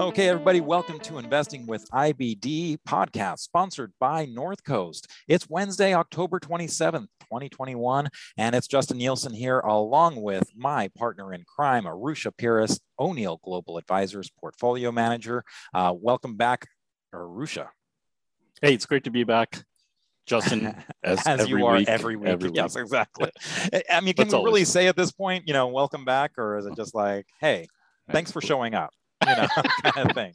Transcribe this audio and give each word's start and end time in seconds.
Okay, 0.00 0.30
everybody, 0.30 0.62
welcome 0.62 0.98
to 1.00 1.18
Investing 1.18 1.66
with 1.66 1.86
IBD 1.90 2.78
podcast 2.88 3.40
sponsored 3.40 3.92
by 4.00 4.24
North 4.24 4.64
Coast. 4.64 5.06
It's 5.28 5.46
Wednesday, 5.50 5.92
October 5.92 6.40
27th, 6.40 7.08
2021, 7.20 8.08
and 8.38 8.54
it's 8.54 8.66
Justin 8.66 8.96
Nielsen 8.96 9.34
here 9.34 9.58
along 9.60 10.22
with 10.22 10.48
my 10.56 10.88
partner 10.96 11.34
in 11.34 11.44
crime, 11.44 11.84
Arusha 11.84 12.32
Peiris, 12.32 12.80
O'Neill 12.98 13.40
Global 13.44 13.76
Advisors 13.76 14.30
Portfolio 14.40 14.90
Manager. 14.90 15.44
Uh, 15.74 15.92
welcome 15.94 16.34
back, 16.34 16.66
Arusha. 17.14 17.68
Hey, 18.62 18.72
it's 18.72 18.86
great 18.86 19.04
to 19.04 19.10
be 19.10 19.24
back. 19.24 19.64
Justin, 20.26 20.74
as, 21.04 21.26
as 21.26 21.48
you 21.48 21.66
are 21.66 21.76
week, 21.76 21.88
every 21.88 22.16
week. 22.16 22.28
Every 22.28 22.50
week. 22.50 22.56
Yes, 22.56 22.76
exactly. 22.76 23.30
I 23.90 24.00
mean, 24.00 24.14
can 24.14 24.28
That's 24.28 24.34
we 24.34 24.44
really 24.44 24.64
say 24.64 24.86
at 24.86 24.96
this 24.96 25.12
point, 25.12 25.44
you 25.46 25.52
know, 25.52 25.68
welcome 25.68 26.04
back, 26.04 26.32
or 26.38 26.58
is 26.58 26.66
it 26.66 26.76
just 26.76 26.94
like, 26.94 27.26
hey, 27.40 27.66
thanks 28.10 28.30
for 28.30 28.40
showing 28.40 28.74
up? 28.74 28.90
you 29.26 29.36
know, 29.36 29.46
kind 29.84 30.10
of 30.10 30.14
thing. 30.14 30.32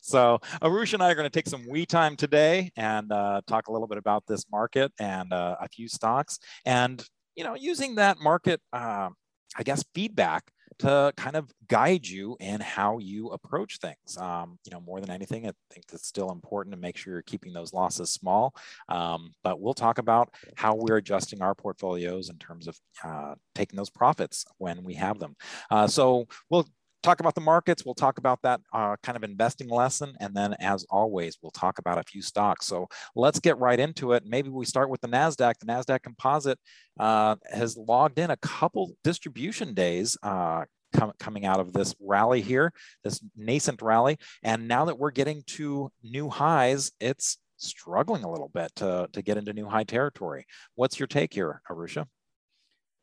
So 0.00 0.38
Arusha 0.62 0.94
and 0.94 1.02
I 1.02 1.10
are 1.10 1.14
going 1.14 1.28
to 1.28 1.30
take 1.30 1.48
some 1.48 1.64
we 1.68 1.86
time 1.86 2.16
today 2.16 2.70
and 2.76 3.10
uh, 3.12 3.40
talk 3.46 3.68
a 3.68 3.72
little 3.72 3.88
bit 3.88 3.98
about 3.98 4.24
this 4.26 4.44
market 4.50 4.92
and 4.98 5.32
uh, 5.32 5.56
a 5.60 5.68
few 5.68 5.88
stocks, 5.88 6.38
and 6.64 7.04
you 7.34 7.44
know, 7.44 7.54
using 7.54 7.96
that 7.96 8.18
market, 8.18 8.60
uh, 8.72 9.10
I 9.56 9.62
guess, 9.62 9.84
feedback 9.94 10.44
to 10.78 11.12
kind 11.16 11.36
of 11.36 11.50
guide 11.68 12.06
you 12.06 12.36
in 12.40 12.60
how 12.60 12.98
you 12.98 13.28
approach 13.28 13.78
things. 13.78 14.16
Um, 14.18 14.58
you 14.64 14.72
know, 14.72 14.80
more 14.80 15.00
than 15.00 15.10
anything, 15.10 15.46
I 15.46 15.52
think 15.70 15.86
it's 15.92 16.06
still 16.06 16.30
important 16.30 16.74
to 16.74 16.80
make 16.80 16.96
sure 16.96 17.14
you're 17.14 17.22
keeping 17.22 17.52
those 17.52 17.72
losses 17.72 18.12
small. 18.12 18.54
Um, 18.88 19.32
but 19.42 19.60
we'll 19.60 19.74
talk 19.74 19.98
about 19.98 20.34
how 20.54 20.74
we're 20.74 20.98
adjusting 20.98 21.42
our 21.42 21.54
portfolios 21.54 22.28
in 22.28 22.38
terms 22.38 22.68
of 22.68 22.78
uh, 23.04 23.34
taking 23.54 23.76
those 23.76 23.90
profits 23.90 24.44
when 24.58 24.84
we 24.84 24.94
have 24.94 25.18
them. 25.18 25.36
Uh, 25.70 25.86
so 25.86 26.26
we'll 26.50 26.68
talk 27.06 27.20
about 27.20 27.34
the 27.36 27.40
markets. 27.40 27.84
We'll 27.84 27.94
talk 27.94 28.18
about 28.18 28.42
that 28.42 28.60
uh, 28.72 28.96
kind 29.02 29.16
of 29.16 29.22
investing 29.22 29.68
lesson. 29.68 30.14
And 30.20 30.34
then, 30.34 30.54
as 30.54 30.84
always, 30.90 31.38
we'll 31.40 31.52
talk 31.52 31.78
about 31.78 31.98
a 31.98 32.02
few 32.02 32.20
stocks. 32.20 32.66
So 32.66 32.88
let's 33.14 33.38
get 33.38 33.58
right 33.58 33.78
into 33.78 34.12
it. 34.12 34.24
Maybe 34.26 34.50
we 34.50 34.64
start 34.64 34.90
with 34.90 35.00
the 35.00 35.08
NASDAQ. 35.08 35.54
The 35.60 35.66
NASDAQ 35.66 36.02
composite 36.02 36.58
uh, 36.98 37.36
has 37.52 37.76
logged 37.76 38.18
in 38.18 38.30
a 38.30 38.36
couple 38.38 38.92
distribution 39.04 39.72
days. 39.72 40.18
Uh, 40.22 40.64
com- 40.94 41.12
coming 41.20 41.46
out 41.46 41.60
of 41.60 41.72
this 41.72 41.94
rally 42.00 42.40
here, 42.40 42.72
this 43.04 43.22
nascent 43.36 43.82
rally. 43.82 44.18
And 44.42 44.66
now 44.66 44.86
that 44.86 44.98
we're 44.98 45.12
getting 45.12 45.42
to 45.58 45.90
new 46.02 46.28
highs, 46.28 46.90
it's 47.00 47.38
struggling 47.56 48.24
a 48.24 48.30
little 48.30 48.50
bit 48.52 48.70
to, 48.76 49.08
to 49.12 49.22
get 49.22 49.36
into 49.36 49.52
new 49.52 49.68
high 49.68 49.84
territory. 49.84 50.44
What's 50.74 50.98
your 50.98 51.06
take 51.06 51.32
here, 51.32 51.62
Arusha? 51.70 52.06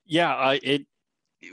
Yeah, 0.05 0.35
uh, 0.35 0.59
it 0.61 0.85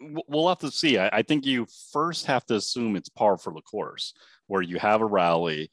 we'll 0.01 0.49
have 0.49 0.59
to 0.59 0.71
see. 0.71 0.99
I, 0.99 1.09
I, 1.13 1.23
think 1.23 1.47
you 1.47 1.67
first 1.93 2.27
have 2.27 2.45
to 2.47 2.57
assume 2.57 2.97
it's 2.97 3.09
par 3.09 3.37
for 3.39 3.53
the 3.53 3.63
course, 3.63 4.15
where 4.47 4.63
you 4.63 4.79
have 4.79 5.01
a 5.01 5.07
rally, 5.07 5.71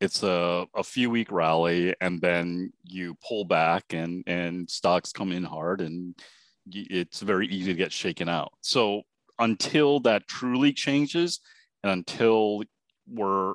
it's 0.00 0.22
a, 0.22 0.66
a 0.74 0.82
few 0.82 1.10
week 1.10 1.30
rally, 1.30 1.94
and 2.00 2.20
then 2.20 2.72
you 2.84 3.16
pull 3.26 3.44
back 3.44 3.84
and 3.90 4.24
and 4.26 4.68
stocks 4.68 5.12
come 5.12 5.32
in 5.32 5.44
hard, 5.44 5.80
and 5.80 6.14
it's 6.72 7.20
very 7.20 7.46
easy 7.48 7.72
to 7.72 7.78
get 7.78 7.92
shaken 7.92 8.28
out. 8.28 8.52
So 8.60 9.02
until 9.38 10.00
that 10.00 10.28
truly 10.28 10.72
changes, 10.72 11.40
and 11.82 11.92
until 11.92 12.62
we're 13.08 13.54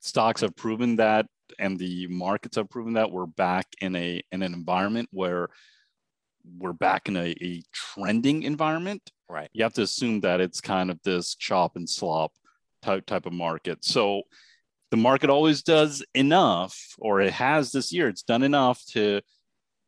stocks 0.00 0.42
have 0.42 0.56
proven 0.56 0.96
that, 0.96 1.26
and 1.58 1.78
the 1.78 2.06
markets 2.08 2.56
have 2.56 2.70
proven 2.70 2.94
that, 2.94 3.10
we're 3.10 3.26
back 3.26 3.66
in 3.80 3.96
a 3.96 4.22
in 4.32 4.42
an 4.42 4.54
environment 4.54 5.08
where 5.12 5.48
we're 6.58 6.72
back 6.72 7.08
in 7.08 7.16
a, 7.16 7.34
a 7.42 7.62
trending 7.72 8.42
environment 8.42 9.10
right. 9.28 9.48
you 9.52 9.62
have 9.62 9.74
to 9.74 9.82
assume 9.82 10.20
that 10.20 10.40
it's 10.40 10.60
kind 10.60 10.90
of 10.90 11.00
this 11.02 11.34
chop 11.34 11.76
and 11.76 11.88
slop 11.88 12.32
type 12.82 13.06
type 13.06 13.26
of 13.26 13.32
market. 13.32 13.84
So 13.84 14.22
the 14.90 14.96
market 14.96 15.30
always 15.30 15.62
does 15.62 16.04
enough 16.14 16.78
or 16.98 17.20
it 17.20 17.32
has 17.32 17.72
this 17.72 17.92
year 17.92 18.08
it's 18.08 18.22
done 18.22 18.42
enough 18.42 18.84
to 18.90 19.20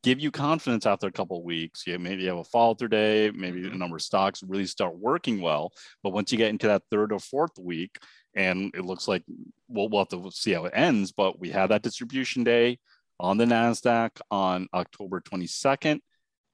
give 0.04 0.20
you 0.20 0.30
confidence 0.30 0.86
after 0.86 1.06
a 1.06 1.12
couple 1.12 1.38
of 1.38 1.44
weeks. 1.44 1.86
You 1.86 1.98
maybe 1.98 2.22
you 2.22 2.28
have 2.28 2.38
a 2.38 2.44
follow 2.44 2.74
through 2.74 2.88
day 2.88 3.30
maybe 3.34 3.60
a 3.60 3.68
mm-hmm. 3.68 3.78
number 3.78 3.96
of 3.96 4.02
stocks 4.02 4.42
really 4.42 4.66
start 4.66 4.98
working 4.98 5.40
well. 5.40 5.72
But 6.02 6.12
once 6.12 6.32
you 6.32 6.38
get 6.38 6.50
into 6.50 6.68
that 6.68 6.82
third 6.90 7.12
or 7.12 7.20
fourth 7.20 7.58
week 7.58 7.98
and 8.34 8.72
it 8.74 8.84
looks 8.84 9.08
like 9.08 9.22
we'll, 9.68 9.88
we'll 9.88 10.00
have 10.00 10.08
to 10.08 10.30
see 10.30 10.52
how 10.52 10.64
it 10.64 10.72
ends 10.74 11.12
but 11.12 11.38
we 11.38 11.50
had 11.50 11.68
that 11.68 11.82
distribution 11.82 12.44
day 12.44 12.78
on 13.18 13.36
the 13.36 13.44
nasdaq 13.44 14.10
on 14.30 14.68
october 14.74 15.20
22nd 15.20 16.00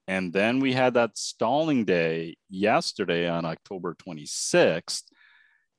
and 0.07 0.31
then 0.31 0.59
we 0.59 0.73
had 0.73 0.93
that 0.93 1.17
stalling 1.17 1.85
day 1.85 2.37
yesterday 2.49 3.27
on 3.27 3.45
October 3.45 3.95
26th 3.95 5.03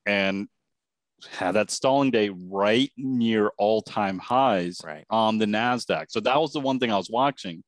and 0.04 0.48
had 1.30 1.52
that 1.52 1.70
stalling 1.70 2.10
day 2.10 2.30
right 2.30 2.92
near 2.96 3.52
all 3.56 3.82
time 3.82 4.18
highs 4.18 4.80
right. 4.84 5.04
on 5.10 5.38
the 5.38 5.46
NASDAQ. 5.46 6.06
So 6.08 6.20
that 6.20 6.40
was 6.40 6.52
the 6.52 6.60
one 6.60 6.78
thing 6.78 6.92
I 6.92 6.96
was 6.96 7.10
watching 7.10 7.62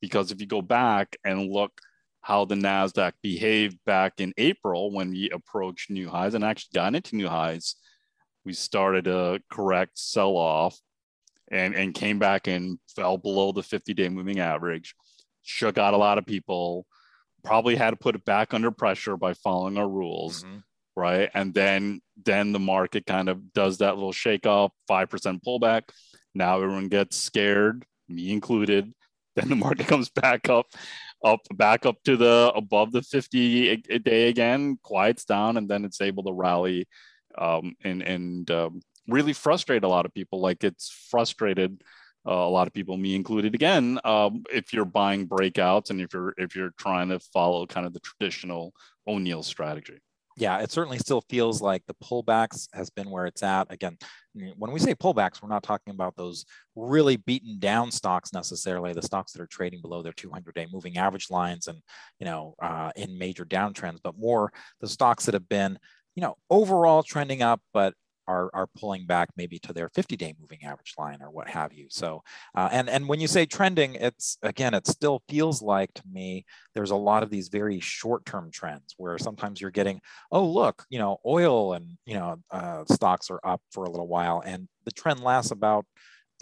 because 0.00 0.30
if 0.30 0.40
you 0.40 0.46
go 0.46 0.62
back 0.62 1.16
and 1.24 1.50
look 1.50 1.72
how 2.20 2.44
the 2.44 2.54
NASDAQ 2.54 3.12
behaved 3.22 3.78
back 3.84 4.14
in 4.18 4.32
April 4.36 4.92
when 4.92 5.10
we 5.10 5.30
approached 5.30 5.90
new 5.90 6.08
highs 6.08 6.34
and 6.34 6.44
actually 6.44 6.70
got 6.74 6.94
into 6.94 7.16
new 7.16 7.28
highs, 7.28 7.74
we 8.44 8.52
started 8.52 9.06
a 9.06 9.40
correct 9.50 9.98
sell 9.98 10.36
off 10.36 10.78
and, 11.50 11.74
and 11.74 11.94
came 11.94 12.18
back 12.18 12.46
and 12.46 12.78
fell 12.94 13.18
below 13.18 13.50
the 13.52 13.62
50 13.62 13.94
day 13.94 14.08
moving 14.08 14.38
average 14.38 14.94
shook 15.48 15.78
out 15.78 15.94
a 15.94 15.98
lot 15.98 16.18
of 16.18 16.26
people, 16.26 16.86
probably 17.42 17.74
had 17.74 17.90
to 17.90 17.96
put 17.96 18.14
it 18.14 18.24
back 18.24 18.52
under 18.52 18.70
pressure 18.70 19.16
by 19.16 19.34
following 19.34 19.78
our 19.78 19.88
rules. 19.88 20.44
Mm-hmm. 20.44 20.58
Right. 20.94 21.30
And 21.32 21.54
then 21.54 22.00
then 22.24 22.52
the 22.52 22.58
market 22.58 23.06
kind 23.06 23.28
of 23.28 23.52
does 23.52 23.78
that 23.78 23.94
little 23.94 24.12
shake 24.12 24.46
off, 24.46 24.72
5% 24.90 25.40
pullback. 25.46 25.82
Now 26.34 26.60
everyone 26.60 26.88
gets 26.88 27.16
scared, 27.16 27.84
me 28.08 28.30
included. 28.30 28.92
Then 29.36 29.50
the 29.50 29.54
market 29.54 29.86
comes 29.86 30.08
back 30.08 30.48
up, 30.48 30.66
up 31.24 31.38
back 31.54 31.86
up 31.86 32.02
to 32.06 32.16
the 32.16 32.50
above 32.56 32.90
the 32.90 33.02
50 33.02 33.70
a, 33.70 33.82
a 33.90 33.98
day 34.00 34.28
again, 34.28 34.80
quiets 34.82 35.24
down, 35.24 35.56
and 35.56 35.68
then 35.68 35.84
it's 35.84 36.00
able 36.00 36.24
to 36.24 36.32
rally 36.32 36.88
um, 37.36 37.76
and 37.84 38.02
and 38.02 38.50
um, 38.50 38.80
really 39.06 39.32
frustrate 39.32 39.84
a 39.84 39.88
lot 39.88 40.06
of 40.06 40.12
people. 40.14 40.40
Like 40.40 40.64
it's 40.64 40.90
frustrated 41.08 41.80
uh, 42.28 42.32
a 42.32 42.50
lot 42.50 42.66
of 42.66 42.74
people, 42.74 42.96
me 42.96 43.14
included, 43.14 43.54
again, 43.54 43.98
um, 44.04 44.44
if 44.52 44.72
you're 44.72 44.84
buying 44.84 45.26
breakouts 45.26 45.90
and 45.90 46.00
if 46.00 46.12
you're 46.12 46.34
if 46.36 46.54
you're 46.54 46.72
trying 46.78 47.08
to 47.08 47.18
follow 47.18 47.66
kind 47.66 47.86
of 47.86 47.94
the 47.94 48.00
traditional 48.00 48.74
O'Neill 49.06 49.42
strategy. 49.42 49.98
Yeah, 50.36 50.58
it 50.58 50.70
certainly 50.70 50.98
still 50.98 51.22
feels 51.28 51.60
like 51.60 51.82
the 51.86 51.94
pullbacks 51.94 52.68
has 52.72 52.90
been 52.90 53.10
where 53.10 53.26
it's 53.26 53.42
at. 53.42 53.72
Again, 53.72 53.98
when 54.56 54.70
we 54.70 54.78
say 54.78 54.94
pullbacks, 54.94 55.42
we're 55.42 55.48
not 55.48 55.64
talking 55.64 55.92
about 55.92 56.14
those 56.14 56.44
really 56.76 57.16
beaten 57.16 57.58
down 57.58 57.90
stocks 57.90 58.32
necessarily, 58.32 58.92
the 58.92 59.02
stocks 59.02 59.32
that 59.32 59.42
are 59.42 59.48
trading 59.48 59.80
below 59.80 60.00
their 60.00 60.12
200-day 60.12 60.68
moving 60.70 60.96
average 60.96 61.26
lines 61.28 61.66
and 61.66 61.78
you 62.20 62.26
know 62.26 62.54
uh, 62.62 62.92
in 62.94 63.18
major 63.18 63.44
downtrends, 63.44 63.98
but 64.04 64.18
more 64.18 64.52
the 64.80 64.86
stocks 64.86 65.24
that 65.24 65.34
have 65.34 65.48
been 65.48 65.78
you 66.14 66.22
know 66.22 66.36
overall 66.50 67.02
trending 67.02 67.42
up, 67.42 67.60
but 67.72 67.94
are, 68.28 68.50
are 68.52 68.68
pulling 68.78 69.06
back 69.06 69.30
maybe 69.36 69.58
to 69.58 69.72
their 69.72 69.88
50 69.88 70.16
day 70.16 70.34
moving 70.38 70.62
average 70.62 70.94
line 70.98 71.20
or 71.22 71.30
what 71.30 71.48
have 71.48 71.72
you. 71.72 71.86
So, 71.88 72.22
uh, 72.54 72.68
and, 72.70 72.88
and 72.88 73.08
when 73.08 73.20
you 73.20 73.26
say 73.26 73.46
trending, 73.46 73.94
it's 73.94 74.36
again, 74.42 74.74
it 74.74 74.86
still 74.86 75.22
feels 75.28 75.62
like 75.62 75.92
to 75.94 76.02
me, 76.08 76.44
there's 76.74 76.90
a 76.90 76.96
lot 76.96 77.22
of 77.22 77.30
these 77.30 77.48
very 77.48 77.80
short 77.80 78.26
term 78.26 78.50
trends 78.52 78.94
where 78.98 79.18
sometimes 79.18 79.60
you're 79.60 79.70
getting, 79.70 80.00
oh, 80.30 80.46
look, 80.46 80.84
you 80.90 80.98
know, 80.98 81.18
oil 81.26 81.72
and, 81.72 81.96
you 82.04 82.14
know, 82.14 82.36
uh, 82.50 82.84
stocks 82.92 83.30
are 83.30 83.40
up 83.42 83.62
for 83.72 83.84
a 83.84 83.90
little 83.90 84.08
while 84.08 84.42
and 84.44 84.68
the 84.84 84.92
trend 84.92 85.20
lasts 85.20 85.50
about 85.50 85.86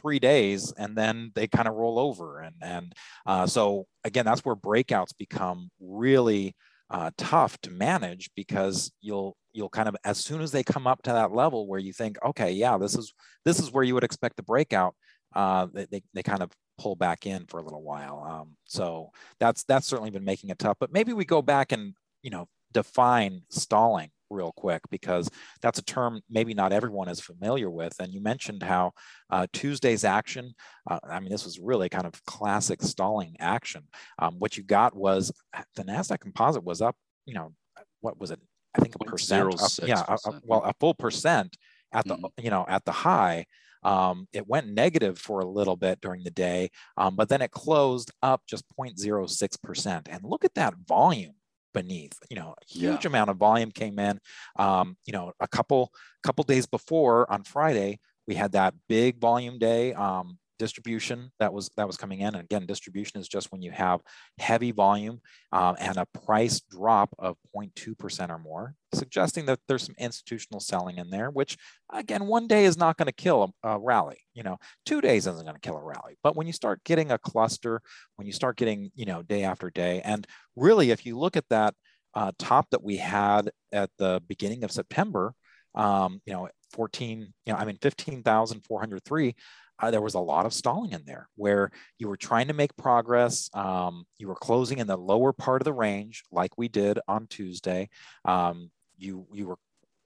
three 0.00 0.18
days 0.18 0.72
and 0.76 0.96
then 0.96 1.30
they 1.34 1.46
kind 1.46 1.68
of 1.68 1.74
roll 1.74 1.98
over. 1.98 2.40
And, 2.40 2.56
and 2.60 2.94
uh, 3.24 3.46
so 3.46 3.86
again, 4.04 4.24
that's 4.24 4.44
where 4.44 4.56
breakouts 4.56 5.16
become 5.16 5.70
really 5.80 6.56
uh, 6.90 7.10
tough 7.16 7.58
to 7.62 7.70
manage 7.70 8.30
because 8.36 8.92
you'll 9.00 9.36
you'll 9.56 9.68
kind 9.68 9.88
of 9.88 9.96
as 10.04 10.18
soon 10.18 10.40
as 10.40 10.52
they 10.52 10.62
come 10.62 10.86
up 10.86 11.02
to 11.02 11.12
that 11.12 11.32
level 11.32 11.66
where 11.66 11.80
you 11.80 11.92
think 11.92 12.16
okay 12.24 12.52
yeah 12.52 12.76
this 12.76 12.94
is 12.94 13.12
this 13.44 13.58
is 13.58 13.72
where 13.72 13.84
you 13.84 13.94
would 13.94 14.04
expect 14.04 14.36
the 14.36 14.42
breakout 14.42 14.94
uh, 15.34 15.66
they, 15.72 16.02
they 16.14 16.22
kind 16.22 16.42
of 16.42 16.50
pull 16.78 16.96
back 16.96 17.26
in 17.26 17.46
for 17.46 17.58
a 17.58 17.62
little 17.62 17.82
while 17.82 18.22
um, 18.28 18.56
so 18.64 19.10
that's 19.40 19.64
that's 19.64 19.86
certainly 19.86 20.10
been 20.10 20.24
making 20.24 20.50
it 20.50 20.58
tough 20.58 20.76
but 20.78 20.92
maybe 20.92 21.12
we 21.12 21.24
go 21.24 21.42
back 21.42 21.72
and 21.72 21.94
you 22.22 22.30
know 22.30 22.46
define 22.72 23.42
stalling 23.50 24.10
real 24.30 24.52
quick 24.56 24.82
because 24.90 25.30
that's 25.62 25.78
a 25.78 25.84
term 25.84 26.20
maybe 26.28 26.54
not 26.54 26.72
everyone 26.72 27.08
is 27.08 27.20
familiar 27.20 27.70
with. 27.70 27.94
And 28.00 28.12
you 28.12 28.20
mentioned 28.20 28.62
how 28.62 28.92
uh, 29.30 29.46
Tuesday's 29.52 30.04
action, 30.04 30.54
uh, 30.90 30.98
I 31.08 31.20
mean, 31.20 31.30
this 31.30 31.44
was 31.44 31.58
really 31.58 31.88
kind 31.88 32.06
of 32.06 32.24
classic 32.24 32.82
stalling 32.82 33.36
action. 33.40 33.84
Um, 34.18 34.38
what 34.38 34.56
you 34.56 34.62
got 34.64 34.96
was 34.96 35.32
the 35.76 35.84
NASDAQ 35.84 36.20
composite 36.20 36.64
was 36.64 36.82
up, 36.82 36.96
you 37.24 37.34
know, 37.34 37.52
what 38.00 38.18
was 38.18 38.30
it? 38.30 38.40
I 38.76 38.80
think 38.80 38.94
a 38.94 39.04
percent. 39.04 39.54
Up, 39.60 39.70
yeah, 39.82 40.02
a, 40.08 40.14
a, 40.28 40.40
well, 40.44 40.62
a 40.62 40.72
full 40.78 40.94
percent 40.94 41.56
at 41.92 42.06
the, 42.06 42.16
mm-hmm. 42.16 42.44
you 42.44 42.50
know, 42.50 42.64
at 42.68 42.84
the 42.84 42.92
high. 42.92 43.46
Um, 43.82 44.26
it 44.32 44.48
went 44.48 44.68
negative 44.68 45.18
for 45.18 45.40
a 45.40 45.46
little 45.46 45.76
bit 45.76 46.00
during 46.00 46.24
the 46.24 46.30
day, 46.30 46.70
um, 46.96 47.14
but 47.14 47.28
then 47.28 47.40
it 47.40 47.52
closed 47.52 48.10
up 48.20 48.42
just 48.48 48.64
0.06%. 48.78 50.02
And 50.10 50.24
look 50.24 50.44
at 50.44 50.54
that 50.54 50.74
volume 50.88 51.34
beneath. 51.72 52.18
You 52.28 52.36
know, 52.36 52.54
a 52.60 52.64
huge 52.66 53.04
yeah. 53.04 53.08
amount 53.08 53.30
of 53.30 53.36
volume 53.36 53.70
came 53.70 53.98
in. 53.98 54.18
Um, 54.58 54.96
you 55.06 55.12
know, 55.12 55.32
a 55.40 55.46
couple 55.46 55.92
couple 56.24 56.42
days 56.42 56.66
before 56.66 57.30
on 57.30 57.44
Friday, 57.44 58.00
we 58.26 58.34
had 58.34 58.52
that 58.52 58.74
big 58.88 59.20
volume 59.20 59.58
day. 59.58 59.92
Um, 59.94 60.38
distribution 60.58 61.30
that 61.38 61.52
was 61.52 61.70
that 61.76 61.86
was 61.86 61.96
coming 61.96 62.20
in. 62.20 62.34
And 62.34 62.44
again 62.44 62.66
distribution 62.66 63.20
is 63.20 63.28
just 63.28 63.52
when 63.52 63.62
you 63.62 63.70
have 63.70 64.00
heavy 64.38 64.72
volume 64.72 65.20
um, 65.52 65.76
and 65.78 65.96
a 65.96 66.06
price 66.06 66.60
drop 66.60 67.14
of 67.18 67.36
0.2% 67.54 68.30
or 68.30 68.38
more 68.38 68.74
suggesting 68.94 69.46
that 69.46 69.60
there's 69.68 69.84
some 69.84 69.94
institutional 69.98 70.60
selling 70.60 70.98
in 70.98 71.10
there 71.10 71.30
which 71.30 71.56
again 71.92 72.26
one 72.26 72.46
day 72.46 72.64
is 72.64 72.76
not 72.76 72.96
going 72.96 73.06
to 73.06 73.12
kill 73.12 73.54
a, 73.64 73.68
a, 73.70 73.78
rally 73.78 74.18
you 74.34 74.42
know 74.42 74.56
two 74.84 75.00
days 75.00 75.26
isn't 75.26 75.44
going 75.44 75.54
to 75.54 75.60
kill 75.60 75.76
a 75.76 75.82
rally. 75.82 76.16
But 76.22 76.36
when 76.36 76.46
you 76.46 76.52
start 76.52 76.84
getting 76.84 77.10
a 77.10 77.18
cluster 77.18 77.80
when 78.16 78.26
you 78.26 78.32
start 78.32 78.56
getting 78.56 78.90
you 78.94 79.06
know 79.06 79.22
day 79.22 79.44
after 79.44 79.70
day 79.70 80.00
and 80.04 80.26
really 80.54 80.90
if 80.90 81.04
you 81.04 81.18
look 81.18 81.36
at 81.36 81.48
that 81.50 81.74
uh, 82.14 82.32
top 82.38 82.70
that 82.70 82.82
we 82.82 82.96
had 82.96 83.50
at 83.72 83.90
the 83.98 84.22
beginning 84.26 84.64
of 84.64 84.72
september 84.72 85.34
um, 85.74 86.20
you 86.24 86.32
know 86.32 86.48
14 86.72 87.32
you 87.44 87.52
know 87.52 87.58
i 87.58 87.64
mean 87.64 87.78
15403 87.80 89.34
uh, 89.78 89.90
there 89.90 90.02
was 90.02 90.14
a 90.14 90.20
lot 90.20 90.46
of 90.46 90.52
stalling 90.52 90.92
in 90.92 91.04
there 91.04 91.28
where 91.36 91.70
you 91.98 92.08
were 92.08 92.16
trying 92.16 92.48
to 92.48 92.54
make 92.54 92.76
progress. 92.76 93.50
Um, 93.54 94.06
you 94.18 94.28
were 94.28 94.34
closing 94.34 94.78
in 94.78 94.86
the 94.86 94.96
lower 94.96 95.32
part 95.32 95.60
of 95.60 95.64
the 95.64 95.72
range, 95.72 96.22
like 96.30 96.56
we 96.56 96.68
did 96.68 96.98
on 97.08 97.26
Tuesday. 97.26 97.88
Um, 98.24 98.70
you 98.98 99.26
you 99.32 99.46
were 99.46 99.58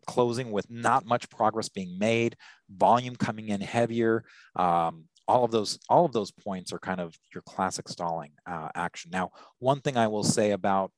closing 0.06 0.50
with 0.50 0.68
not 0.70 1.06
much 1.06 1.30
progress 1.30 1.68
being 1.68 1.98
made, 1.98 2.36
volume 2.68 3.14
coming 3.16 3.48
in 3.48 3.60
heavier. 3.60 4.24
Um, 4.56 5.04
all 5.28 5.44
of 5.44 5.52
those 5.52 5.78
all 5.88 6.04
of 6.04 6.12
those 6.12 6.32
points 6.32 6.72
are 6.72 6.80
kind 6.80 7.00
of 7.00 7.14
your 7.32 7.42
classic 7.42 7.88
stalling 7.88 8.32
uh, 8.46 8.68
action. 8.74 9.10
Now, 9.12 9.30
one 9.58 9.80
thing 9.80 9.96
I 9.96 10.08
will 10.08 10.24
say 10.24 10.50
about 10.50 10.90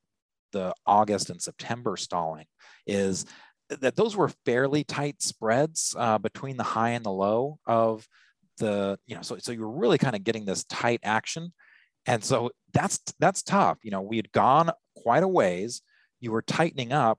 the 0.53 0.75
August 0.87 1.31
and 1.31 1.41
September 1.41 1.97
stalling 1.97 2.47
is 2.87 3.27
that 3.69 3.97
those 3.97 4.17
were 4.17 4.31
fairly 4.45 4.85
tight 4.85 5.23
spreads 5.23 5.95
uh, 5.99 6.19
between 6.19 6.57
the 6.57 6.63
high 6.63 6.91
and 6.91 7.05
the 7.05 7.11
low 7.11 7.59
of 7.67 8.07
the 8.63 8.99
you 9.07 9.17
know 9.17 9.23
so 9.23 9.37
so 9.39 9.53
you're 9.53 9.69
really 9.69 9.99
kind 9.99 10.17
of 10.17 10.25
getting 10.25 10.45
this 10.45 10.65
tight 10.65 11.01
action. 11.03 11.53
And 12.07 12.25
so 12.25 12.51
that's 12.73 13.01
that's 13.19 13.43
tough. 13.43 13.79
You 13.83 13.91
know 13.91 14.01
we 14.01 14.17
had 14.17 14.33
gone 14.33 14.71
quite 14.97 15.23
a 15.23 15.29
ways. 15.29 15.83
You 16.21 16.33
were 16.33 16.43
tightening 16.43 16.93
up. 16.93 17.19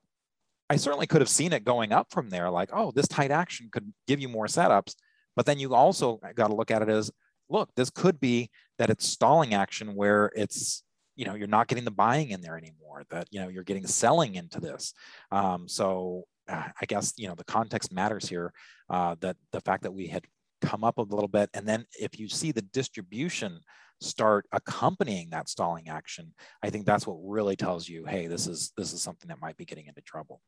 I 0.69 0.78
certainly 0.78 1.06
could 1.06 1.22
have 1.22 1.30
seen 1.30 1.54
it 1.54 1.66
going 1.66 1.92
up 1.92 2.07
from 2.12 2.30
there 2.30 2.50
like 2.50 2.69
oh 2.74 2.92
this 2.92 3.07
tight 3.07 3.31
action 3.31 3.69
could 3.72 3.94
give 4.07 4.19
you 4.19 4.30
more 4.30 4.48
setups. 4.48 4.95
But 5.36 5.45
then 5.45 5.60
you 5.60 5.74
also 5.75 6.19
got 6.36 6.48
to 6.48 6.56
look 6.56 6.72
at 6.72 6.81
it 6.81 6.90
as 6.90 7.12
look 7.50 7.69
this 7.75 7.89
could 7.89 8.19
be 8.19 8.50
that 8.80 8.89
it's 8.89 9.07
stalling 9.07 9.54
action 9.54 9.96
where 9.96 10.31
it's 10.36 10.84
you 11.16 11.25
know 11.25 11.36
you're 11.36 11.48
not 11.48 11.68
getting 11.68 11.86
the 11.86 11.92
buying 11.92 12.30
in 12.30 12.42
there 12.42 12.57
anymore 12.57 13.04
that 13.10 13.28
you 13.31 13.39
know 13.42 13.50
you're 13.50 13.63
getting 13.63 13.86
selling 13.86 14.36
into 14.36 14.60
this. 14.60 14.94
Um, 15.31 15.68
so 15.68 16.24
uh, 16.50 16.68
i 16.81 16.86
guess 16.86 17.13
you 17.16 17.28
know 17.28 17.36
the 17.36 17.44
context 17.46 17.94
matters 17.94 18.28
here 18.28 18.51
uh, 18.89 19.16
that 19.22 19.38
the 19.54 19.62
fact 19.62 19.84
that 19.84 19.94
we 19.94 20.07
had 20.07 20.25
come 20.69 20.83
up 20.83 20.98
a 20.98 21.10
little 21.13 21.27
bit. 21.27 21.50
And 21.54 21.68
then 21.68 21.86
if 22.00 22.19
you 22.19 22.27
see 22.27 22.51
the 22.51 22.68
distribution 22.80 23.60
start 24.01 24.45
accompanying 24.51 25.30
that 25.30 25.50
stalling 25.50 25.88
action, 25.89 26.33
I 26.65 26.69
think 26.69 26.86
that's 26.86 27.06
what 27.07 27.18
really 27.36 27.56
tells 27.56 27.88
you, 27.88 28.06
hey, 28.06 28.27
this 28.27 28.48
is 28.48 28.71
this 28.77 28.94
is 28.94 29.01
something 29.01 29.30
that 29.30 29.42
might 29.42 29.57
be 29.57 29.65
getting 29.65 29.88
into 29.88 30.01
trouble. 30.01 30.42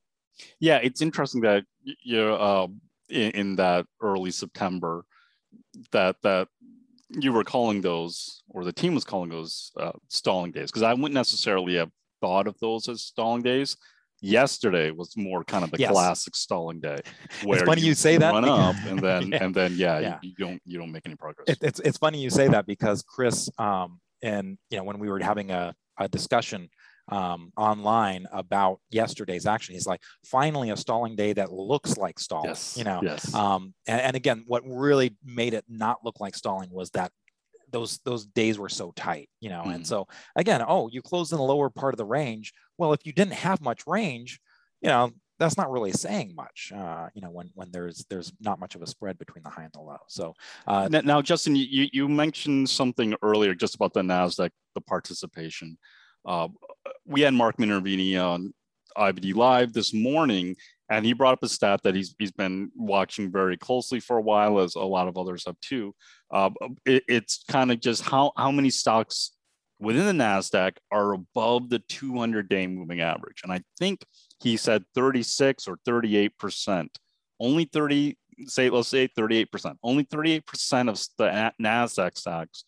Yeah, 0.59 0.79
it's 0.88 1.01
interesting 1.01 1.41
that 1.41 1.63
you're 2.03 2.39
uh, 2.50 2.67
in, 3.09 3.31
in 3.31 3.56
that 3.56 3.85
early 4.01 4.31
September 4.31 5.06
that 5.91 6.15
that 6.23 6.47
you 7.09 7.31
were 7.31 7.44
calling 7.44 7.81
those, 7.81 8.44
or 8.50 8.63
the 8.63 8.73
team 8.81 8.95
was 8.95 9.06
calling 9.06 9.29
those 9.29 9.71
uh, 9.79 9.97
stalling 10.09 10.51
days, 10.51 10.71
because 10.71 10.83
I 10.83 10.94
wouldn't 10.94 11.13
necessarily 11.13 11.75
have 11.75 11.91
thought 12.19 12.47
of 12.47 12.59
those 12.59 12.89
as 12.89 13.01
stalling 13.03 13.44
days 13.44 13.77
yesterday 14.21 14.91
was 14.91 15.15
more 15.17 15.44
kind 15.44 15.63
of 15.63 15.71
the 15.71 15.77
yes. 15.77 15.91
classic 15.91 16.35
stalling 16.35 16.79
day 16.79 16.97
where 17.44 17.59
it's 17.59 17.67
funny 17.67 17.81
you, 17.81 17.88
you 17.88 17.94
say 17.94 18.17
that 18.17 18.31
run 18.31 18.45
up 18.45 18.75
and 18.85 19.00
then 19.00 19.27
yeah. 19.31 19.44
and 19.44 19.53
then 19.53 19.73
yeah, 19.75 20.00
yeah. 20.00 20.19
You, 20.21 20.29
you, 20.29 20.45
don't 20.45 20.62
you 20.65 20.79
don't 20.79 20.91
make 20.91 21.03
any 21.06 21.15
progress 21.15 21.45
it, 21.47 21.57
it's 21.62 21.79
it's 21.81 21.97
funny 21.97 22.21
you 22.21 22.29
say 22.29 22.47
that 22.47 22.65
because 22.65 23.01
chris 23.03 23.50
um 23.57 24.00
and 24.23 24.57
you 24.69 24.77
know 24.77 24.83
when 24.83 25.00
we 25.00 25.09
were 25.09 25.19
having 25.19 25.51
a, 25.51 25.75
a 26.00 26.07
discussion 26.07 26.69
um, 27.09 27.51
online 27.56 28.25
about 28.31 28.79
yesterday's 28.89 29.45
action. 29.45 29.75
He's 29.75 29.88
like, 29.88 30.01
finally 30.25 30.71
a 30.71 30.77
stalling 30.77 31.15
day 31.15 31.33
that 31.33 31.51
looks 31.51 31.97
like 31.97 32.19
stalling. 32.19 32.50
Yes, 32.50 32.75
you 32.77 32.83
know. 32.83 33.00
Yes. 33.03 33.33
Um, 33.33 33.73
and, 33.88 34.01
and, 34.01 34.15
again, 34.15 34.44
what 34.47 34.63
really 34.65 35.15
made 35.23 35.53
it 35.53 35.65
not 35.69 36.03
look 36.03 36.19
like 36.19 36.35
stalling 36.35 36.69
was 36.71 36.89
that 36.91 37.12
those 37.75 38.00
those 38.06 38.25
days 38.25 38.57
were 38.57 38.69
so 38.69 38.94
tight, 38.95 39.30
you 39.42 39.50
know. 39.50 39.63
Mm. 39.66 39.75
And 39.75 39.88
so 39.88 40.07
again, 40.38 40.63
oh, 40.66 40.88
you 40.89 41.01
closed 41.01 41.33
in 41.33 41.38
the 41.38 41.44
lower 41.44 41.69
part 41.69 41.94
of 41.94 41.98
the 41.98 42.06
range. 42.06 42.54
Well, 42.77 42.94
if 42.94 43.06
you 43.06 43.12
didn't 43.12 43.33
have 43.33 43.60
much 43.62 43.81
range, 43.86 44.39
you 44.81 44.88
know, 44.88 45.12
that's 45.39 45.57
not 45.57 45.69
really 45.69 45.92
saying 45.92 46.33
much, 46.36 46.72
uh, 46.74 47.10
you 47.13 47.22
know, 47.22 47.30
when 47.30 47.50
when 47.54 47.69
there's 47.72 48.06
there's 48.10 48.31
not 48.39 48.62
much 48.62 48.75
of 48.75 48.81
a 48.81 48.88
spread 48.88 49.19
between 49.19 49.44
the 49.44 49.50
high 49.50 49.63
and 49.63 49.74
the 49.74 49.81
low. 49.81 49.98
So 50.07 50.33
uh, 50.68 50.88
now, 50.89 51.01
now, 51.01 51.22
Justin, 51.22 51.57
you 51.57 51.89
you 51.92 52.07
mentioned 52.07 52.69
something 52.69 53.13
earlier 53.22 53.54
just 53.54 53.75
about 53.75 53.94
the 53.94 54.01
Nasdaq, 54.01 54.51
the 54.74 54.81
participation. 54.81 55.77
Uh, 56.25 56.48
we 57.06 57.22
had 57.22 57.33
Mark 57.33 57.57
Minervini 57.57 58.18
on 58.18 58.54
IBD 58.98 59.36
Live 59.36 59.74
this 59.74 59.94
morning, 59.94 60.56
and 60.89 61.05
he 61.05 61.13
brought 61.13 61.33
up 61.33 61.43
a 61.43 61.49
stat 61.49 61.81
that 61.83 61.95
he's, 61.95 62.15
he's 62.19 62.31
been 62.31 62.71
watching 62.75 63.31
very 63.31 63.57
closely 63.57 63.99
for 63.99 64.17
a 64.17 64.21
while, 64.21 64.59
as 64.59 64.75
a 64.75 64.79
lot 64.79 65.07
of 65.07 65.17
others 65.17 65.45
have 65.45 65.59
too. 65.59 65.95
Uh, 66.31 66.51
it, 66.85 67.03
it's 67.07 67.43
kind 67.49 67.71
of 67.71 67.79
just 67.79 68.03
how, 68.03 68.31
how 68.37 68.51
many 68.51 68.69
stocks 68.69 69.31
within 69.79 70.05
the 70.05 70.23
NASDAQ 70.23 70.77
are 70.91 71.13
above 71.13 71.69
the 71.69 71.79
200 71.79 72.47
day 72.49 72.67
moving 72.67 73.01
average. 73.01 73.41
And 73.43 73.51
I 73.51 73.61
think 73.77 74.05
he 74.41 74.57
said 74.57 74.83
36 74.95 75.67
or 75.67 75.77
38%. 75.87 76.88
Only 77.39 77.65
30, 77.65 78.17
say, 78.45 78.69
let's 78.69 78.88
say 78.88 79.07
38%. 79.07 79.75
Only 79.83 80.05
38% 80.05 80.89
of 80.89 81.03
the 81.17 81.53
NASDAQ 81.61 82.17
stocks 82.17 82.63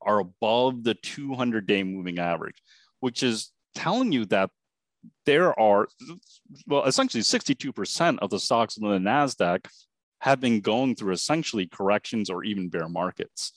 are 0.00 0.20
above 0.20 0.84
the 0.84 0.94
200 0.94 1.66
day 1.66 1.82
moving 1.82 2.18
average, 2.18 2.62
which 3.00 3.22
is 3.22 3.50
telling 3.74 4.12
you 4.12 4.26
that 4.26 4.50
there 5.26 5.58
are, 5.58 5.88
well, 6.66 6.84
essentially 6.84 7.22
62% 7.22 8.18
of 8.20 8.30
the 8.30 8.38
stocks 8.38 8.76
in 8.76 8.88
the 8.88 8.98
NASDAQ 8.98 9.66
have 10.20 10.40
been 10.40 10.60
going 10.60 10.94
through 10.94 11.12
essentially 11.12 11.66
corrections 11.66 12.30
or 12.30 12.44
even 12.44 12.68
bear 12.68 12.88
markets. 12.88 13.52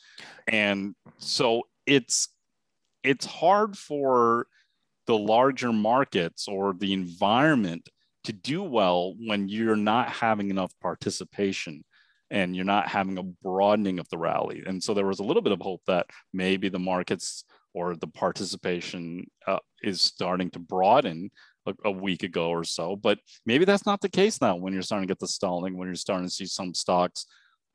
And 0.48 0.96
so 1.20 1.64
it's, 1.86 2.30
it's 3.04 3.26
hard 3.26 3.78
for 3.78 4.48
the 5.06 5.18
larger 5.18 5.72
markets 5.72 6.48
or 6.48 6.74
the 6.74 6.94
environment 6.94 7.88
to 8.24 8.34
do 8.34 8.64
well 8.64 9.14
when 9.20 9.48
you're 9.48 9.76
not 9.76 10.10
having 10.10 10.50
enough 10.50 10.74
participation 10.82 11.84
and 12.32 12.56
you're 12.56 12.66
not 12.66 12.88
having 12.88 13.18
a 13.18 13.24
broadening 13.24 14.00
of 14.00 14.10
the 14.10 14.18
rally. 14.18 14.64
And 14.66 14.84
so 14.84 14.94
there 14.94 15.06
was 15.06 15.20
a 15.20 15.24
little 15.24 15.44
bit 15.44 15.54
of 15.54 15.62
hope 15.62 15.82
that 15.86 16.08
maybe 16.34 16.70
the 16.70 16.80
markets 16.80 17.44
or 17.76 17.94
the 17.98 18.08
participation 18.08 19.30
uh, 19.46 19.60
is 19.84 20.02
starting 20.02 20.50
to 20.50 20.60
broaden 20.60 21.30
a, 21.68 21.74
a, 21.84 21.92
week 21.92 22.24
ago 22.24 22.50
or 22.50 22.64
so. 22.64 22.96
But 22.96 23.20
maybe 23.46 23.66
that's 23.66 23.86
not 23.86 24.00
the 24.00 24.10
case 24.10 24.40
now 24.40 24.56
when 24.56 24.72
you're 24.72 24.82
starting 24.82 25.08
to 25.08 25.12
get 25.12 25.20
the 25.20 25.28
stalling, 25.28 25.78
when 25.78 25.90
you're 25.90 25.96
starting 25.96 26.26
to 26.26 26.34
see 26.34 26.46
some 26.46 26.74
stocks 26.74 27.26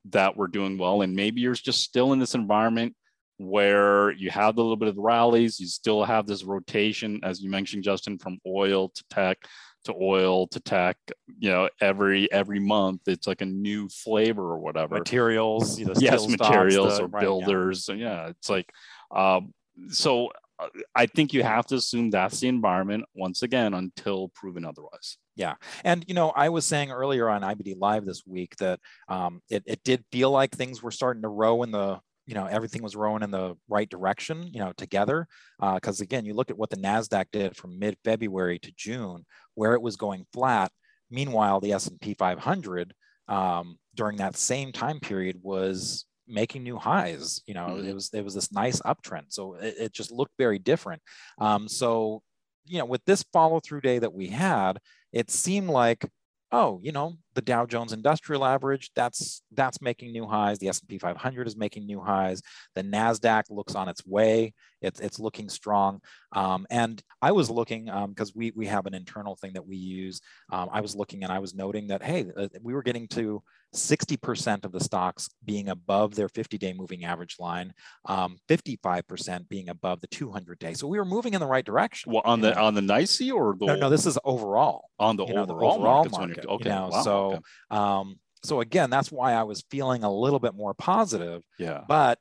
that 0.06 0.34
were 0.36 0.48
doing 0.48 0.78
well. 0.78 1.02
And 1.02 1.14
maybe 1.14 1.42
you're 1.42 1.52
just 1.52 1.82
still 1.82 2.14
in 2.14 2.18
this 2.18 2.34
environment 2.34 2.96
where 3.36 4.10
you 4.12 4.30
have 4.30 4.56
a 4.56 4.62
little 4.62 4.76
bit 4.76 4.88
of 4.88 4.96
rallies, 4.96 5.60
you 5.60 5.66
still 5.66 6.02
have 6.02 6.26
this 6.26 6.44
rotation, 6.44 7.20
as 7.22 7.42
you 7.42 7.50
mentioned, 7.50 7.84
Justin, 7.84 8.18
from 8.18 8.38
oil 8.46 8.88
to 8.88 9.04
tech 9.10 9.38
to 9.84 9.94
oil 9.98 10.46
to 10.46 10.60
tech 10.60 10.96
you 11.38 11.48
know 11.48 11.66
every 11.80 12.30
every 12.30 12.60
month 12.60 13.00
it's 13.06 13.26
like 13.26 13.40
a 13.40 13.46
new 13.46 13.88
flavor 13.88 14.42
or 14.42 14.58
whatever 14.58 14.94
materials 14.94 15.78
you 15.78 15.86
know, 15.86 15.94
yes 15.98 16.28
materials 16.28 16.98
to, 16.98 17.04
or 17.04 17.06
right, 17.06 17.22
builders 17.22 17.88
yeah. 17.88 17.94
yeah 17.94 18.26
it's 18.28 18.50
like 18.50 18.70
um, 19.10 19.54
so 19.88 20.30
uh, 20.58 20.68
I 20.94 21.06
think 21.06 21.32
you 21.32 21.42
have 21.42 21.66
to 21.66 21.76
assume 21.76 22.10
that's 22.10 22.40
the 22.40 22.48
environment 22.48 23.04
once 23.14 23.42
again 23.42 23.74
until 23.74 24.28
proven 24.34 24.64
otherwise. 24.64 25.18
Yeah. 25.36 25.54
And, 25.84 26.04
you 26.06 26.14
know, 26.14 26.30
I 26.30 26.50
was 26.50 26.66
saying 26.66 26.90
earlier 26.90 27.28
on 27.28 27.42
IBD 27.42 27.76
Live 27.78 28.04
this 28.04 28.22
week 28.26 28.56
that 28.56 28.80
um, 29.08 29.40
it, 29.48 29.62
it 29.66 29.82
did 29.84 30.04
feel 30.12 30.30
like 30.30 30.50
things 30.50 30.82
were 30.82 30.90
starting 30.90 31.22
to 31.22 31.28
row 31.28 31.62
in 31.62 31.70
the, 31.70 31.98
you 32.26 32.34
know, 32.34 32.46
everything 32.46 32.82
was 32.82 32.94
rowing 32.94 33.22
in 33.22 33.30
the 33.30 33.56
right 33.68 33.88
direction, 33.88 34.48
you 34.52 34.60
know, 34.60 34.72
together. 34.76 35.26
Because 35.58 36.00
uh, 36.00 36.04
again, 36.04 36.24
you 36.24 36.34
look 36.34 36.50
at 36.50 36.58
what 36.58 36.70
the 36.70 36.76
NASDAQ 36.76 37.26
did 37.32 37.56
from 37.56 37.78
mid 37.78 37.96
February 38.04 38.58
to 38.58 38.72
June, 38.76 39.24
where 39.54 39.74
it 39.74 39.82
was 39.82 39.96
going 39.96 40.26
flat. 40.32 40.70
Meanwhile, 41.10 41.60
the 41.60 41.72
S&P 41.72 42.14
500 42.14 42.94
um, 43.28 43.78
during 43.94 44.18
that 44.18 44.36
same 44.36 44.72
time 44.72 45.00
period 45.00 45.38
was 45.42 46.04
making 46.30 46.62
new 46.62 46.76
highs. 46.76 47.42
You 47.46 47.54
know, 47.54 47.68
mm-hmm. 47.68 47.88
it 47.88 47.94
was 47.94 48.10
it 48.12 48.24
was 48.24 48.34
this 48.34 48.52
nice 48.52 48.80
uptrend. 48.80 49.26
So 49.28 49.54
it, 49.54 49.74
it 49.78 49.92
just 49.92 50.10
looked 50.10 50.32
very 50.38 50.58
different. 50.58 51.02
Um, 51.38 51.68
so 51.68 52.22
you 52.64 52.78
know, 52.78 52.84
with 52.84 53.04
this 53.04 53.24
follow 53.32 53.60
through 53.60 53.80
day 53.80 53.98
that 53.98 54.12
we 54.12 54.28
had, 54.28 54.78
it 55.12 55.30
seemed 55.30 55.68
like, 55.68 56.08
oh, 56.52 56.80
you 56.82 56.92
know, 56.92 57.16
the 57.34 57.42
Dow 57.42 57.66
Jones 57.66 57.92
Industrial 57.92 58.44
Average, 58.44 58.90
that's 58.94 59.42
that's 59.52 59.80
making 59.80 60.12
new 60.12 60.26
highs. 60.26 60.58
The 60.58 60.68
S&P 60.68 60.98
500 60.98 61.46
is 61.46 61.56
making 61.56 61.86
new 61.86 62.00
highs. 62.00 62.42
The 62.74 62.82
Nasdaq 62.82 63.44
looks 63.50 63.74
on 63.74 63.88
its 63.88 64.04
way. 64.06 64.54
It's 64.82 65.00
it's 65.00 65.18
looking 65.18 65.48
strong. 65.48 66.00
Um, 66.32 66.66
and 66.70 67.02
I 67.22 67.32
was 67.32 67.50
looking 67.50 67.84
because 67.84 68.30
um, 68.30 68.34
we 68.34 68.52
we 68.56 68.66
have 68.66 68.86
an 68.86 68.94
internal 68.94 69.36
thing 69.36 69.52
that 69.54 69.66
we 69.66 69.76
use. 69.76 70.20
Um, 70.50 70.68
I 70.72 70.80
was 70.80 70.96
looking 70.96 71.22
and 71.22 71.32
I 71.32 71.38
was 71.38 71.54
noting 71.54 71.88
that 71.88 72.02
hey, 72.02 72.26
uh, 72.36 72.48
we 72.62 72.74
were 72.74 72.82
getting 72.82 73.08
to 73.08 73.42
60% 73.74 74.64
of 74.64 74.72
the 74.72 74.80
stocks 74.80 75.28
being 75.44 75.68
above 75.68 76.14
their 76.14 76.28
50-day 76.28 76.72
moving 76.72 77.04
average 77.04 77.36
line, 77.38 77.72
55% 78.08 79.28
um, 79.36 79.46
being 79.48 79.68
above 79.68 80.00
the 80.00 80.08
200-day. 80.08 80.74
So 80.74 80.88
we 80.88 80.98
were 80.98 81.04
moving 81.04 81.34
in 81.34 81.40
the 81.40 81.46
right 81.46 81.64
direction. 81.64 82.12
Well, 82.12 82.22
on 82.24 82.40
the 82.40 82.52
know? 82.52 82.64
on 82.64 82.74
the 82.74 82.80
NYSE 82.80 83.32
or 83.32 83.56
the 83.58 83.66
no, 83.66 83.76
no, 83.76 83.90
this 83.90 84.06
is 84.06 84.18
overall 84.24 84.90
on 84.98 85.16
the, 85.16 85.22
overall, 85.22 85.36
know, 85.36 85.46
the 85.46 85.54
overall 85.54 86.04
market. 86.04 86.12
market 86.12 86.46
okay, 86.46 86.68
you 86.68 86.74
know, 86.74 86.88
wow, 86.88 87.02
so 87.02 87.19
okay. 87.20 87.40
um, 87.70 88.18
so 88.42 88.60
again, 88.60 88.90
that's 88.90 89.12
why 89.12 89.32
I 89.32 89.42
was 89.42 89.64
feeling 89.70 90.02
a 90.02 90.12
little 90.12 90.38
bit 90.38 90.54
more 90.54 90.74
positive. 90.74 91.42
Yeah, 91.58 91.82
but 91.86 92.18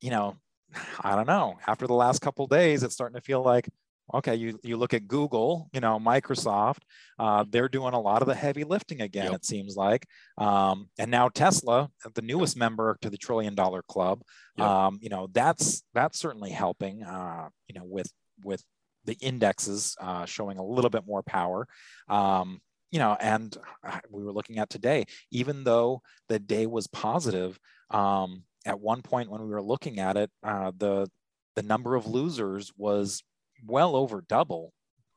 you 0.00 0.10
know, 0.10 0.36
I 1.00 1.16
don't 1.16 1.28
know. 1.28 1.58
After 1.66 1.86
the 1.86 1.94
last 1.94 2.20
couple 2.20 2.46
days, 2.46 2.82
it's 2.82 2.94
starting 2.94 3.16
to 3.16 3.24
feel 3.24 3.42
like 3.42 3.68
okay 4.14 4.34
you, 4.34 4.58
you 4.62 4.76
look 4.76 4.94
at 4.94 5.06
google 5.06 5.68
you 5.72 5.80
know 5.80 5.98
microsoft 5.98 6.78
uh, 7.18 7.44
they're 7.50 7.68
doing 7.68 7.94
a 7.94 8.00
lot 8.00 8.22
of 8.22 8.28
the 8.28 8.34
heavy 8.34 8.64
lifting 8.64 9.00
again 9.02 9.26
yep. 9.26 9.34
it 9.34 9.44
seems 9.44 9.76
like 9.76 10.06
um, 10.38 10.88
and 10.98 11.10
now 11.10 11.28
tesla 11.28 11.88
the 12.14 12.22
newest 12.22 12.56
member 12.56 12.96
to 13.00 13.10
the 13.10 13.16
trillion 13.16 13.54
dollar 13.54 13.82
club 13.82 14.22
yep. 14.56 14.66
um, 14.66 14.98
you 15.00 15.08
know 15.08 15.28
that's 15.32 15.82
that's 15.94 16.18
certainly 16.18 16.50
helping 16.50 17.02
uh, 17.02 17.48
you 17.68 17.74
know 17.78 17.84
with 17.84 18.10
with 18.44 18.62
the 19.04 19.16
indexes 19.20 19.96
uh, 20.00 20.24
showing 20.26 20.58
a 20.58 20.64
little 20.64 20.90
bit 20.90 21.06
more 21.06 21.22
power 21.22 21.66
um, 22.08 22.60
you 22.90 22.98
know 22.98 23.16
and 23.20 23.56
we 24.10 24.22
were 24.22 24.32
looking 24.32 24.58
at 24.58 24.70
today 24.70 25.04
even 25.30 25.64
though 25.64 26.00
the 26.28 26.38
day 26.38 26.66
was 26.66 26.86
positive 26.88 27.58
um, 27.90 28.42
at 28.66 28.80
one 28.80 29.02
point 29.02 29.30
when 29.30 29.42
we 29.42 29.48
were 29.48 29.62
looking 29.62 29.98
at 29.98 30.16
it 30.16 30.30
uh, 30.42 30.72
the 30.76 31.08
the 31.56 31.62
number 31.62 31.94
of 31.94 32.06
losers 32.06 32.72
was 32.76 33.22
well 33.66 33.96
over 33.96 34.24
double 34.28 34.72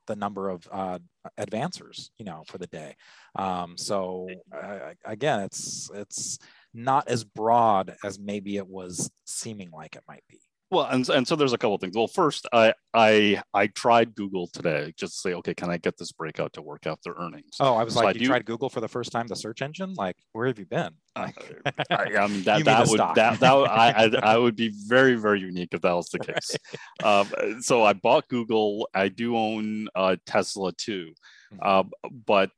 the 0.08 0.16
number 0.16 0.50
of 0.50 0.68
uh, 0.72 1.00
advancers, 1.40 2.10
you 2.18 2.26
know, 2.26 2.44
for 2.48 2.58
the 2.58 2.68
day. 2.68 2.96
Um, 3.36 3.78
so 3.78 4.28
uh, 4.54 4.94
again, 5.06 5.42
it's 5.42 5.90
it's 5.94 6.40
not 6.74 7.08
as 7.08 7.24
broad 7.24 7.96
as 8.04 8.20
maybe 8.20 8.58
it 8.58 8.68
was 8.68 9.10
seeming 9.26 9.72
like 9.72 9.96
it 9.96 10.04
might 10.08 10.24
be. 10.28 10.42
Well, 10.74 10.86
and, 10.86 11.08
and 11.08 11.28
so 11.28 11.36
there's 11.36 11.54
a 11.54 11.58
couple 11.58 11.78
things. 11.78 11.96
Well, 11.96 12.08
first, 12.08 12.48
I 12.52 12.74
I 12.96 13.44
I 13.54 13.68
tried 13.68 14.16
Google 14.16 14.48
today 14.48 14.92
just 14.98 15.14
to 15.14 15.20
say, 15.20 15.34
okay, 15.36 15.54
can 15.54 15.70
I 15.70 15.78
get 15.78 15.98
this 16.00 16.12
breakout 16.12 16.54
to 16.54 16.64
work 16.64 16.88
out 16.88 17.00
their 17.04 17.14
earnings? 17.14 17.58
Oh, 17.60 17.76
I 17.76 17.84
was 17.84 17.94
so 17.94 18.00
like, 18.00 18.08
I 18.08 18.12
you 18.14 18.22
do... 18.22 18.28
tried 18.28 18.46
Google 18.46 18.72
for 18.72 18.82
the 18.82 18.88
first 18.88 19.12
time, 19.12 19.28
the 19.28 19.36
search 19.36 19.62
engine. 19.62 19.94
Like, 19.94 20.16
where 20.32 20.48
have 20.48 20.58
you 20.58 20.66
been? 20.66 20.90
Like, 21.16 21.64
I, 21.92 22.18
I 22.18 22.28
mean, 22.28 22.42
that 22.46 22.66
that 22.66 22.88
would 22.88 23.00
that, 23.00 23.40
that 23.40 23.44
I, 23.44 24.06
I, 24.06 24.34
I 24.34 24.38
would 24.38 24.56
be 24.56 24.74
very 24.88 25.14
very 25.14 25.42
unique 25.42 25.70
if 25.74 25.82
that 25.82 25.94
was 25.94 26.10
the 26.10 26.18
case. 26.18 26.58
Right. 27.04 27.08
Um, 27.08 27.62
so 27.62 27.84
I 27.84 27.94
bought 27.94 28.28
Google. 28.28 28.90
I 28.96 29.10
do 29.10 29.38
own 29.38 29.90
uh, 29.94 30.16
Tesla 30.26 30.74
too, 30.74 31.14
mm-hmm. 31.54 31.60
uh, 31.62 31.84
but 32.26 32.50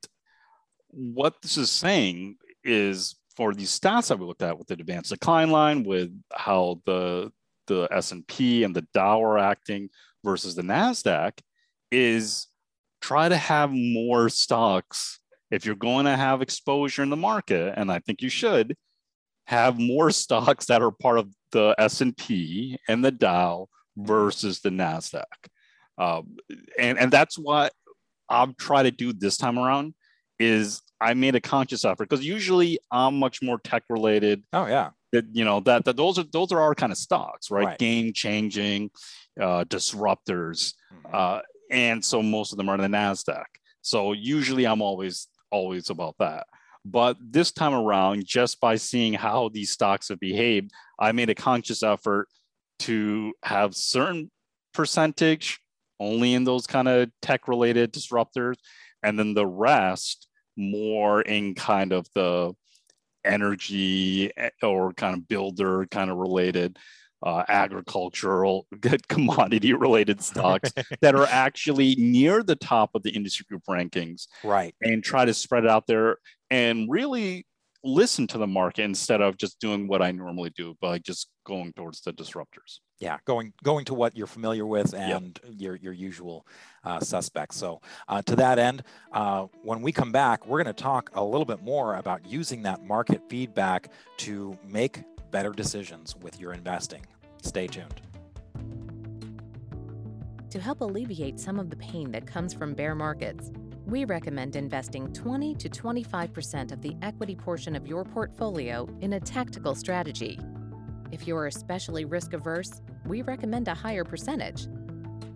what 0.89 1.35
this 1.41 1.57
is 1.57 1.69
saying 1.69 2.37
is 2.63 3.17
for 3.35 3.53
these 3.53 3.77
stats 3.77 4.07
that 4.07 4.17
we 4.17 4.25
looked 4.25 4.41
at 4.41 4.57
with 4.57 4.67
the 4.67 4.75
advanced 4.75 5.11
decline 5.11 5.51
line, 5.51 5.83
with 5.83 6.17
how 6.33 6.79
the 6.85 7.31
the 7.67 7.87
S&P 7.91 8.63
and 8.63 8.75
the 8.75 8.85
Dow 8.93 9.23
are 9.23 9.37
acting 9.37 9.89
versus 10.23 10.55
the 10.55 10.61
Nasdaq 10.61 11.33
is 11.91 12.47
try 13.01 13.29
to 13.29 13.37
have 13.37 13.71
more 13.71 14.29
stocks 14.29 15.19
if 15.51 15.65
you're 15.65 15.75
going 15.75 16.05
to 16.05 16.15
have 16.15 16.41
exposure 16.41 17.03
in 17.03 17.09
the 17.09 17.15
market 17.15 17.73
and 17.77 17.91
I 17.91 17.99
think 17.99 18.21
you 18.21 18.29
should 18.29 18.75
have 19.45 19.79
more 19.79 20.11
stocks 20.11 20.65
that 20.65 20.81
are 20.81 20.91
part 20.91 21.19
of 21.19 21.29
the 21.51 21.75
S&P 21.77 22.77
and 22.87 23.05
the 23.05 23.11
Dow 23.11 23.69
versus 23.95 24.59
the 24.59 24.69
Nasdaq. 24.69 25.23
Um, 25.97 26.35
and 26.77 26.97
and 26.99 27.11
that's 27.11 27.37
what 27.37 27.71
I'm 28.29 28.53
trying 28.55 28.83
to 28.85 28.91
do 28.91 29.13
this 29.13 29.37
time 29.37 29.57
around 29.57 29.93
is 30.39 30.81
I 30.99 31.13
made 31.13 31.35
a 31.35 31.41
conscious 31.41 31.85
effort 31.85 32.09
because 32.09 32.25
usually 32.25 32.79
I'm 32.91 33.17
much 33.17 33.41
more 33.41 33.59
tech 33.59 33.83
related. 33.89 34.43
Oh 34.51 34.65
yeah 34.65 34.89
that 35.15 35.25
you 35.33 35.45
know 35.45 35.59
that, 35.61 35.85
that 35.85 35.95
those 35.95 36.19
are 36.19 36.25
those 36.31 36.51
are 36.51 36.59
our 36.59 36.75
kind 36.75 36.91
of 36.91 36.97
stocks 36.97 37.49
right, 37.49 37.65
right. 37.65 37.79
game 37.79 38.11
changing 38.13 38.89
uh, 39.39 39.63
disruptors 39.65 40.73
mm-hmm. 40.93 41.13
uh, 41.13 41.39
and 41.71 42.03
so 42.03 42.21
most 42.21 42.51
of 42.51 42.57
them 42.57 42.69
are 42.69 42.75
in 42.75 42.81
the 42.81 42.97
nasdaq 42.97 43.45
so 43.81 44.13
usually 44.13 44.65
i'm 44.65 44.81
always 44.81 45.27
always 45.51 45.89
about 45.89 46.15
that 46.19 46.45
but 46.83 47.17
this 47.19 47.51
time 47.51 47.73
around 47.73 48.25
just 48.25 48.59
by 48.59 48.75
seeing 48.75 49.13
how 49.13 49.49
these 49.49 49.71
stocks 49.71 50.09
have 50.09 50.19
behaved 50.19 50.71
i 50.99 51.11
made 51.11 51.29
a 51.29 51.35
conscious 51.35 51.81
effort 51.81 52.27
to 52.79 53.33
have 53.43 53.73
certain 53.73 54.29
percentage 54.73 55.59
only 55.99 56.33
in 56.33 56.43
those 56.43 56.67
kind 56.67 56.89
of 56.89 57.09
tech 57.21 57.47
related 57.47 57.93
disruptors 57.93 58.55
and 59.01 59.17
then 59.17 59.33
the 59.33 59.47
rest 59.47 60.27
more 60.57 61.21
in 61.21 61.55
kind 61.55 61.93
of 61.93 62.05
the 62.15 62.53
energy 63.25 64.31
eh, 64.37 64.49
or 64.61 64.93
kind 64.93 65.15
of 65.15 65.27
builder 65.27 65.85
kind 65.87 66.09
of 66.09 66.17
related 66.17 66.77
uh, 67.23 67.43
agricultural 67.47 68.67
commodity 69.09 69.73
related 69.73 70.21
stocks 70.21 70.71
that 71.01 71.15
are 71.15 71.27
actually 71.27 71.95
near 71.95 72.43
the 72.43 72.55
top 72.55 72.91
of 72.93 73.03
the 73.03 73.09
industry 73.09 73.45
group 73.49 73.63
rankings 73.67 74.27
right. 74.43 74.75
and 74.81 75.03
try 75.03 75.25
to 75.25 75.33
spread 75.33 75.63
it 75.63 75.69
out 75.69 75.87
there 75.87 76.17
and 76.51 76.89
really 76.89 77.45
listen 77.83 78.27
to 78.27 78.37
the 78.37 78.47
market 78.47 78.83
instead 78.83 79.21
of 79.21 79.37
just 79.37 79.59
doing 79.59 79.87
what 79.87 80.01
i 80.01 80.11
normally 80.11 80.51
do 80.55 80.75
by 80.81 80.97
just 80.97 81.29
going 81.45 81.71
towards 81.73 82.01
the 82.01 82.11
disruptors 82.13 82.79
yeah 82.99 83.17
going 83.25 83.53
going 83.63 83.85
to 83.85 83.93
what 83.93 84.15
you're 84.15 84.27
familiar 84.27 84.65
with 84.65 84.93
and 84.93 85.39
yep. 85.43 85.53
your 85.57 85.75
your 85.75 85.93
usual 85.93 86.45
uh, 86.83 86.99
suspects. 86.99 87.57
So 87.57 87.81
uh, 88.07 88.21
to 88.23 88.35
that 88.37 88.59
end 88.59 88.83
uh, 89.11 89.47
when 89.63 89.81
we 89.81 89.91
come 89.91 90.11
back 90.11 90.45
we're 90.45 90.63
going 90.63 90.73
to 90.73 90.81
talk 90.81 91.09
a 91.13 91.23
little 91.23 91.45
bit 91.45 91.63
more 91.63 91.95
about 91.95 92.25
using 92.25 92.63
that 92.63 92.85
market 92.85 93.21
feedback 93.29 93.89
to 94.17 94.57
make 94.67 95.03
better 95.31 95.51
decisions 95.51 96.15
with 96.15 96.39
your 96.39 96.53
investing. 96.53 97.05
Stay 97.41 97.67
tuned. 97.67 98.01
To 100.51 100.61
help 100.61 100.79
alleviate 100.79 101.39
some 101.39 101.59
of 101.59 101.69
the 101.69 101.75
pain 101.75 102.11
that 102.11 102.25
comes 102.25 102.53
from 102.53 102.73
bear 102.73 102.95
markets 102.95 103.51
we 103.85 104.03
recommend 104.03 104.55
investing 104.55 105.13
20 105.13 105.53
to 105.55 105.69
25% 105.69 106.71
of 106.71 106.81
the 106.81 106.95
equity 107.03 107.35
portion 107.35 107.75
of 107.75 107.85
your 107.85 108.03
portfolio 108.03 108.87
in 109.01 109.13
a 109.13 109.19
tactical 109.19 109.75
strategy 109.75 110.39
if 111.11 111.27
you're 111.27 111.47
especially 111.47 112.05
risk 112.05 112.33
averse, 112.33 112.81
we 113.05 113.21
recommend 113.21 113.67
a 113.67 113.73
higher 113.73 114.03
percentage. 114.03 114.67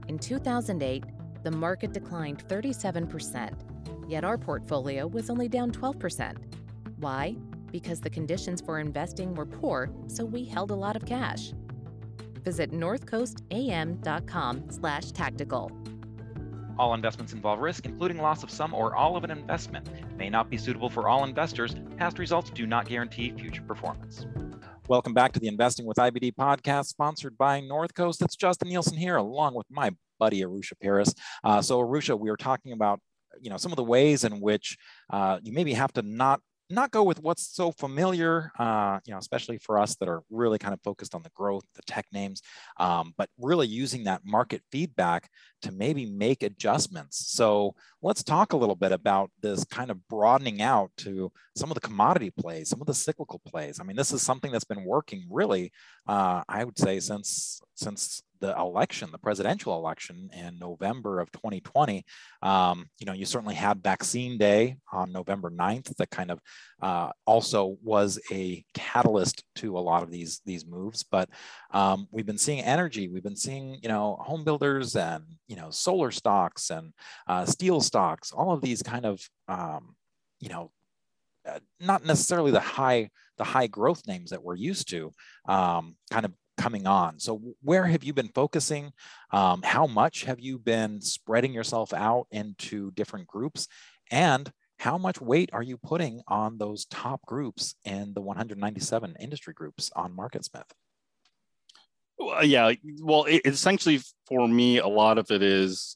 In 0.07 0.17
2008, 0.17 1.03
the 1.43 1.51
market 1.51 1.93
declined 1.93 2.47
37%, 2.47 3.53
yet 4.07 4.23
our 4.23 4.38
portfolio 4.38 5.07
was 5.07 5.29
only 5.29 5.47
down 5.47 5.71
12%. 5.71 6.35
Why? 6.97 7.35
Because 7.71 8.01
the 8.01 8.09
conditions 8.09 8.61
for 8.61 8.79
investing 8.79 9.35
were 9.35 9.45
poor, 9.45 9.91
so 10.07 10.25
we 10.25 10.43
held 10.43 10.71
a 10.71 10.75
lot 10.75 10.95
of 10.95 11.05
cash. 11.05 11.53
Visit 12.43 12.71
northcoastam.com/tactical. 12.71 15.71
All 16.79 16.93
investments 16.93 17.33
involve 17.33 17.59
risk, 17.59 17.85
including 17.85 18.17
loss 18.17 18.41
of 18.41 18.49
some 18.49 18.73
or 18.73 18.95
all 18.95 19.17
of 19.17 19.25
an 19.25 19.31
investment. 19.31 19.89
May 20.17 20.29
not 20.29 20.49
be 20.49 20.57
suitable 20.57 20.89
for 20.89 21.09
all 21.09 21.25
investors. 21.25 21.75
Past 21.97 22.17
results 22.17 22.49
do 22.49 22.65
not 22.65 22.88
guarantee 22.88 23.31
future 23.31 23.63
performance. 23.63 24.25
Welcome 24.89 25.13
back 25.13 25.34
to 25.34 25.39
the 25.39 25.48
Investing 25.48 25.86
with 25.86 25.98
IBD 25.98 26.34
podcast, 26.34 26.86
sponsored 26.88 27.38
by 27.38 27.60
North 27.60 27.93
Coast. 27.93 28.24
It's 28.24 28.36
Justin 28.36 28.69
Nielsen 28.69 28.98
here, 28.98 29.17
along 29.17 29.53
with 29.53 29.67
my 29.69 29.91
buddy 30.17 30.41
Arusha 30.41 30.74
Peiris. 30.84 31.13
Uh, 31.43 31.62
so, 31.62 31.79
Arusha, 31.79 32.19
we 32.19 32.31
were 32.31 32.36
talking 32.36 32.72
about 32.72 33.00
you 33.39 33.51
know 33.51 33.58
some 33.58 33.72
of 33.72 33.75
the 33.75 33.84
ways 33.84 34.24
in 34.24 34.41
which 34.41 34.79
uh, 35.12 35.38
you 35.43 35.53
maybe 35.53 35.74
have 35.74 35.93
to 35.93 36.01
not 36.01 36.41
not 36.69 36.91
go 36.91 37.03
with 37.03 37.21
what's 37.21 37.55
so 37.55 37.71
familiar, 37.71 38.51
uh, 38.59 38.99
you 39.05 39.11
know, 39.11 39.17
especially 39.17 39.57
for 39.57 39.79
us 39.79 39.95
that 39.95 40.07
are 40.07 40.21
really 40.29 40.57
kind 40.59 40.73
of 40.73 40.81
focused 40.81 41.15
on 41.15 41.23
the 41.23 41.31
growth, 41.31 41.63
the 41.75 41.81
tech 41.83 42.05
names, 42.11 42.41
um, 42.77 43.13
but 43.17 43.29
really 43.39 43.67
using 43.67 44.03
that 44.03 44.21
market 44.23 44.61
feedback 44.71 45.29
to 45.61 45.71
maybe 45.71 46.05
make 46.05 46.43
adjustments. 46.43 47.31
So 47.31 47.75
let's 48.01 48.23
talk 48.23 48.53
a 48.53 48.57
little 48.57 48.75
bit 48.75 48.91
about 48.91 49.31
this 49.41 49.63
kind 49.65 49.89
of 49.89 50.07
broadening 50.07 50.61
out 50.61 50.91
to 50.97 51.31
some 51.55 51.71
of 51.71 51.75
the 51.75 51.81
commodity 51.81 52.31
plays, 52.31 52.69
some 52.69 52.81
of 52.81 52.88
the 52.88 52.93
cyclical 52.93 53.41
plays. 53.45 53.79
I 53.79 53.83
mean, 53.83 53.97
this 53.97 54.13
is 54.13 54.21
something 54.21 54.51
that's 54.51 54.63
been 54.63 54.85
working 54.85 55.25
really, 55.29 55.71
uh, 56.07 56.43
I 56.47 56.63
would 56.63 56.77
say, 56.77 56.99
since 56.99 57.61
since 57.75 58.21
the 58.39 58.55
election, 58.58 59.10
the 59.12 59.17
presidential 59.17 59.75
election 59.75 60.29
in 60.34 60.58
November 60.60 61.19
of 61.19 61.31
2020, 61.31 62.05
um, 62.41 62.88
you 63.00 63.05
know, 63.05 63.13
you 63.13 63.25
certainly 63.25 63.55
had 63.55 63.84
Vaccine 63.84 64.38
Day 64.38 64.77
on 64.91 65.12
November 65.12 65.50
9th 65.50 65.96
that 65.98 66.10
kind 66.10 66.31
of 66.31 66.39
uh, 66.81 67.10
also 67.25 67.77
was 67.84 68.19
a 68.31 68.63
catalyst 68.74 69.43
to 69.55 69.77
a 69.77 69.79
lot 69.79 70.03
of 70.03 70.12
these 70.12 70.41
these 70.46 70.65
moves. 70.65 71.03
But 71.03 71.29
um, 71.72 72.08
we've 72.12 72.25
been 72.25 72.38
seeing 72.38 72.62
energy, 72.62 73.08
we've 73.08 73.24
been 73.24 73.36
seeing, 73.36 73.79
you 73.81 73.89
know, 73.89 74.17
home 74.22 74.43
builders 74.43 74.96
and 74.96 75.24
you 75.48 75.55
know 75.55 75.69
solar 75.69 76.12
stocks 76.12 76.69
and 76.69 76.93
uh, 77.27 77.46
steel 77.46 77.81
stocks, 77.81 78.31
all 78.31 78.51
of 78.51 78.62
these 78.62 78.81
kind 78.81 79.05
of 79.05 79.22
um, 79.48 79.96
you 80.39 80.50
know 80.50 80.72
uh, 81.48 81.60
not 81.79 82.05
necessarily 82.05 82.51
the 82.51 82.60
high 82.60 83.10
the 83.38 83.43
high 83.43 83.67
growth 83.67 84.05
names 84.05 84.29
that 84.29 84.43
we're 84.43 84.55
used 84.55 84.89
to 84.89 85.12
um, 85.48 85.96
kind 86.12 86.25
of 86.25 86.34
coming 86.60 86.86
on. 86.86 87.20
So 87.20 87.42
where 87.62 87.86
have 87.86 88.04
you 88.04 88.13
been 88.13 88.28
focusing? 88.28 88.92
Um, 89.32 89.62
how 89.63 89.88
much 89.88 90.25
have 90.25 90.39
you 90.39 90.60
been 90.60 91.01
spreading 91.01 91.54
yourself 91.54 91.94
out 91.94 92.28
into 92.32 92.92
different 92.92 93.28
groups? 93.28 93.68
And 94.12 94.51
how 94.78 94.98
much 94.98 95.22
weight 95.22 95.50
are 95.54 95.63
you 95.63 95.78
putting 95.78 96.22
on 96.28 96.58
those 96.58 96.86
top 96.86 97.25
groups 97.25 97.75
in 97.86 98.13
the 98.13 98.22
197 98.22 99.16
industry 99.20 99.54
groups 99.54 99.89
on 99.96 100.16
MarketSmith? 100.16 100.70
Well, 102.18 102.44
yeah, 102.44 102.74
well, 103.01 103.24
it, 103.24 103.42
essentially 103.46 104.01
for 104.28 104.48
me, 104.48 104.80
a 104.80 104.88
lot 104.88 105.18
of 105.18 105.32
it 105.32 105.42
is, 105.42 105.96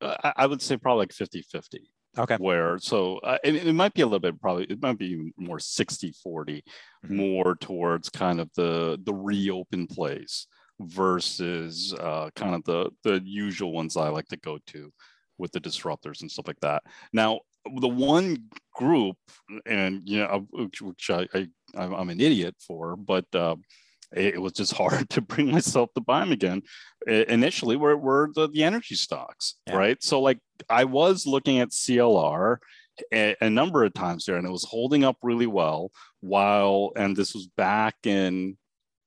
uh, 0.00 0.32
I 0.36 0.46
would 0.46 0.62
say 0.62 0.78
probably 0.78 1.02
like 1.02 1.12
50 1.12 1.42
50. 1.42 1.90
Okay. 2.18 2.36
Where, 2.36 2.78
so 2.78 3.18
uh, 3.18 3.38
it, 3.44 3.54
it, 3.54 3.72
might 3.72 3.94
be 3.94 4.02
a 4.02 4.06
little 4.06 4.18
bit 4.18 4.40
probably, 4.40 4.64
it 4.64 4.82
might 4.82 4.98
be 4.98 5.32
more 5.36 5.60
60 5.60 6.12
40, 6.22 6.64
mm-hmm. 7.04 7.16
more 7.16 7.54
towards 7.56 8.08
kind 8.08 8.40
of 8.40 8.50
the, 8.54 9.00
the 9.04 9.14
reopen 9.14 9.86
plays 9.86 10.46
versus 10.80 11.94
uh, 11.94 12.30
kind 12.34 12.54
of 12.54 12.64
the, 12.64 12.90
the 13.04 13.20
usual 13.24 13.72
ones 13.72 13.96
I 13.96 14.08
like 14.08 14.26
to 14.28 14.36
go 14.36 14.58
to 14.68 14.92
with 15.38 15.52
the 15.52 15.60
disruptors 15.60 16.20
and 16.20 16.30
stuff 16.30 16.48
like 16.48 16.60
that. 16.60 16.82
Now, 17.12 17.40
the 17.80 17.88
one 17.88 18.44
group, 18.74 19.16
and 19.66 20.02
you 20.04 20.18
know, 20.18 20.46
which, 20.50 20.82
which 20.82 21.10
I, 21.10 21.26
I 21.34 21.48
I'm 21.76 22.10
an 22.10 22.20
idiot 22.20 22.56
for, 22.58 22.96
but 22.96 23.26
uh, 23.34 23.56
it, 24.14 24.40
was 24.40 24.52
just 24.52 24.72
hard 24.72 25.08
to 25.10 25.20
bring 25.20 25.50
myself 25.50 25.90
to 25.94 26.00
buy 26.00 26.20
them 26.20 26.32
again. 26.32 26.62
initially, 27.06 27.76
were 27.76 27.96
were 27.96 28.30
the, 28.34 28.48
the 28.48 28.64
energy 28.64 28.94
stocks, 28.94 29.56
yeah. 29.66 29.76
right? 29.76 30.02
So 30.02 30.20
like 30.20 30.38
I 30.68 30.84
was 30.84 31.26
looking 31.26 31.60
at 31.60 31.70
CLR 31.70 32.58
a, 33.12 33.36
a, 33.40 33.50
number 33.50 33.84
of 33.84 33.94
times 33.94 34.24
there, 34.24 34.36
and 34.36 34.46
it 34.46 34.50
was 34.50 34.64
holding 34.64 35.04
up 35.04 35.16
really 35.22 35.46
well. 35.46 35.90
While 36.20 36.92
and 36.96 37.16
this 37.16 37.34
was 37.34 37.46
back 37.56 37.94
in, 38.04 38.56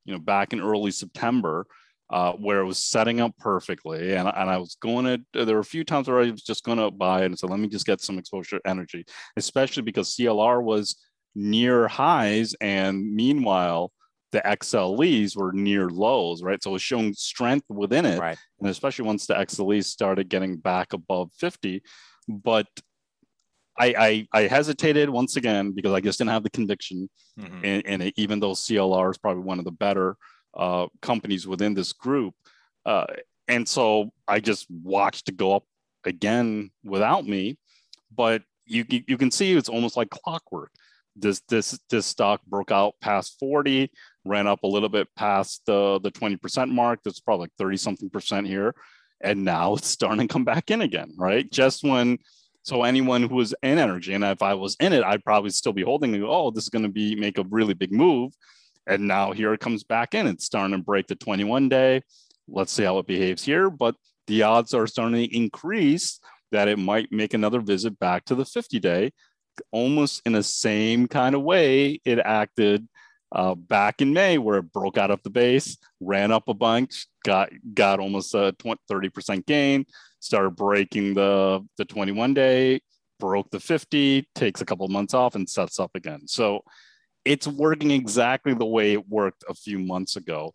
you 0.05 0.13
know, 0.13 0.19
back 0.19 0.53
in 0.53 0.61
early 0.61 0.91
September 0.91 1.65
uh, 2.11 2.33
where 2.33 2.59
it 2.59 2.65
was 2.65 2.77
setting 2.77 3.21
up 3.21 3.35
perfectly. 3.37 4.13
And, 4.15 4.27
and 4.27 4.49
I 4.49 4.57
was 4.57 4.75
going 4.81 5.05
to, 5.05 5.45
there 5.45 5.55
were 5.55 5.61
a 5.61 5.65
few 5.65 5.85
times 5.85 6.07
where 6.09 6.19
I 6.19 6.29
was 6.29 6.43
just 6.43 6.65
going 6.65 6.77
to 6.77 6.91
buy 6.91 7.21
it 7.21 7.27
and 7.27 7.39
so 7.39 7.47
let 7.47 7.59
me 7.59 7.69
just 7.69 7.85
get 7.85 8.01
some 8.01 8.19
exposure 8.19 8.59
energy, 8.65 9.05
especially 9.37 9.83
because 9.83 10.15
CLR 10.15 10.61
was 10.61 10.97
near 11.35 11.87
highs. 11.87 12.53
And 12.59 13.15
meanwhile, 13.15 13.93
the 14.31 14.41
XLEs 14.41 15.35
were 15.35 15.51
near 15.51 15.89
lows, 15.89 16.41
right? 16.41 16.61
So 16.61 16.71
it 16.71 16.73
was 16.73 16.81
showing 16.81 17.13
strength 17.13 17.65
within 17.69 18.05
it. 18.05 18.19
Right. 18.19 18.37
And 18.59 18.69
especially 18.69 19.05
once 19.05 19.25
the 19.27 19.33
XLEs 19.33 19.85
started 19.85 20.29
getting 20.29 20.57
back 20.57 20.93
above 20.93 21.31
50. 21.37 21.83
But 22.27 22.67
I, 23.77 24.27
I, 24.33 24.41
I 24.41 24.41
hesitated 24.47 25.09
once 25.09 25.37
again 25.37 25.71
because 25.71 25.93
I 25.93 26.01
just 26.01 26.17
didn't 26.17 26.31
have 26.31 26.43
the 26.43 26.49
conviction 26.49 27.09
mm-hmm. 27.39 27.65
in, 27.65 27.81
in 27.81 28.01
it, 28.01 28.13
even 28.17 28.39
though 28.39 28.51
CLR 28.51 29.11
is 29.11 29.17
probably 29.17 29.43
one 29.43 29.59
of 29.59 29.65
the 29.65 29.71
better 29.71 30.17
uh, 30.55 30.87
companies 31.01 31.47
within 31.47 31.73
this 31.73 31.93
group. 31.93 32.33
Uh, 32.85 33.05
and 33.47 33.67
so 33.67 34.11
I 34.27 34.39
just 34.39 34.67
watched 34.69 35.29
it 35.29 35.37
go 35.37 35.55
up 35.55 35.63
again 36.05 36.71
without 36.83 37.25
me. 37.25 37.57
But 38.13 38.43
you, 38.65 38.85
you 38.89 39.17
can 39.17 39.31
see 39.31 39.53
it's 39.53 39.69
almost 39.69 39.97
like 39.97 40.09
clockwork. 40.09 40.71
This, 41.15 41.41
this, 41.49 41.77
this 41.89 42.05
stock 42.05 42.41
broke 42.45 42.71
out 42.71 42.95
past 43.01 43.37
40, 43.39 43.91
ran 44.25 44.47
up 44.47 44.63
a 44.63 44.67
little 44.67 44.89
bit 44.89 45.07
past 45.15 45.63
the, 45.65 45.99
the 46.01 46.11
20% 46.11 46.69
mark. 46.69 46.99
That's 47.03 47.19
probably 47.19 47.45
like 47.45 47.53
30 47.57 47.77
something 47.77 48.09
percent 48.09 48.47
here. 48.47 48.75
And 49.21 49.43
now 49.43 49.75
it's 49.75 49.87
starting 49.87 50.27
to 50.27 50.31
come 50.31 50.45
back 50.45 50.71
in 50.71 50.81
again, 50.81 51.13
right? 51.17 51.49
Just 51.51 51.83
when 51.83 52.19
so 52.63 52.83
anyone 52.83 53.23
who 53.23 53.35
was 53.35 53.55
in 53.63 53.79
energy, 53.79 54.13
and 54.13 54.23
if 54.23 54.43
I 54.43 54.53
was 54.53 54.75
in 54.79 54.93
it, 54.93 55.03
I'd 55.03 55.23
probably 55.23 55.49
still 55.49 55.73
be 55.73 55.81
holding. 55.81 56.23
Oh, 56.23 56.51
this 56.51 56.65
is 56.65 56.69
going 56.69 56.83
to 56.83 56.89
be 56.89 57.15
make 57.15 57.37
a 57.37 57.45
really 57.49 57.73
big 57.73 57.91
move. 57.91 58.33
And 58.87 59.07
now 59.07 59.31
here 59.31 59.53
it 59.53 59.59
comes 59.59 59.83
back 59.83 60.13
in. 60.13 60.27
It's 60.27 60.45
starting 60.45 60.75
to 60.75 60.83
break 60.83 61.07
the 61.07 61.15
21 61.15 61.69
day. 61.69 62.01
Let's 62.47 62.71
see 62.71 62.83
how 62.83 62.99
it 62.99 63.07
behaves 63.07 63.43
here. 63.43 63.69
But 63.69 63.95
the 64.27 64.43
odds 64.43 64.73
are 64.73 64.87
starting 64.87 65.27
to 65.27 65.35
increase 65.35 66.19
that 66.51 66.67
it 66.67 66.77
might 66.77 67.11
make 67.11 67.33
another 67.33 67.61
visit 67.61 67.97
back 67.99 68.25
to 68.25 68.35
the 68.35 68.45
50 68.45 68.79
day, 68.79 69.11
almost 69.71 70.21
in 70.25 70.33
the 70.33 70.43
same 70.43 71.07
kind 71.07 71.33
of 71.33 71.41
way 71.41 71.99
it 72.05 72.19
acted 72.19 72.87
uh, 73.31 73.55
back 73.55 74.01
in 74.01 74.13
May, 74.13 74.37
where 74.37 74.57
it 74.57 74.73
broke 74.73 74.97
out 74.97 75.11
of 75.11 75.21
the 75.23 75.29
base, 75.29 75.77
ran 75.99 76.31
up 76.31 76.47
a 76.47 76.53
bunch, 76.53 77.07
got 77.23 77.49
got 77.73 77.99
almost 77.99 78.33
a 78.35 78.53
20, 78.59 78.81
30% 78.89 79.45
gain, 79.45 79.85
started 80.19 80.55
breaking 80.55 81.13
the, 81.13 81.65
the 81.77 81.85
21 81.85 82.33
day, 82.33 82.81
broke 83.19 83.49
the 83.51 83.59
50, 83.59 84.27
takes 84.35 84.61
a 84.61 84.65
couple 84.65 84.85
of 84.85 84.91
months 84.91 85.13
off, 85.13 85.35
and 85.35 85.49
sets 85.49 85.79
up 85.79 85.91
again. 85.95 86.27
So 86.27 86.63
it's 87.23 87.47
working 87.47 87.91
exactly 87.91 88.53
the 88.53 88.65
way 88.65 88.93
it 88.93 89.07
worked 89.07 89.43
a 89.47 89.53
few 89.53 89.79
months 89.79 90.15
ago 90.15 90.53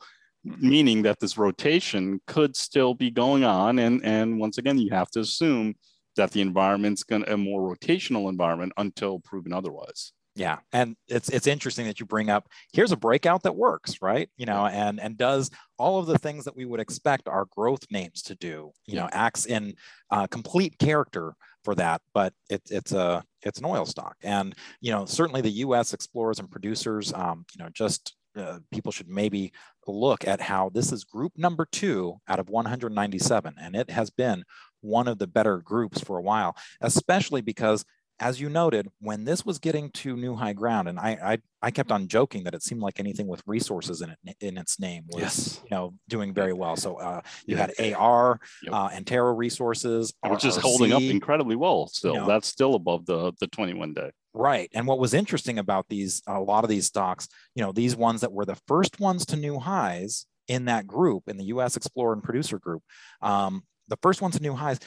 meaning 0.58 1.02
that 1.02 1.18
this 1.18 1.36
rotation 1.36 2.20
could 2.26 2.54
still 2.56 2.94
be 2.94 3.10
going 3.10 3.44
on 3.44 3.78
and 3.78 4.04
and 4.04 4.38
once 4.38 4.58
again 4.58 4.78
you 4.78 4.90
have 4.90 5.10
to 5.10 5.20
assume 5.20 5.74
that 6.16 6.30
the 6.30 6.40
environment's 6.40 7.02
going 7.02 7.22
to 7.22 7.34
a 7.34 7.36
more 7.36 7.74
rotational 7.74 8.28
environment 8.28 8.72
until 8.76 9.18
proven 9.20 9.52
otherwise 9.52 10.12
yeah 10.36 10.58
and 10.72 10.96
it's 11.08 11.28
it's 11.30 11.48
interesting 11.48 11.86
that 11.86 11.98
you 11.98 12.06
bring 12.06 12.30
up 12.30 12.48
here's 12.72 12.92
a 12.92 12.96
breakout 12.96 13.42
that 13.42 13.56
works 13.56 14.00
right 14.00 14.28
you 14.36 14.46
know 14.46 14.66
and 14.66 15.00
and 15.00 15.16
does 15.16 15.50
all 15.78 15.98
of 15.98 16.06
the 16.06 16.18
things 16.18 16.44
that 16.44 16.56
we 16.56 16.64
would 16.64 16.80
expect 16.80 17.26
our 17.26 17.46
growth 17.46 17.84
names 17.90 18.22
to 18.22 18.36
do 18.36 18.70
you 18.86 18.94
yeah. 18.94 19.02
know 19.02 19.08
acts 19.12 19.46
in 19.46 19.74
uh, 20.10 20.26
complete 20.28 20.78
character 20.78 21.34
for 21.66 21.74
that, 21.74 22.00
but 22.14 22.32
it, 22.48 22.62
it's 22.70 22.92
a 22.92 23.24
it's 23.42 23.58
an 23.58 23.64
oil 23.64 23.84
stock, 23.84 24.16
and 24.22 24.54
you 24.80 24.92
know 24.92 25.04
certainly 25.04 25.40
the 25.40 25.58
U.S. 25.66 25.92
explorers 25.92 26.38
and 26.38 26.48
producers, 26.48 27.12
um, 27.12 27.44
you 27.52 27.62
know, 27.62 27.68
just 27.74 28.14
uh, 28.36 28.60
people 28.70 28.92
should 28.92 29.08
maybe 29.08 29.52
look 29.88 30.26
at 30.28 30.40
how 30.40 30.70
this 30.72 30.92
is 30.92 31.02
group 31.02 31.32
number 31.36 31.66
two 31.70 32.14
out 32.28 32.38
of 32.38 32.48
197, 32.48 33.54
and 33.60 33.74
it 33.74 33.90
has 33.90 34.10
been 34.10 34.44
one 34.80 35.08
of 35.08 35.18
the 35.18 35.26
better 35.26 35.58
groups 35.58 36.00
for 36.00 36.18
a 36.18 36.22
while, 36.22 36.56
especially 36.80 37.40
because 37.40 37.84
as 38.18 38.40
you 38.40 38.48
noted, 38.48 38.88
when 39.00 39.24
this 39.24 39.44
was 39.44 39.58
getting 39.58 39.90
to 39.90 40.16
new 40.16 40.34
high 40.34 40.52
ground, 40.52 40.88
and 40.88 40.98
I, 40.98 41.18
I, 41.22 41.38
I 41.60 41.70
kept 41.70 41.92
on 41.92 42.08
joking 42.08 42.44
that 42.44 42.54
it 42.54 42.62
seemed 42.62 42.80
like 42.80 42.98
anything 42.98 43.26
with 43.26 43.42
resources 43.46 44.00
in 44.00 44.10
it 44.10 44.36
in 44.40 44.56
its 44.56 44.80
name 44.80 45.04
was 45.10 45.22
yes. 45.22 45.60
you 45.64 45.70
know 45.70 45.94
doing 46.08 46.32
very 46.32 46.52
well. 46.52 46.76
So 46.76 46.96
uh, 46.96 47.20
you 47.46 47.56
yeah. 47.56 47.68
had 47.78 47.94
AR, 47.94 48.40
yep. 48.62 48.72
uh, 48.72 48.88
Antero 48.92 49.34
Resources, 49.34 50.14
which 50.26 50.44
is 50.44 50.56
holding 50.56 50.92
up 50.92 51.02
incredibly 51.02 51.56
well. 51.56 51.88
Still, 51.88 52.14
you 52.14 52.20
know, 52.20 52.26
that's 52.26 52.48
still 52.48 52.74
above 52.74 53.06
the 53.06 53.32
the 53.40 53.48
21 53.48 53.92
day. 53.92 54.10
Right. 54.32 54.68
And 54.74 54.86
what 54.86 54.98
was 54.98 55.14
interesting 55.14 55.58
about 55.58 55.86
these, 55.88 56.22
a 56.26 56.38
lot 56.38 56.62
of 56.62 56.68
these 56.68 56.84
stocks, 56.84 57.26
you 57.54 57.62
know, 57.62 57.72
these 57.72 57.96
ones 57.96 58.20
that 58.20 58.32
were 58.32 58.44
the 58.44 58.58
first 58.68 59.00
ones 59.00 59.24
to 59.26 59.36
new 59.36 59.58
highs 59.58 60.26
in 60.46 60.66
that 60.66 60.86
group, 60.86 61.24
in 61.26 61.38
the 61.38 61.44
US 61.44 61.74
Explorer 61.74 62.12
and 62.12 62.22
Producer 62.22 62.58
group, 62.58 62.82
um, 63.22 63.64
the 63.88 63.96
first 64.02 64.20
ones 64.20 64.36
to 64.36 64.42
new 64.42 64.54
highs, 64.54 64.78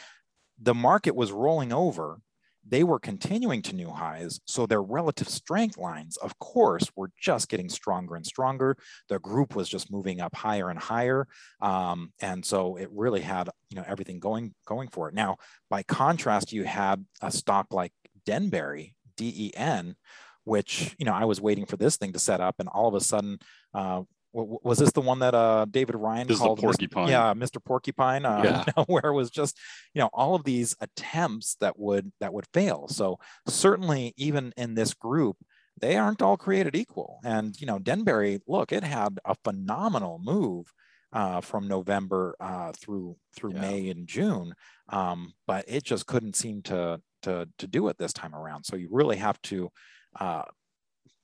the 0.62 0.76
market 0.76 1.16
was 1.16 1.32
rolling 1.32 1.74
over 1.74 2.20
they 2.70 2.84
were 2.84 3.00
continuing 3.00 3.62
to 3.64 3.76
new 3.76 3.90
highs. 3.90 4.40
So 4.46 4.66
their 4.66 4.82
relative 4.82 5.28
strength 5.28 5.78
lines, 5.78 6.18
of 6.18 6.38
course, 6.40 6.90
were 6.96 7.12
just 7.20 7.50
getting 7.50 7.70
stronger 7.70 8.16
and 8.16 8.26
stronger. 8.26 8.78
The 9.10 9.20
group 9.20 9.56
was 9.56 9.68
just 9.68 9.92
moving 9.92 10.22
up 10.22 10.36
higher 10.36 10.70
and 10.70 10.80
higher. 10.80 11.28
Um, 11.62 12.14
and 12.22 12.46
so 12.46 12.76
it 12.76 12.90
really 12.92 13.22
had, 13.22 13.50
you 13.70 13.78
know, 13.78 13.86
everything 13.88 14.20
going, 14.20 14.54
going 14.66 14.90
for 14.90 15.10
it. 15.10 15.16
Now, 15.16 15.38
by 15.70 15.84
contrast, 15.84 16.54
you 16.54 16.64
had 16.64 17.04
a 17.22 17.32
stock 17.32 17.74
like 17.74 17.92
Denbury, 18.26 18.96
DEN, 19.18 19.96
which, 20.44 20.96
you 20.98 21.06
know, 21.06 21.14
I 21.14 21.26
was 21.26 21.42
waiting 21.42 21.66
for 21.66 21.78
this 21.78 21.98
thing 21.98 22.14
to 22.14 22.20
set 22.20 22.42
up 22.42 22.56
and 22.60 22.70
all 22.70 22.88
of 22.88 22.96
a 22.96 23.02
sudden, 23.02 23.40
uh, 23.74 24.04
was 24.32 24.78
this 24.78 24.92
the 24.92 25.02
one 25.02 25.20
that 25.20 25.34
uh, 25.34 25.66
David 25.70 25.96
Ryan 25.96 26.28
this 26.28 26.40
called 26.40 26.60
Porcupine? 26.60 27.08
Mr. 27.08 27.10
Yeah, 27.10 27.34
Mr. 27.34 27.64
Porcupine. 27.64 28.26
Uh, 28.26 28.42
yeah. 28.44 28.64
You 28.68 28.74
know, 28.78 28.86
where 28.86 29.06
it 29.06 29.14
was 29.14 29.30
just 29.30 29.58
you 29.94 30.00
know 30.00 30.10
all 30.14 30.36
of 30.36 30.44
these 30.44 30.76
attempts 30.80 31.56
that 31.62 31.80
would 31.80 32.12
that 32.20 32.34
would 32.34 32.46
fail. 32.54 32.88
So 32.88 33.20
certainly, 33.48 34.14
even 34.18 34.54
in 34.58 34.76
this 34.76 34.94
group, 34.94 35.38
they 35.80 35.98
aren't 35.98 36.22
all 36.22 36.38
created 36.38 36.76
equal. 36.76 37.20
And 37.24 37.60
you 37.60 37.68
know, 37.68 37.80
Denbury, 37.80 38.40
look, 38.48 38.72
it 38.72 38.84
had 38.84 39.20
a 39.26 39.36
phenomenal 39.44 40.20
move 40.24 40.72
uh, 41.12 41.42
from 41.42 41.68
November 41.68 42.36
uh, 42.40 42.72
through 42.74 43.18
through 43.36 43.54
yeah. 43.54 43.62
May 43.62 43.90
and 43.90 44.08
June, 44.08 44.54
um, 44.90 45.34
but 45.48 45.66
it 45.68 45.84
just 45.84 46.06
couldn't 46.06 46.36
seem 46.36 46.62
to 46.64 47.02
to 47.24 47.48
to 47.58 47.68
do 47.68 47.88
it 47.88 47.98
this 47.98 48.14
time 48.14 48.36
around. 48.36 48.66
So 48.66 48.76
you 48.76 48.90
really 48.92 49.18
have 49.18 49.42
to 49.44 49.72
uh, 50.20 50.44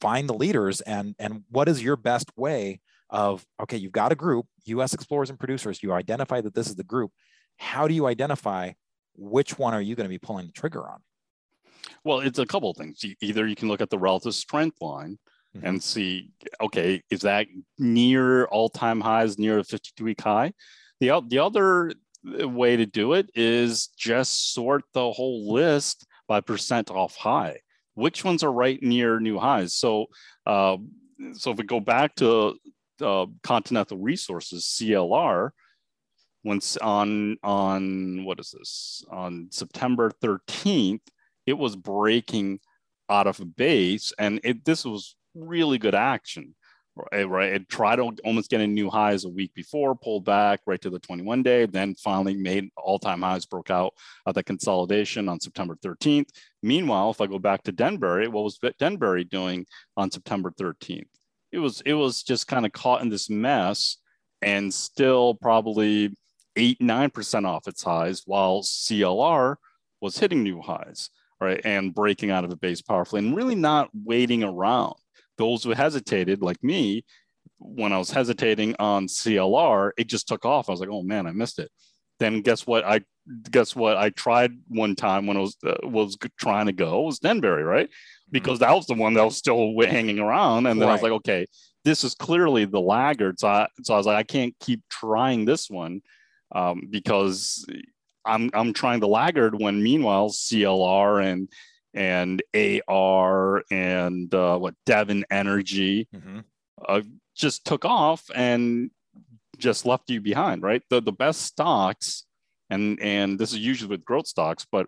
find 0.01 0.27
the 0.27 0.33
leaders 0.33 0.81
and 0.81 1.15
and 1.19 1.43
what 1.49 1.69
is 1.69 1.83
your 1.83 1.95
best 1.95 2.31
way 2.35 2.79
of 3.15 3.45
okay 3.61 3.77
you've 3.77 3.93
got 3.93 4.11
a 4.11 4.15
group 4.15 4.45
us 4.67 4.93
explorers 4.93 5.29
and 5.29 5.39
producers 5.39 5.81
you 5.81 5.93
identify 5.93 6.41
that 6.41 6.53
this 6.53 6.67
is 6.67 6.75
the 6.75 6.83
group. 6.83 7.11
How 7.57 7.87
do 7.87 7.93
you 7.93 8.05
identify 8.07 8.73
which 9.15 9.57
one 9.57 9.73
are 9.73 9.81
you 9.81 9.95
going 9.95 10.05
to 10.05 10.09
be 10.09 10.19
pulling 10.19 10.47
the 10.47 10.51
trigger 10.51 10.87
on? 10.87 10.99
Well 12.03 12.19
it's 12.19 12.39
a 12.39 12.45
couple 12.45 12.69
of 12.69 12.77
things. 12.77 13.03
Either 13.21 13.47
you 13.47 13.55
can 13.55 13.69
look 13.69 13.81
at 13.81 13.89
the 13.89 13.97
relative 13.97 14.35
strength 14.35 14.81
line 14.81 15.17
mm-hmm. 15.55 15.65
and 15.65 15.81
see 15.81 16.31
okay 16.61 17.01
is 17.09 17.21
that 17.21 17.47
near 17.79 18.45
all-time 18.45 18.99
highs 18.99 19.39
near 19.39 19.59
a 19.59 19.63
52 19.63 20.03
week 20.03 20.21
high? 20.21 20.51
The, 20.99 21.21
the 21.27 21.39
other 21.39 21.93
way 22.25 22.75
to 22.75 22.85
do 22.85 23.13
it 23.13 23.29
is 23.35 23.87
just 23.97 24.53
sort 24.53 24.83
the 24.93 25.11
whole 25.11 25.53
list 25.53 26.05
by 26.27 26.41
percent 26.41 26.91
off 26.91 27.15
high. 27.15 27.59
Which 27.93 28.25
ones 28.25 28.43
are 28.43 28.51
right 28.51 28.81
near 28.81 29.19
new 29.21 29.39
highs. 29.39 29.73
So, 29.73 30.07
uh, 30.45 30.77
so 31.33 31.51
if 31.51 31.57
we 31.57 31.63
go 31.63 31.79
back 31.79 32.15
to 32.15 32.57
uh, 33.01 33.25
Continental 33.43 33.97
Resources 33.97 34.65
(CLR), 34.65 35.51
once 36.43 36.77
on 36.77 37.37
on 37.43 38.25
what 38.25 38.39
is 38.39 38.51
this 38.51 39.03
on 39.09 39.47
September 39.51 40.11
13th, 40.23 41.01
it 41.45 41.53
was 41.53 41.75
breaking 41.75 42.59
out 43.09 43.27
of 43.27 43.55
base, 43.55 44.13
and 44.17 44.39
it 44.43 44.65
this 44.65 44.85
was 44.85 45.15
really 45.35 45.77
good 45.77 45.95
action 45.95 46.55
right? 46.95 47.53
It 47.53 47.69
tried 47.69 47.97
to 47.97 48.13
almost 48.23 48.49
get 48.49 48.61
a 48.61 48.67
new 48.67 48.89
highs 48.89 49.25
a 49.25 49.29
week 49.29 49.53
before, 49.53 49.95
pulled 49.95 50.25
back 50.25 50.61
right 50.65 50.81
to 50.81 50.89
the 50.89 50.99
21 50.99 51.43
day, 51.43 51.65
then 51.65 51.95
finally 51.95 52.35
made 52.35 52.69
all 52.77 52.99
time 52.99 53.21
highs, 53.21 53.45
broke 53.45 53.69
out 53.69 53.93
of 54.25 54.35
the 54.35 54.43
consolidation 54.43 55.27
on 55.29 55.39
September 55.39 55.75
13th. 55.83 56.29
Meanwhile, 56.63 57.11
if 57.11 57.21
I 57.21 57.27
go 57.27 57.39
back 57.39 57.63
to 57.63 57.71
Denbury, 57.71 58.27
what 58.27 58.43
was 58.43 58.59
Denbury 58.79 59.23
doing 59.23 59.65
on 59.97 60.11
September 60.11 60.51
13th? 60.51 61.07
It 61.51 61.59
was 61.59 61.81
it 61.81 61.93
was 61.93 62.23
just 62.23 62.47
kind 62.47 62.65
of 62.65 62.71
caught 62.71 63.01
in 63.01 63.09
this 63.09 63.29
mess 63.29 63.97
and 64.41 64.73
still 64.73 65.35
probably 65.35 66.15
eight 66.55 66.81
nine 66.81 67.09
percent 67.09 67.45
off 67.45 67.67
its 67.67 67.83
highs, 67.83 68.23
while 68.25 68.61
CLR 68.61 69.55
was 70.01 70.17
hitting 70.17 70.43
new 70.43 70.61
highs, 70.61 71.09
right, 71.39 71.61
and 71.63 71.93
breaking 71.93 72.31
out 72.31 72.43
of 72.43 72.51
a 72.51 72.57
base 72.57 72.81
powerfully, 72.81 73.19
and 73.19 73.35
really 73.35 73.55
not 73.55 73.89
waiting 73.93 74.43
around 74.43 74.95
those 75.37 75.63
who 75.63 75.71
hesitated, 75.71 76.41
like 76.41 76.63
me, 76.63 77.03
when 77.59 77.93
I 77.93 77.97
was 77.97 78.11
hesitating 78.11 78.75
on 78.79 79.07
CLR, 79.07 79.91
it 79.97 80.07
just 80.07 80.27
took 80.27 80.45
off. 80.45 80.69
I 80.69 80.73
was 80.73 80.79
like, 80.79 80.89
oh 80.89 81.03
man, 81.03 81.27
I 81.27 81.31
missed 81.31 81.59
it. 81.59 81.71
Then 82.19 82.41
guess 82.41 82.65
what? 82.65 82.85
I 82.85 83.01
guess 83.51 83.75
what? 83.75 83.97
I 83.97 84.09
tried 84.09 84.51
one 84.67 84.95
time 84.95 85.25
when 85.25 85.37
I 85.37 85.41
was 85.41 85.57
uh, 85.65 85.75
was 85.83 86.17
trying 86.39 86.67
to 86.67 86.73
go 86.73 87.01
was 87.01 87.19
Denbury, 87.19 87.63
right? 87.63 87.89
Because 88.31 88.59
that 88.59 88.73
was 88.73 88.87
the 88.87 88.95
one 88.95 89.13
that 89.13 89.23
was 89.23 89.37
still 89.37 89.73
hanging 89.81 90.19
around, 90.19 90.65
and 90.65 90.81
then 90.81 90.87
right. 90.87 90.93
I 90.93 90.95
was 90.95 91.03
like, 91.03 91.11
okay, 91.11 91.45
this 91.83 92.03
is 92.03 92.15
clearly 92.15 92.65
the 92.65 92.81
laggard. 92.81 93.39
So 93.39 93.47
I, 93.47 93.67
so 93.83 93.93
I 93.93 93.97
was 93.97 94.07
like, 94.07 94.17
I 94.17 94.23
can't 94.23 94.55
keep 94.59 94.81
trying 94.89 95.45
this 95.45 95.69
one 95.69 96.01
um, 96.53 96.87
because 96.89 97.65
I'm 98.25 98.49
I'm 98.53 98.73
trying 98.73 98.99
the 98.99 99.07
laggard 99.07 99.59
when 99.59 99.81
meanwhile 99.81 100.29
CLR 100.29 101.23
and 101.23 101.49
and 101.93 102.41
AR 102.87 103.63
and 103.71 104.33
uh, 104.33 104.57
what 104.57 104.73
Devon 104.85 105.23
Energy 105.31 106.07
mm-hmm. 106.13 106.39
uh, 106.87 107.01
just 107.35 107.65
took 107.65 107.85
off 107.85 108.23
and 108.33 108.89
just 109.57 109.85
left 109.85 110.09
you 110.09 110.19
behind, 110.19 110.63
right? 110.63 110.81
The 110.89 111.01
the 111.01 111.11
best 111.11 111.41
stocks, 111.41 112.25
and 112.69 112.99
and 112.99 113.39
this 113.39 113.53
is 113.53 113.59
usually 113.59 113.89
with 113.89 114.03
growth 114.03 114.27
stocks, 114.27 114.65
but 114.69 114.87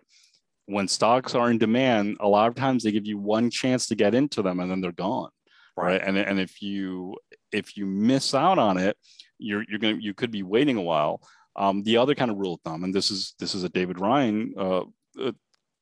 when 0.68 0.86
stocks 0.86 1.34
are 1.34 1.50
in 1.50 1.56
demand, 1.56 2.18
a 2.20 2.28
lot 2.28 2.48
of 2.48 2.54
times 2.54 2.82
they 2.82 2.92
give 2.92 3.06
you 3.06 3.16
one 3.16 3.50
chance 3.50 3.86
to 3.86 3.94
get 3.94 4.14
into 4.14 4.42
them 4.42 4.60
and 4.60 4.70
then 4.70 4.82
they're 4.82 4.92
gone, 4.92 5.30
right? 5.76 5.92
right? 5.92 6.02
And 6.02 6.18
and 6.18 6.38
if 6.38 6.60
you 6.60 7.16
if 7.52 7.76
you 7.76 7.86
miss 7.86 8.34
out 8.34 8.58
on 8.58 8.76
it, 8.76 8.96
you're 9.38 9.64
you're 9.68 9.78
gonna 9.78 9.96
you 9.98 10.12
could 10.12 10.30
be 10.30 10.42
waiting 10.42 10.76
a 10.76 10.82
while. 10.82 11.22
Um, 11.56 11.82
the 11.82 11.96
other 11.96 12.14
kind 12.14 12.30
of 12.30 12.36
rule 12.36 12.54
of 12.54 12.60
thumb, 12.60 12.84
and 12.84 12.94
this 12.94 13.10
is 13.10 13.34
this 13.38 13.54
is 13.54 13.64
a 13.64 13.70
David 13.70 13.98
Ryan 13.98 14.54
uh, 14.58 14.82
uh 15.18 15.32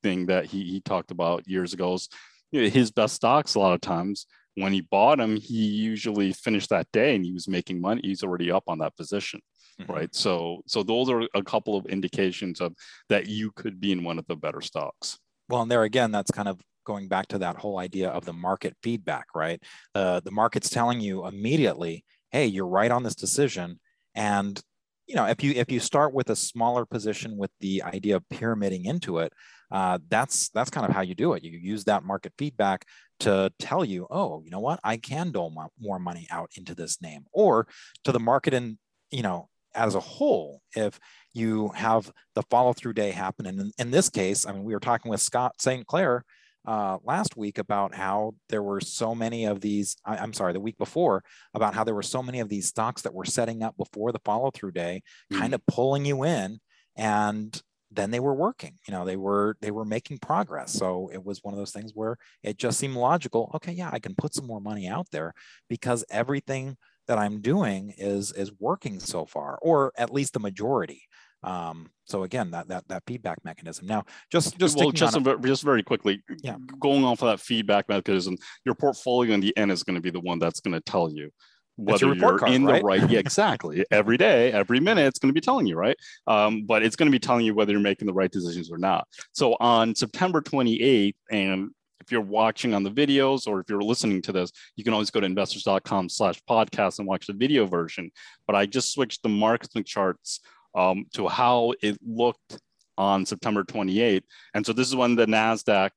thing 0.04 0.26
that 0.26 0.46
he, 0.46 0.62
he 0.62 0.80
talked 0.80 1.10
about 1.10 1.48
years 1.48 1.72
ago 1.72 1.94
is 1.94 2.08
you 2.52 2.62
know, 2.62 2.68
his 2.68 2.92
best 2.92 3.16
stocks 3.16 3.56
a 3.56 3.58
lot 3.58 3.74
of 3.74 3.80
times 3.80 4.26
when 4.54 4.72
he 4.72 4.80
bought 4.80 5.18
them 5.18 5.36
he 5.36 5.64
usually 5.64 6.32
finished 6.32 6.70
that 6.70 6.86
day 6.92 7.16
and 7.16 7.24
he 7.24 7.32
was 7.32 7.48
making 7.48 7.80
money 7.80 8.00
he's 8.04 8.22
already 8.22 8.50
up 8.50 8.64
on 8.68 8.78
that 8.78 8.96
position 8.96 9.40
mm-hmm. 9.80 9.92
right? 9.92 10.14
So 10.14 10.62
so 10.66 10.82
those 10.82 11.08
are 11.10 11.22
a 11.34 11.42
couple 11.42 11.76
of 11.76 11.86
indications 11.86 12.60
of 12.60 12.74
that 13.08 13.26
you 13.26 13.52
could 13.52 13.80
be 13.80 13.92
in 13.92 14.04
one 14.04 14.18
of 14.18 14.26
the 14.26 14.36
better 14.36 14.60
stocks. 14.60 15.18
Well 15.48 15.62
and 15.62 15.70
there 15.70 15.84
again 15.84 16.10
that's 16.10 16.30
kind 16.30 16.48
of 16.48 16.60
going 16.84 17.08
back 17.08 17.26
to 17.26 17.38
that 17.38 17.56
whole 17.56 17.78
idea 17.78 18.10
of 18.10 18.24
the 18.24 18.32
market 18.32 18.76
feedback 18.82 19.26
right? 19.34 19.62
Uh, 19.94 20.20
the 20.20 20.30
market's 20.30 20.70
telling 20.70 21.00
you 21.00 21.26
immediately 21.26 22.04
hey 22.30 22.46
you're 22.46 22.66
right 22.66 22.90
on 22.90 23.02
this 23.02 23.14
decision. 23.14 23.80
And 24.14 24.60
you 25.06 25.14
know 25.14 25.26
if 25.26 25.42
you 25.42 25.52
if 25.52 25.70
you 25.70 25.80
start 25.80 26.12
with 26.12 26.30
a 26.30 26.36
smaller 26.36 26.84
position 26.84 27.36
with 27.36 27.50
the 27.60 27.82
idea 27.82 28.16
of 28.16 28.28
pyramiding 28.28 28.86
into 28.86 29.18
it 29.18 29.32
uh, 29.70 29.98
that's 30.08 30.48
that's 30.50 30.70
kind 30.70 30.86
of 30.86 30.94
how 30.94 31.00
you 31.00 31.14
do 31.14 31.32
it. 31.32 31.42
You 31.42 31.58
use 31.58 31.84
that 31.84 32.04
market 32.04 32.32
feedback 32.38 32.86
to 33.20 33.52
tell 33.58 33.84
you, 33.84 34.06
oh, 34.10 34.42
you 34.44 34.50
know 34.50 34.60
what, 34.60 34.80
I 34.84 34.96
can 34.96 35.32
dole 35.32 35.52
more 35.80 35.98
money 35.98 36.26
out 36.30 36.50
into 36.56 36.74
this 36.74 37.00
name, 37.02 37.24
or 37.32 37.66
to 38.04 38.12
the 38.12 38.20
market 38.20 38.54
and 38.54 38.78
you 39.10 39.22
know 39.22 39.48
as 39.76 39.94
a 39.94 40.00
whole, 40.00 40.60
if 40.74 40.98
you 41.32 41.68
have 41.68 42.10
the 42.34 42.42
follow 42.50 42.72
through 42.72 42.94
day 42.94 43.10
happen, 43.10 43.46
and 43.46 43.60
in, 43.60 43.72
in, 43.78 43.90
this 43.90 44.08
case, 44.08 44.46
I 44.46 44.52
mean, 44.52 44.64
we 44.64 44.74
were 44.74 44.80
talking 44.80 45.10
with 45.10 45.20
Scott 45.20 45.60
St. 45.60 45.86
Clair 45.86 46.24
uh, 46.66 46.98
last 47.04 47.36
week 47.36 47.58
about 47.58 47.94
how 47.94 48.34
there 48.48 48.62
were 48.62 48.80
so 48.80 49.14
many 49.14 49.44
of 49.44 49.60
these. 49.60 49.96
I, 50.04 50.16
am 50.16 50.32
sorry, 50.32 50.52
the 50.52 50.60
week 50.60 50.78
before 50.78 51.22
about 51.54 51.74
how 51.74 51.84
there 51.84 51.94
were 51.94 52.02
so 52.02 52.22
many 52.22 52.40
of 52.40 52.48
these 52.48 52.66
stocks 52.66 53.02
that 53.02 53.14
were 53.14 53.24
setting 53.24 53.62
up 53.62 53.76
before 53.76 54.12
the 54.12 54.20
follow 54.24 54.50
through 54.50 54.72
day, 54.72 55.02
mm-hmm. 55.30 55.40
kind 55.40 55.54
of 55.54 55.64
pulling 55.66 56.04
you 56.04 56.24
in 56.24 56.58
and 56.96 57.62
then 57.90 58.10
they 58.10 58.20
were 58.20 58.34
working 58.34 58.74
you 58.86 58.92
know 58.92 59.04
they 59.04 59.16
were 59.16 59.56
they 59.60 59.70
were 59.70 59.84
making 59.84 60.18
progress 60.18 60.72
so 60.72 61.08
it 61.12 61.24
was 61.24 61.42
one 61.42 61.54
of 61.54 61.58
those 61.58 61.72
things 61.72 61.92
where 61.94 62.16
it 62.42 62.56
just 62.56 62.78
seemed 62.78 62.96
logical 62.96 63.50
okay 63.54 63.72
yeah 63.72 63.90
i 63.92 63.98
can 63.98 64.14
put 64.14 64.34
some 64.34 64.46
more 64.46 64.60
money 64.60 64.88
out 64.88 65.06
there 65.12 65.32
because 65.68 66.04
everything 66.10 66.76
that 67.06 67.18
i'm 67.18 67.40
doing 67.40 67.92
is 67.96 68.32
is 68.32 68.52
working 68.58 69.00
so 69.00 69.24
far 69.24 69.58
or 69.62 69.92
at 69.96 70.12
least 70.12 70.32
the 70.32 70.40
majority. 70.40 71.02
Um, 71.42 71.90
so 72.06 72.24
again 72.24 72.50
that 72.52 72.68
that 72.68 72.88
that 72.88 73.02
feedback 73.06 73.44
mechanism. 73.44 73.86
Now 73.86 74.04
just 74.32 74.58
just 74.58 74.76
well 74.76 74.90
just, 74.90 75.16
a, 75.16 75.38
just 75.42 75.62
very 75.62 75.82
quickly 75.82 76.22
yeah. 76.42 76.56
going 76.80 77.04
off 77.04 77.22
of 77.22 77.28
that 77.28 77.40
feedback 77.40 77.88
mechanism 77.88 78.36
your 78.64 78.74
portfolio 78.74 79.34
in 79.34 79.40
the 79.40 79.56
end 79.56 79.70
is 79.70 79.82
going 79.82 79.94
to 79.94 80.00
be 80.00 80.10
the 80.10 80.20
one 80.20 80.38
that's 80.38 80.60
going 80.60 80.74
to 80.74 80.80
tell 80.80 81.10
you 81.10 81.30
whether 81.76 82.14
you're 82.14 82.38
card, 82.38 82.50
in 82.52 82.64
right? 82.64 82.80
the 82.80 82.86
right? 82.86 83.10
yeah 83.10 83.18
exactly. 83.18 83.84
Every 83.90 84.16
day 84.16 84.50
every 84.50 84.80
minute 84.80 85.06
it's 85.06 85.18
going 85.18 85.28
to 85.28 85.34
be 85.34 85.42
telling 85.42 85.66
you 85.66 85.76
right? 85.76 85.96
Um, 86.26 86.64
but 86.64 86.82
it's 86.82 86.96
going 86.96 87.06
to 87.06 87.12
be 87.12 87.20
telling 87.20 87.44
you 87.44 87.54
whether 87.54 87.70
you're 87.70 87.80
making 87.80 88.06
the 88.06 88.14
right 88.14 88.30
decisions 88.30 88.72
or 88.72 88.78
not. 88.78 89.06
So 89.32 89.56
on 89.60 89.94
september 89.94 90.40
28th 90.40 91.14
and 91.30 91.70
if 92.00 92.12
you're 92.12 92.20
watching 92.20 92.74
on 92.74 92.82
the 92.82 92.90
videos 92.90 93.46
or 93.46 93.60
if 93.60 93.66
you're 93.68 93.82
listening 93.82 94.22
to 94.22 94.32
this 94.32 94.50
you 94.76 94.84
can 94.84 94.92
always 94.92 95.10
go 95.10 95.20
to 95.20 95.26
investors.com 95.26 96.08
slash 96.08 96.40
podcast 96.48 96.98
and 96.98 97.08
watch 97.08 97.26
the 97.26 97.32
video 97.32 97.66
version 97.66 98.10
but 98.46 98.56
i 98.56 98.66
just 98.66 98.92
switched 98.92 99.22
the 99.22 99.28
market 99.28 99.84
charts 99.84 100.40
um, 100.74 101.06
to 101.14 101.26
how 101.26 101.72
it 101.82 101.98
looked 102.06 102.60
on 102.98 103.24
september 103.24 103.64
28th 103.64 104.24
and 104.54 104.64
so 104.64 104.72
this 104.72 104.88
is 104.88 104.96
when 104.96 105.14
the 105.14 105.26
nasdaq 105.26 105.90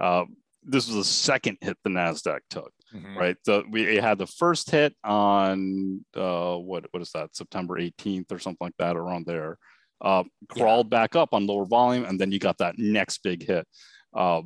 uh, 0.00 0.24
this 0.62 0.86
was 0.86 0.96
the 0.96 1.04
second 1.04 1.56
hit 1.60 1.76
the 1.84 1.90
nasdaq 1.90 2.40
took 2.50 2.72
mm-hmm. 2.94 3.18
right? 3.18 3.36
So 3.44 3.64
we 3.70 3.96
had 3.96 4.18
the 4.18 4.26
first 4.26 4.70
hit 4.70 4.94
on 5.02 6.04
uh, 6.16 6.56
what 6.56 6.86
what 6.90 7.02
is 7.02 7.10
that? 7.12 7.34
September 7.36 7.78
18th 7.78 8.32
or 8.32 8.38
something 8.38 8.66
like 8.66 8.76
that, 8.78 8.96
around 8.96 9.26
there. 9.26 9.58
Uh, 10.00 10.24
crawled 10.48 10.86
yeah. 10.86 10.98
back 11.00 11.16
up 11.16 11.30
on 11.32 11.46
lower 11.46 11.64
volume, 11.64 12.04
and 12.04 12.20
then 12.20 12.32
you 12.32 12.38
got 12.38 12.58
that 12.58 12.78
next 12.78 13.18
big 13.22 13.44
hit. 13.44 13.66
Uh, 14.14 14.42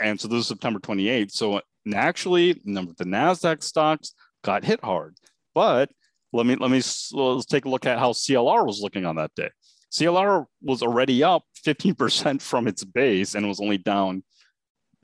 and 0.00 0.20
so 0.20 0.28
this 0.28 0.40
is 0.40 0.46
September 0.46 0.78
28th. 0.80 1.32
So 1.32 1.60
naturally, 1.84 2.60
number 2.64 2.92
the 2.96 3.04
Nasdaq 3.04 3.62
stocks 3.62 4.14
got 4.42 4.64
hit 4.64 4.82
hard, 4.82 5.16
but 5.54 5.90
let 6.32 6.46
me 6.46 6.56
let 6.56 6.70
me 6.70 6.82
let's 7.12 7.46
take 7.46 7.64
a 7.64 7.68
look 7.68 7.86
at 7.86 7.98
how 7.98 8.12
CLR 8.12 8.66
was 8.66 8.80
looking 8.80 9.06
on 9.06 9.16
that 9.16 9.34
day. 9.34 9.50
CLR 9.92 10.46
was 10.60 10.82
already 10.82 11.22
up 11.22 11.44
15% 11.64 12.42
from 12.42 12.66
its 12.66 12.82
base 12.84 13.34
and 13.34 13.46
was 13.46 13.60
only 13.60 13.78
down 13.78 14.24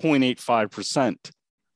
0.85% 0.03 1.17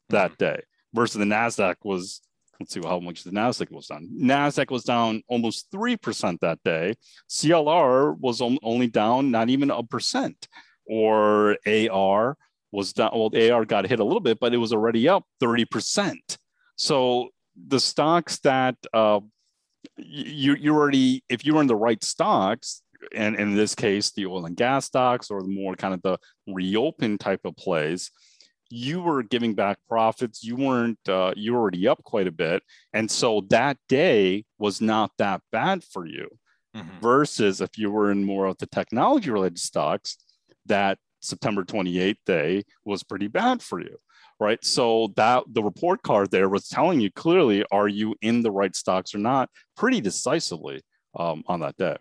that 0.08 0.32
mm-hmm. 0.32 0.34
day 0.36 0.62
versus 0.92 1.18
the 1.18 1.24
Nasdaq 1.24 1.76
was 1.84 2.20
let's 2.58 2.72
see 2.72 2.80
how 2.82 3.00
much 3.00 3.24
the 3.24 3.30
Nasdaq 3.30 3.70
was 3.70 3.86
down. 3.86 4.08
Nasdaq 4.12 4.70
was 4.70 4.84
down 4.84 5.22
almost 5.28 5.68
three 5.70 5.96
percent 5.96 6.40
that 6.40 6.58
day. 6.64 6.94
CLR 7.28 8.18
was 8.18 8.40
only 8.40 8.86
down 8.86 9.30
not 9.30 9.48
even 9.48 9.70
a 9.70 9.82
percent, 9.82 10.48
or 10.86 11.56
AR 11.66 12.36
was 12.74 12.92
down. 12.92 13.10
Well, 13.14 13.30
AR 13.52 13.64
got 13.64 13.86
hit 13.86 14.00
a 14.00 14.04
little 14.04 14.20
bit, 14.20 14.40
but 14.40 14.52
it 14.52 14.58
was 14.58 14.72
already 14.72 15.08
up 15.08 15.24
thirty 15.40 15.64
percent. 15.64 16.38
So 16.76 17.30
the 17.68 17.80
stocks 17.80 18.38
that 18.40 18.76
uh, 18.92 19.20
you 19.96 20.54
you 20.54 20.74
already 20.74 21.24
if 21.28 21.44
you 21.46 21.54
were 21.54 21.60
in 21.60 21.66
the 21.66 21.76
right 21.76 22.02
stocks. 22.02 22.80
And 23.14 23.36
in 23.36 23.54
this 23.54 23.74
case, 23.74 24.12
the 24.12 24.24
oil 24.24 24.46
and 24.46 24.56
gas 24.56 24.86
stocks, 24.86 25.30
or 25.30 25.42
the 25.42 25.48
more 25.48 25.74
kind 25.76 25.92
of 25.92 26.00
the 26.00 26.16
reopen 26.46 27.18
type 27.18 27.42
of 27.44 27.54
plays, 27.54 28.10
you 28.70 29.02
were 29.02 29.22
giving 29.22 29.54
back 29.54 29.78
profits 29.88 30.42
you 30.42 30.56
weren't 30.56 30.98
uh, 31.08 31.32
you 31.36 31.52
were 31.52 31.60
already 31.60 31.86
up 31.86 32.02
quite 32.02 32.26
a 32.26 32.32
bit 32.32 32.62
and 32.92 33.10
so 33.10 33.42
that 33.48 33.76
day 33.88 34.44
was 34.58 34.80
not 34.80 35.12
that 35.18 35.40
bad 35.52 35.84
for 35.84 36.06
you 36.06 36.28
mm-hmm. 36.74 37.00
versus 37.00 37.60
if 37.60 37.78
you 37.78 37.90
were 37.90 38.10
in 38.10 38.24
more 38.24 38.46
of 38.46 38.58
the 38.58 38.66
technology 38.66 39.30
related 39.30 39.58
stocks 39.58 40.16
that 40.66 40.98
september 41.24 41.64
28th 41.64 42.16
day 42.26 42.64
was 42.84 43.02
pretty 43.02 43.28
bad 43.28 43.62
for 43.62 43.80
you 43.80 43.96
right 44.40 44.64
so 44.64 45.12
that 45.16 45.44
the 45.52 45.62
report 45.62 46.02
card 46.02 46.30
there 46.30 46.48
was 46.48 46.68
telling 46.68 47.00
you 47.00 47.10
clearly 47.10 47.64
are 47.70 47.88
you 47.88 48.14
in 48.20 48.42
the 48.42 48.50
right 48.50 48.74
stocks 48.74 49.14
or 49.14 49.18
not 49.18 49.48
pretty 49.76 50.00
decisively 50.00 50.82
um, 51.16 51.42
on 51.46 51.60
that 51.60 51.76
day 51.76 51.96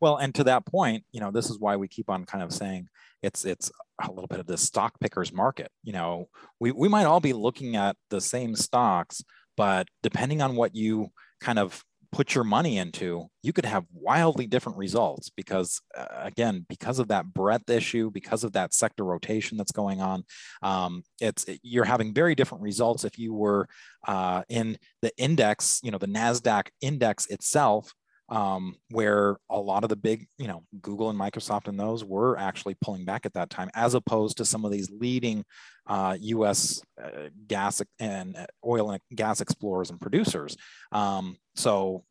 Well, 0.00 0.16
and 0.16 0.34
to 0.36 0.44
that 0.44 0.66
point, 0.66 1.04
you 1.12 1.20
know, 1.20 1.30
this 1.30 1.50
is 1.50 1.58
why 1.58 1.76
we 1.76 1.88
keep 1.88 2.10
on 2.10 2.24
kind 2.24 2.42
of 2.42 2.52
saying 2.52 2.88
it's 3.22 3.44
it's 3.44 3.70
a 4.02 4.10
little 4.10 4.26
bit 4.26 4.40
of 4.40 4.46
the 4.46 4.58
stock 4.58 4.98
pickers 5.00 5.32
market. 5.32 5.70
You 5.82 5.92
know, 5.92 6.28
we, 6.60 6.72
we 6.72 6.88
might 6.88 7.04
all 7.04 7.20
be 7.20 7.32
looking 7.32 7.76
at 7.76 7.96
the 8.10 8.20
same 8.20 8.56
stocks, 8.56 9.22
but 9.56 9.88
depending 10.02 10.42
on 10.42 10.56
what 10.56 10.74
you 10.74 11.10
kind 11.40 11.58
of 11.58 11.84
put 12.12 12.34
your 12.34 12.44
money 12.44 12.76
into, 12.78 13.26
you 13.42 13.52
could 13.52 13.64
have 13.64 13.86
wildly 13.92 14.46
different 14.46 14.78
results 14.78 15.30
because, 15.30 15.80
uh, 15.96 16.06
again, 16.14 16.66
because 16.68 16.98
of 16.98 17.08
that 17.08 17.32
breadth 17.32 17.70
issue, 17.70 18.10
because 18.10 18.44
of 18.44 18.52
that 18.52 18.74
sector 18.74 19.04
rotation 19.04 19.56
that's 19.56 19.72
going 19.72 20.00
on, 20.00 20.22
um, 20.62 21.02
it's 21.20 21.46
you're 21.62 21.84
having 21.84 22.12
very 22.12 22.34
different 22.34 22.62
results 22.62 23.04
if 23.04 23.18
you 23.18 23.32
were 23.32 23.66
uh, 24.06 24.42
in 24.48 24.76
the 25.00 25.10
index, 25.16 25.80
you 25.82 25.90
know, 25.90 25.98
the 25.98 26.06
Nasdaq 26.06 26.68
index 26.82 27.26
itself 27.26 27.92
um, 28.28 28.76
where 28.90 29.36
a 29.50 29.60
lot 29.60 29.82
of 29.82 29.90
the 29.90 29.96
big, 29.96 30.26
you 30.38 30.46
know, 30.46 30.64
Google 30.80 31.10
and 31.10 31.18
Microsoft 31.18 31.68
and 31.68 31.78
those 31.78 32.04
were 32.04 32.38
actually 32.38 32.74
pulling 32.80 33.04
back 33.04 33.26
at 33.26 33.34
that 33.34 33.50
time, 33.50 33.70
as 33.74 33.94
opposed 33.94 34.38
to 34.38 34.44
some 34.44 34.64
of 34.64 34.70
these 34.70 34.90
leading 34.90 35.44
uh, 35.86 36.16
U.S. 36.20 36.82
Uh, 37.02 37.28
gas 37.46 37.82
and 37.98 38.36
uh, 38.36 38.46
oil 38.64 38.90
and 38.90 39.00
gas 39.14 39.40
explorers 39.40 39.90
and 39.90 40.00
producers. 40.00 40.56
Um, 40.92 41.36
so 41.54 42.04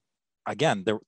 again, 0.45 0.83
there, 0.85 0.99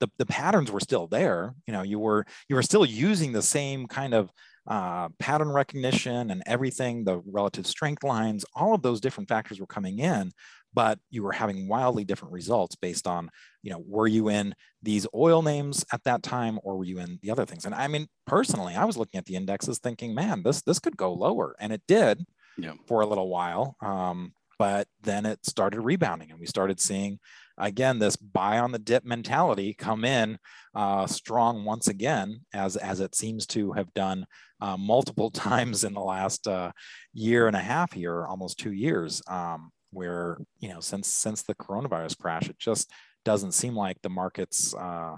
the, 0.00 0.08
the 0.18 0.26
patterns 0.26 0.70
were 0.70 0.80
still 0.80 1.06
there. 1.06 1.54
You 1.66 1.72
know, 1.72 1.82
you 1.82 1.98
were 1.98 2.26
you 2.48 2.56
were 2.56 2.62
still 2.62 2.84
using 2.84 3.32
the 3.32 3.42
same 3.42 3.86
kind 3.86 4.14
of 4.14 4.30
uh, 4.66 5.08
pattern 5.18 5.50
recognition 5.50 6.30
and 6.30 6.42
everything, 6.46 7.04
the 7.04 7.20
relative 7.26 7.66
strength 7.66 8.04
lines, 8.04 8.44
all 8.54 8.74
of 8.74 8.82
those 8.82 9.00
different 9.00 9.28
factors 9.28 9.60
were 9.60 9.66
coming 9.66 9.98
in, 9.98 10.30
but 10.74 10.98
you 11.10 11.22
were 11.22 11.32
having 11.32 11.68
wildly 11.68 12.04
different 12.04 12.32
results 12.32 12.76
based 12.76 13.06
on, 13.06 13.30
you 13.62 13.70
know, 13.70 13.82
were 13.86 14.06
you 14.06 14.28
in 14.28 14.54
these 14.82 15.06
oil 15.14 15.42
names 15.42 15.84
at 15.92 16.02
that 16.04 16.22
time 16.22 16.58
or 16.62 16.76
were 16.76 16.84
you 16.84 16.98
in 16.98 17.18
the 17.22 17.30
other 17.30 17.44
things? 17.44 17.64
And 17.64 17.74
I 17.74 17.88
mean, 17.88 18.06
personally, 18.26 18.74
I 18.74 18.84
was 18.84 18.96
looking 18.96 19.18
at 19.18 19.26
the 19.26 19.36
indexes 19.36 19.78
thinking, 19.78 20.14
man, 20.14 20.42
this 20.42 20.62
this 20.62 20.78
could 20.78 20.96
go 20.96 21.12
lower, 21.12 21.54
and 21.58 21.72
it 21.72 21.82
did 21.86 22.24
yeah. 22.56 22.74
for 22.86 23.00
a 23.00 23.06
little 23.06 23.28
while. 23.28 23.76
Um, 23.82 24.32
but 24.58 24.86
then 25.02 25.26
it 25.26 25.44
started 25.44 25.80
rebounding, 25.80 26.30
and 26.30 26.40
we 26.40 26.46
started 26.46 26.80
seeing 26.80 27.18
again 27.58 27.98
this 27.98 28.16
buy 28.16 28.58
on 28.58 28.72
the 28.72 28.78
dip 28.78 29.04
mentality 29.04 29.74
come 29.74 30.04
in 30.04 30.38
uh, 30.74 31.06
strong 31.06 31.64
once 31.64 31.88
again, 31.88 32.40
as 32.54 32.76
as 32.76 33.00
it 33.00 33.14
seems 33.14 33.46
to 33.48 33.72
have 33.72 33.92
done 33.94 34.26
uh, 34.60 34.76
multiple 34.76 35.30
times 35.48 35.84
in 35.84 35.92
the 35.92 36.00
last 36.00 36.46
uh, 36.46 36.72
year 37.12 37.46
and 37.46 37.56
a 37.56 37.60
half 37.60 37.92
here, 37.92 38.26
almost 38.26 38.58
two 38.58 38.72
years. 38.72 39.20
Um, 39.26 39.70
where 39.92 40.38
you 40.60 40.68
know 40.68 40.80
since 40.80 41.08
since 41.08 41.42
the 41.42 41.54
coronavirus 41.54 42.18
crash 42.18 42.48
it 42.48 42.58
just 42.58 42.90
doesn't 43.24 43.52
seem 43.52 43.74
like 43.74 44.00
the 44.02 44.08
market's 44.08 44.74
uh, 44.74 45.16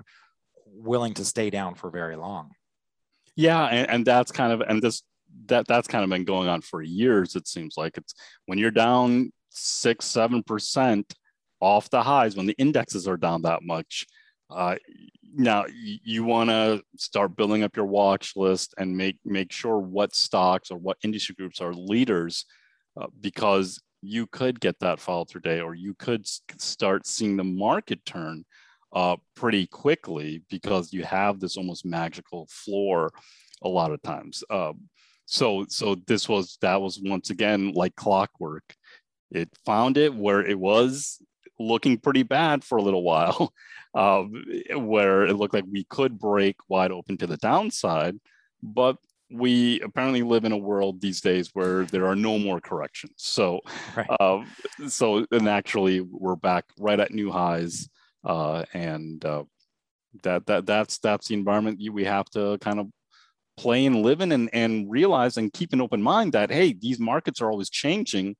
willing 0.66 1.14
to 1.14 1.24
stay 1.24 1.50
down 1.50 1.74
for 1.74 1.90
very 1.90 2.16
long. 2.16 2.50
Yeah 3.36 3.64
and, 3.66 3.90
and 3.90 4.06
that's 4.06 4.30
kind 4.30 4.52
of 4.52 4.60
and 4.60 4.82
this 4.82 5.02
that 5.46 5.66
that's 5.66 5.88
kind 5.88 6.04
of 6.04 6.10
been 6.10 6.24
going 6.24 6.48
on 6.48 6.60
for 6.60 6.82
years 6.82 7.36
it 7.36 7.48
seems 7.48 7.74
like. 7.76 7.96
It's 7.96 8.14
when 8.46 8.58
you're 8.58 8.70
down 8.70 9.32
six 9.50 10.06
seven 10.06 10.42
percent 10.42 11.14
off 11.60 11.88
the 11.90 12.02
highs 12.02 12.36
when 12.36 12.46
the 12.46 12.56
indexes 12.58 13.08
are 13.08 13.16
down 13.16 13.42
that 13.42 13.62
much 13.62 14.06
uh, 14.50 14.76
now 15.36 15.64
you 16.04 16.22
want 16.24 16.50
to 16.50 16.82
start 16.96 17.36
building 17.36 17.62
up 17.62 17.76
your 17.76 17.86
watch 17.86 18.36
list 18.36 18.74
and 18.78 18.96
make 18.96 19.16
make 19.24 19.50
sure 19.50 19.78
what 19.78 20.14
stocks 20.14 20.70
or 20.70 20.78
what 20.78 20.98
industry 21.02 21.34
groups 21.36 21.60
are 21.60 21.72
leaders 21.72 22.44
uh, 23.00 23.06
because 23.20 23.80
you 24.04 24.26
could 24.26 24.60
get 24.60 24.78
that 24.80 25.00
follow 25.00 25.24
through 25.24 25.40
day 25.40 25.60
or 25.60 25.74
you 25.74 25.94
could 25.94 26.26
start 26.58 27.06
seeing 27.06 27.36
the 27.36 27.44
market 27.44 28.04
turn 28.04 28.44
uh, 28.92 29.16
pretty 29.34 29.66
quickly 29.66 30.42
because 30.50 30.92
you 30.92 31.02
have 31.02 31.40
this 31.40 31.56
almost 31.56 31.84
magical 31.84 32.46
floor 32.50 33.10
a 33.62 33.68
lot 33.68 33.92
of 33.92 34.02
times. 34.02 34.44
Um, 34.50 34.88
so, 35.26 35.64
so 35.68 35.96
this 36.06 36.28
was, 36.28 36.58
that 36.60 36.80
was 36.80 37.00
once 37.02 37.30
again 37.30 37.72
like 37.72 37.96
clockwork. 37.96 38.74
It 39.30 39.48
found 39.64 39.96
it 39.96 40.14
where 40.14 40.44
it 40.44 40.58
was 40.58 41.18
looking 41.58 41.98
pretty 41.98 42.22
bad 42.22 42.62
for 42.62 42.78
a 42.78 42.82
little 42.82 43.02
while, 43.02 43.52
uh, 43.94 44.22
where 44.76 45.24
it 45.24 45.34
looked 45.34 45.54
like 45.54 45.64
we 45.70 45.84
could 45.84 46.18
break 46.18 46.56
wide 46.68 46.92
open 46.92 47.16
to 47.18 47.26
the 47.26 47.36
downside, 47.38 48.16
but 48.62 48.96
we 49.34 49.80
apparently 49.80 50.22
live 50.22 50.44
in 50.44 50.52
a 50.52 50.56
world 50.56 51.00
these 51.00 51.20
days 51.20 51.50
where 51.54 51.84
there 51.86 52.06
are 52.06 52.14
no 52.14 52.38
more 52.38 52.60
corrections. 52.60 53.14
So, 53.16 53.60
right. 53.96 54.06
uh, 54.20 54.44
so 54.88 55.26
and 55.30 55.48
actually 55.48 56.00
we're 56.00 56.36
back 56.36 56.64
right 56.78 57.00
at 57.00 57.12
new 57.12 57.30
highs, 57.30 57.88
uh, 58.24 58.64
and 58.72 59.24
uh, 59.24 59.44
that 60.22 60.46
that 60.46 60.66
that's 60.66 60.98
that's 60.98 61.28
the 61.28 61.34
environment 61.34 61.80
we 61.92 62.04
have 62.04 62.28
to 62.30 62.58
kind 62.60 62.78
of 62.78 62.88
play 63.56 63.86
and 63.86 64.02
live 64.02 64.20
in, 64.20 64.32
and 64.32 64.50
and 64.52 64.90
realize 64.90 65.36
and 65.36 65.52
keep 65.52 65.72
an 65.72 65.80
open 65.80 66.02
mind 66.02 66.32
that 66.32 66.50
hey, 66.50 66.72
these 66.72 67.00
markets 67.00 67.40
are 67.40 67.50
always 67.50 67.70
changing. 67.70 68.36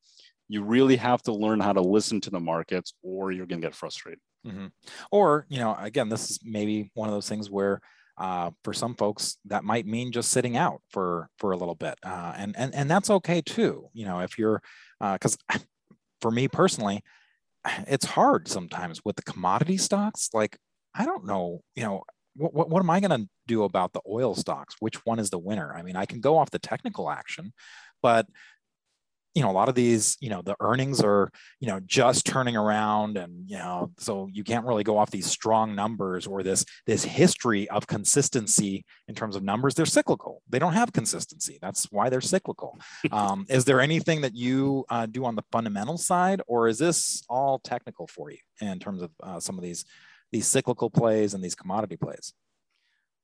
You 0.48 0.62
really 0.62 0.96
have 0.96 1.22
to 1.22 1.33
learn 1.33 1.61
how 1.61 1.72
to 1.72 1.80
listen 1.80 2.20
to 2.22 2.30
the 2.30 2.40
markets, 2.40 2.94
or 3.02 3.33
you're 3.33 3.46
going 3.46 3.61
to 3.61 3.66
get 3.66 3.74
frustrated. 3.74 4.20
Mm-hmm. 4.46 4.66
Or 5.11 5.46
you 5.48 5.59
know, 5.59 5.74
again, 5.78 6.09
this 6.09 6.30
is 6.30 6.40
maybe 6.44 6.90
one 6.94 7.09
of 7.09 7.14
those 7.14 7.28
things 7.28 7.50
where 7.50 7.80
uh, 8.16 8.50
for 8.62 8.72
some 8.72 8.94
folks, 8.94 9.38
that 9.46 9.64
might 9.64 9.87
mean 9.87 10.12
just 10.12 10.31
sitting 10.31 10.57
out 10.57 10.81
for 10.90 11.29
for 11.38 11.53
a 11.53 11.57
little 11.57 11.74
bit, 11.74 11.98
uh, 12.05 12.33
and 12.37 12.55
and 12.57 12.74
and 12.74 12.90
that's 12.90 13.11
okay 13.11 13.40
too. 13.40 13.88
You 13.92 14.07
know, 14.07 14.20
if 14.20 14.38
you're 14.38 14.62
because 15.00 15.37
uh, 15.53 15.59
for 16.20 16.31
me 16.31 16.48
personally, 16.48 17.03
it's 17.87 18.05
hard 18.05 18.48
sometimes 18.48 19.00
with 19.05 19.16
the 19.16 19.22
commodity 19.22 19.77
stocks. 19.79 20.31
Like 20.33 20.59
I 20.94 21.05
don't 21.05 21.27
know, 21.27 21.62
you 21.74 21.83
know, 21.83 22.05
what 22.37 22.55
what, 22.55 22.70
what 22.70 22.81
am 22.81 22.90
I 22.90 23.00
going 23.00 23.22
to 23.22 23.29
do 23.46 23.64
about 23.64 23.92
the 23.92 24.03
oil 24.09 24.35
stocks? 24.35 24.77
Which 24.81 25.05
one 25.05 25.18
is 25.18 25.31
the 25.31 25.38
winner? 25.38 25.74
I 25.74 25.83
mean, 25.83 25.96
I 25.96 26.07
can 26.07 26.20
go 26.20 26.38
off 26.38 26.50
the 26.50 26.59
technical 26.59 27.11
action, 27.11 27.53
but 28.03 28.27
you 29.34 29.42
know 29.42 29.50
a 29.50 29.52
lot 29.52 29.68
of 29.68 29.74
these 29.74 30.16
you 30.20 30.30
know 30.30 30.42
the 30.42 30.56
earnings 30.60 31.00
are 31.00 31.30
you 31.60 31.66
know 31.66 31.80
just 31.80 32.24
turning 32.24 32.56
around 32.56 33.16
and 33.16 33.48
you 33.50 33.58
know 33.58 33.90
so 33.98 34.28
you 34.32 34.44
can't 34.44 34.64
really 34.64 34.84
go 34.84 34.96
off 34.96 35.10
these 35.10 35.26
strong 35.26 35.74
numbers 35.74 36.26
or 36.26 36.42
this 36.42 36.64
this 36.86 37.04
history 37.04 37.68
of 37.70 37.86
consistency 37.86 38.84
in 39.08 39.14
terms 39.14 39.36
of 39.36 39.42
numbers. 39.42 39.74
They're 39.74 39.86
cyclical. 39.86 40.42
They 40.48 40.58
don't 40.58 40.72
have 40.72 40.92
consistency. 40.92 41.58
That's 41.60 41.90
why 41.90 42.08
they're 42.08 42.20
cyclical. 42.20 42.78
Um, 43.10 43.46
is 43.48 43.64
there 43.64 43.80
anything 43.80 44.22
that 44.22 44.34
you 44.34 44.84
uh, 44.88 45.06
do 45.06 45.24
on 45.24 45.36
the 45.36 45.44
fundamental 45.52 45.98
side 45.98 46.40
or 46.46 46.68
is 46.68 46.78
this 46.78 47.22
all 47.28 47.58
technical 47.58 48.06
for 48.06 48.30
you 48.30 48.38
in 48.60 48.78
terms 48.78 49.02
of 49.02 49.10
uh, 49.22 49.40
some 49.40 49.56
of 49.58 49.62
these 49.62 49.84
these 50.32 50.46
cyclical 50.46 50.90
plays 50.90 51.34
and 51.34 51.42
these 51.42 51.54
commodity 51.54 51.96
plays? 51.96 52.32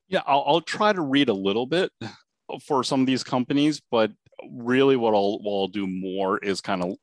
Yeah 0.07 0.21
I'll, 0.25 0.43
I'll 0.45 0.61
try 0.61 0.93
to 0.93 1.01
read 1.01 1.29
a 1.29 1.33
little 1.33 1.65
bit 1.65 1.91
for 2.65 2.83
some 2.83 3.01
of 3.01 3.07
these 3.07 3.23
companies 3.23 3.81
but 3.91 4.11
really 4.49 4.95
what 4.95 5.13
I'll, 5.13 5.39
what 5.39 5.53
I'll 5.53 5.67
do 5.67 5.87
more 5.87 6.37
is 6.37 6.61
kind 6.61 6.83
of 6.83 6.95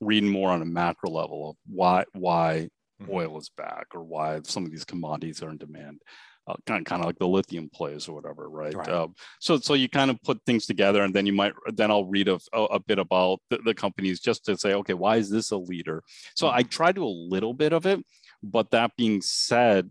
read 0.00 0.24
more 0.24 0.50
on 0.50 0.62
a 0.62 0.66
macro 0.66 1.10
level 1.10 1.50
of 1.50 1.56
why 1.66 2.04
why 2.12 2.68
mm-hmm. 3.00 3.12
oil 3.12 3.38
is 3.38 3.50
back 3.56 3.86
or 3.94 4.02
why 4.02 4.40
some 4.44 4.64
of 4.64 4.70
these 4.70 4.84
commodities 4.84 5.42
are 5.42 5.50
in 5.50 5.56
demand. 5.56 6.00
Uh, 6.48 6.54
kind, 6.64 6.78
of, 6.78 6.84
kind 6.84 7.02
of 7.02 7.06
like 7.06 7.18
the 7.18 7.26
lithium 7.26 7.68
plays 7.74 8.06
or 8.06 8.14
whatever, 8.14 8.48
right? 8.48 8.72
right. 8.72 8.88
Uh, 8.88 9.08
so, 9.40 9.58
so 9.58 9.74
you 9.74 9.88
kind 9.88 10.12
of 10.12 10.22
put 10.22 10.40
things 10.46 10.64
together, 10.64 11.02
and 11.02 11.12
then 11.12 11.26
you 11.26 11.32
might 11.32 11.52
then 11.74 11.90
I'll 11.90 12.04
read 12.04 12.28
a, 12.28 12.38
a, 12.52 12.78
bit 12.78 13.00
about 13.00 13.40
the, 13.50 13.58
the, 13.64 13.74
companies 13.74 14.20
just 14.20 14.44
to 14.44 14.56
say, 14.56 14.72
okay, 14.74 14.94
why 14.94 15.16
is 15.16 15.28
this 15.28 15.50
a 15.50 15.56
leader? 15.56 16.04
So 16.36 16.46
mm-hmm. 16.46 16.58
I 16.58 16.62
try 16.62 16.92
to 16.92 17.04
a 17.04 17.04
little 17.04 17.52
bit 17.52 17.72
of 17.72 17.84
it, 17.84 17.98
but 18.44 18.70
that 18.70 18.92
being 18.96 19.22
said, 19.22 19.90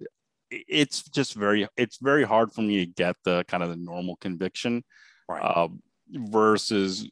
it's 0.49 1.03
just 1.09 1.33
very 1.33 1.67
it's 1.75 1.97
very 1.97 2.23
hard 2.23 2.53
for 2.53 2.61
me 2.61 2.85
to 2.85 2.85
get 2.85 3.17
the 3.25 3.43
kind 3.49 3.61
of 3.61 3.67
the 3.67 3.75
normal 3.75 4.15
conviction. 4.15 4.85
Right. 5.27 5.41
Uh, 5.41 5.67
versus 6.11 7.09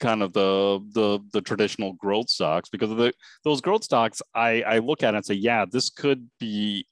kind 0.00 0.22
of 0.22 0.32
the 0.32 0.84
the 0.92 1.20
the 1.32 1.40
traditional 1.40 1.92
growth 1.94 2.28
stocks 2.28 2.68
because 2.68 2.90
of 2.90 2.96
the 2.96 3.12
those 3.44 3.60
growth 3.60 3.84
stocks 3.84 4.20
I 4.34 4.62
I 4.62 4.78
look 4.78 5.02
at 5.02 5.14
and 5.14 5.24
say 5.24 5.34
yeah 5.34 5.64
this 5.70 5.88
could 5.90 6.28
be 6.38 6.86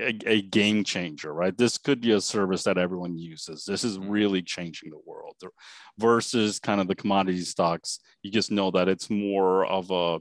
a, 0.00 0.14
a, 0.26 0.42
game 0.42 0.84
changer 0.84 1.32
right? 1.32 1.56
This 1.56 1.78
could 1.78 2.02
be 2.02 2.12
a 2.12 2.20
service 2.20 2.64
that 2.64 2.76
everyone 2.76 3.16
uses. 3.16 3.64
This 3.64 3.82
is 3.82 3.96
mm-hmm. 3.96 4.10
really 4.10 4.42
changing 4.42 4.90
the 4.90 5.00
world. 5.06 5.36
Versus 5.98 6.58
kind 6.58 6.82
of 6.82 6.88
the 6.88 6.94
commodity 6.94 7.40
stocks 7.40 8.00
you 8.22 8.30
just 8.30 8.50
know 8.50 8.70
that 8.72 8.88
it's 8.88 9.08
more 9.08 9.64
of 9.64 9.90
a 9.90 10.20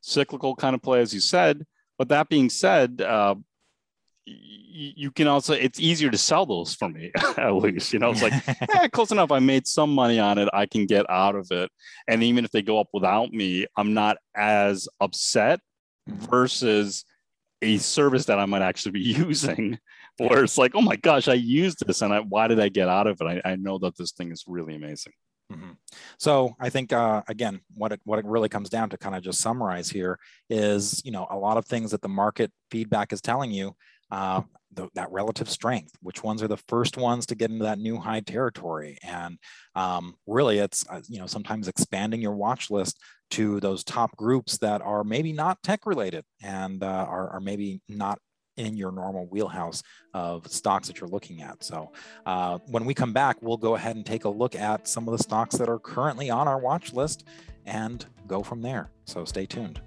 cyclical 0.00 0.56
kind 0.56 0.74
of 0.74 0.82
play 0.82 1.00
as 1.00 1.12
you 1.12 1.20
said. 1.20 1.66
But 1.98 2.08
that 2.08 2.30
being 2.30 2.48
said 2.48 3.02
uh, 3.02 3.34
you 4.72 5.10
can 5.10 5.26
also 5.26 5.52
it's 5.52 5.80
easier 5.80 6.10
to 6.10 6.18
sell 6.18 6.46
those 6.46 6.74
for 6.74 6.88
me 6.88 7.10
at 7.36 7.50
least 7.50 7.92
you 7.92 7.98
know 7.98 8.10
it's 8.10 8.22
like 8.22 8.32
yeah 8.46 8.88
close 8.92 9.10
enough 9.10 9.30
i 9.30 9.38
made 9.38 9.66
some 9.66 9.94
money 9.94 10.18
on 10.18 10.38
it 10.38 10.48
i 10.52 10.64
can 10.64 10.86
get 10.86 11.08
out 11.10 11.34
of 11.34 11.48
it 11.50 11.70
and 12.08 12.22
even 12.22 12.44
if 12.44 12.50
they 12.50 12.62
go 12.62 12.80
up 12.80 12.88
without 12.92 13.32
me 13.32 13.66
i'm 13.76 13.92
not 13.92 14.16
as 14.34 14.88
upset 15.00 15.60
mm-hmm. 16.08 16.18
versus 16.26 17.04
a 17.62 17.76
service 17.78 18.26
that 18.26 18.38
i 18.38 18.46
might 18.46 18.62
actually 18.62 18.92
be 18.92 19.00
using 19.28 19.78
where 20.18 20.44
it's 20.44 20.58
like 20.58 20.72
oh 20.74 20.80
my 20.80 20.96
gosh 20.96 21.28
i 21.28 21.34
used 21.34 21.84
this 21.86 22.02
and 22.02 22.12
I, 22.12 22.20
why 22.20 22.48
did 22.48 22.60
i 22.60 22.68
get 22.68 22.88
out 22.88 23.06
of 23.06 23.20
it 23.20 23.42
I, 23.44 23.52
I 23.52 23.56
know 23.56 23.78
that 23.78 23.96
this 23.96 24.12
thing 24.12 24.30
is 24.32 24.44
really 24.46 24.74
amazing 24.74 25.12
Mm-hmm. 25.52 25.72
So 26.18 26.54
I 26.60 26.70
think 26.70 26.92
uh, 26.92 27.22
again, 27.26 27.60
what 27.74 27.92
it, 27.92 28.00
what 28.04 28.18
it 28.18 28.24
really 28.24 28.48
comes 28.48 28.68
down 28.68 28.90
to, 28.90 28.96
kind 28.96 29.16
of 29.16 29.22
just 29.22 29.40
summarize 29.40 29.90
here, 29.90 30.18
is 30.48 31.02
you 31.04 31.10
know 31.10 31.26
a 31.30 31.36
lot 31.36 31.56
of 31.56 31.66
things 31.66 31.90
that 31.90 32.02
the 32.02 32.08
market 32.08 32.52
feedback 32.70 33.12
is 33.12 33.20
telling 33.20 33.50
you 33.50 33.74
uh, 34.10 34.42
the, 34.72 34.88
that 34.94 35.10
relative 35.10 35.48
strength, 35.50 35.92
which 36.00 36.22
ones 36.22 36.42
are 36.42 36.48
the 36.48 36.56
first 36.56 36.96
ones 36.96 37.26
to 37.26 37.34
get 37.34 37.50
into 37.50 37.64
that 37.64 37.78
new 37.78 37.98
high 37.98 38.20
territory. 38.20 38.98
And 39.02 39.38
um, 39.74 40.14
really, 40.26 40.58
it's, 40.58 40.84
uh, 40.88 41.00
you 41.08 41.18
know, 41.18 41.26
sometimes 41.26 41.68
expanding 41.68 42.22
your 42.22 42.36
watch 42.36 42.70
list 42.70 42.98
to 43.32 43.60
those 43.60 43.84
top 43.84 44.16
groups 44.16 44.58
that 44.58 44.80
are 44.82 45.04
maybe 45.04 45.32
not 45.32 45.62
tech 45.62 45.86
related 45.86 46.24
and 46.42 46.82
uh, 46.82 46.86
are, 46.86 47.30
are 47.30 47.40
maybe 47.40 47.80
not 47.88 48.18
in 48.56 48.76
your 48.76 48.92
normal 48.92 49.26
wheelhouse 49.26 49.82
of 50.12 50.46
stocks 50.50 50.86
that 50.88 51.00
you're 51.00 51.08
looking 51.08 51.42
at. 51.42 51.62
So 51.64 51.92
uh, 52.26 52.58
when 52.66 52.84
we 52.84 52.94
come 52.94 53.12
back, 53.12 53.38
we'll 53.40 53.56
go 53.56 53.74
ahead 53.74 53.96
and 53.96 54.04
take 54.04 54.24
a 54.24 54.28
look 54.28 54.54
at 54.54 54.86
some 54.86 55.08
of 55.08 55.16
the 55.16 55.22
stocks 55.22 55.56
that 55.56 55.68
are 55.68 55.78
currently 55.78 56.30
on 56.30 56.46
our 56.46 56.58
watch 56.58 56.92
list 56.92 57.26
and 57.64 58.04
go 58.26 58.42
from 58.42 58.60
there. 58.60 58.90
So 59.06 59.24
stay 59.24 59.46
tuned. 59.46 59.80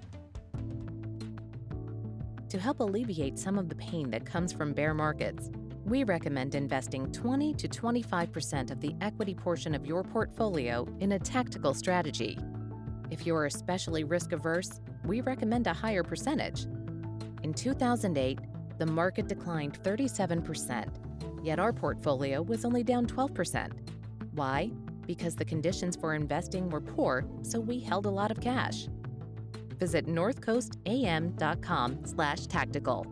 To 2.54 2.60
help 2.60 2.78
alleviate 2.78 3.36
some 3.36 3.58
of 3.58 3.68
the 3.68 3.74
pain 3.74 4.10
that 4.10 4.24
comes 4.24 4.52
from 4.52 4.74
bear 4.74 4.94
markets, 4.94 5.50
we 5.84 6.04
recommend 6.04 6.54
investing 6.54 7.10
20 7.10 7.52
to 7.54 7.66
25% 7.66 8.70
of 8.70 8.80
the 8.80 8.94
equity 9.00 9.34
portion 9.34 9.74
of 9.74 9.84
your 9.84 10.04
portfolio 10.04 10.86
in 11.00 11.10
a 11.10 11.18
tactical 11.18 11.74
strategy. 11.74 12.38
If 13.10 13.26
you're 13.26 13.46
especially 13.46 14.04
risk 14.04 14.30
averse, 14.30 14.80
we 15.04 15.20
recommend 15.20 15.66
a 15.66 15.72
higher 15.72 16.04
percentage. 16.04 16.66
In 17.42 17.52
2008, 17.54 18.38
the 18.78 18.86
market 18.86 19.26
declined 19.26 19.82
37%, 19.82 20.94
yet 21.42 21.58
our 21.58 21.72
portfolio 21.72 22.40
was 22.40 22.64
only 22.64 22.84
down 22.84 23.08
12%. 23.08 23.72
Why? 24.30 24.70
Because 25.08 25.34
the 25.34 25.44
conditions 25.44 25.96
for 25.96 26.14
investing 26.14 26.70
were 26.70 26.80
poor, 26.80 27.26
so 27.42 27.58
we 27.58 27.80
held 27.80 28.06
a 28.06 28.10
lot 28.10 28.30
of 28.30 28.40
cash. 28.40 28.86
Visit 29.78 30.06
northcoastam.com 30.06 31.98
slash 32.04 32.46
tactical. 32.46 33.06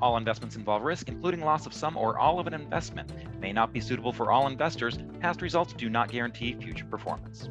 All 0.00 0.16
investments 0.16 0.56
involve 0.56 0.82
risk, 0.82 1.08
including 1.08 1.40
loss 1.40 1.64
of 1.66 1.72
some 1.72 1.96
or 1.96 2.18
all 2.18 2.40
of 2.40 2.48
an 2.48 2.54
investment. 2.54 3.12
May 3.40 3.52
not 3.52 3.72
be 3.72 3.80
suitable 3.80 4.12
for 4.12 4.32
all 4.32 4.48
investors. 4.48 4.98
Past 5.20 5.40
results 5.42 5.72
do 5.74 5.88
not 5.88 6.10
guarantee 6.10 6.56
future 6.60 6.86
performance. 6.86 7.48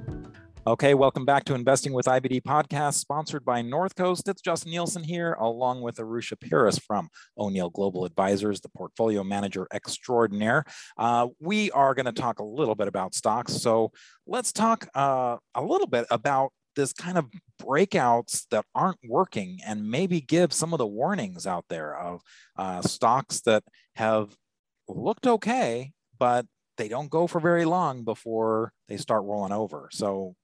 Okay, 0.67 0.93
welcome 0.93 1.26
back 1.26 1.43
to 1.45 1.56
Investing 1.56 1.91
with 1.91 2.06
IBD 2.06 2.43
podcast, 2.43 2.93
sponsored 2.93 3.43
by 3.43 3.63
North 3.63 3.95
Coast. 3.95 4.28
It's 4.28 4.43
Justin 4.43 4.69
Nielsen 4.71 5.04
here, 5.04 5.34
along 5.39 5.82
with 5.82 5.95
Arusha 5.95 6.36
Peiris 6.38 6.80
from 6.80 7.10
O'Neill 7.36 7.71
Global 7.71 8.06
Advisors, 8.06 8.62
the 8.62 8.69
portfolio 8.69 9.24
manager 9.24 9.65
extraordinaire. 9.74 10.63
Uh, 11.00 11.30
we 11.39 11.71
are 11.71 11.95
going 11.95 12.06
to 12.06 12.12
talk 12.12 12.38
a 12.38 12.43
little 12.43 12.76
bit 12.76 12.88
about 12.88 13.15
stocks. 13.15 13.54
So 13.54 13.91
let's 14.28 14.52
talk 14.52 14.88
uh, 14.93 15.38
a 15.56 15.63
little 15.63 15.88
bit 15.88 16.06
about 16.12 16.52
this 16.76 16.93
kind 16.93 17.17
of 17.17 17.26
breakouts 17.62 18.45
that 18.50 18.65
aren't 18.74 19.00
working 19.08 19.60
and 19.65 19.89
maybe 19.89 20.21
give 20.21 20.54
some 20.54 20.74
of 20.74 20.80
the 20.80 20.88
warnings 20.88 21.45
out 21.45 21.65
there 21.69 21.95
of 21.97 22.21
uh, 22.58 22.82
stocks 22.82 23.41
that 23.41 23.63
have 23.95 24.36
looked 24.88 25.28
okay, 25.28 25.91
but 26.17 26.45
they 26.78 26.88
don't 26.88 27.10
go 27.10 27.28
for 27.28 27.39
very 27.39 27.65
long 27.65 28.04
before 28.04 28.74
they 28.88 28.97
start 28.97 29.24
rolling 29.24 29.52
over. 29.52 29.89
So 29.91 30.36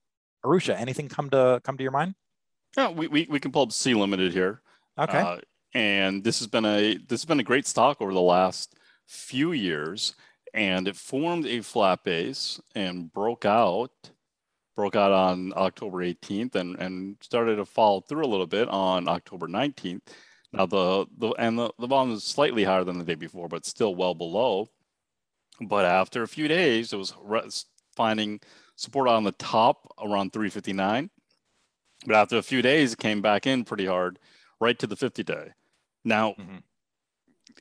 Arusha, 0.46 0.80
anything 0.80 1.10
come 1.10 1.30
to 1.32 1.62
come 1.64 1.78
to 1.78 1.84
your 1.84 1.92
mind? 1.92 2.16
Yeah, 2.78 2.90
we, 2.90 3.08
we, 3.08 3.28
we 3.30 3.40
can 3.40 3.52
pull 3.52 3.64
up 3.64 3.72
Sea 3.72 3.96
Limited 3.96 4.34
here. 4.34 4.62
Okay. 5.00 5.20
Uh, 5.20 5.38
and 5.74 6.24
this 6.24 6.40
has 6.40 6.48
been 6.48 6.66
a 6.66 6.98
this 6.98 7.22
has 7.22 7.26
been 7.26 7.40
a 7.40 7.44
great 7.44 7.68
stock 7.68 8.02
over 8.02 8.14
the 8.14 8.22
last 8.22 8.76
few 9.08 9.52
years, 9.52 10.16
and 10.54 10.88
it 10.88 10.96
formed 10.96 11.46
a 11.46 11.62
flat 11.62 12.04
base 12.04 12.60
and 12.76 13.12
broke 13.12 13.46
out, 13.46 13.92
broke 14.78 14.96
out 14.96 15.12
on 15.12 15.52
October 15.58 15.98
18th, 15.98 16.56
and 16.56 16.78
and 16.78 17.18
started 17.20 17.58
to 17.58 17.66
fall 17.66 18.00
through 18.00 18.24
a 18.24 18.30
little 18.30 18.48
bit 18.48 18.70
on 18.70 19.10
October 19.10 19.48
19th. 19.48 20.02
Now 20.54 20.66
the 20.68 21.06
the 21.18 21.32
and 21.40 21.60
the, 21.60 21.72
the 21.78 21.88
volume 21.88 22.16
is 22.16 22.24
slightly 22.24 22.64
higher 22.64 22.86
than 22.86 23.00
the 23.00 23.04
day 23.04 23.16
before, 23.16 23.50
but 23.50 23.66
still 23.66 23.96
well 23.96 24.14
below. 24.14 24.70
But 25.60 25.86
after 25.86 26.22
a 26.24 26.28
few 26.28 26.48
days, 26.48 26.94
it 26.94 26.98
was 26.98 27.14
finding 27.96 28.40
support 28.76 29.10
on 29.10 29.24
the 29.24 29.32
top 29.34 29.92
around 30.00 30.32
359. 30.32 31.10
But 32.06 32.16
after 32.16 32.38
a 32.38 32.44
few 32.44 32.62
days, 32.62 32.94
it 32.94 33.00
came 33.00 33.24
back 33.24 33.48
in 33.48 33.66
pretty 33.66 33.88
hard, 33.88 34.20
right 34.62 34.78
to 34.78 34.86
the 34.86 34.96
50 34.96 35.24
day. 35.24 35.48
Now, 36.06 36.34
mm-hmm. 36.34 36.58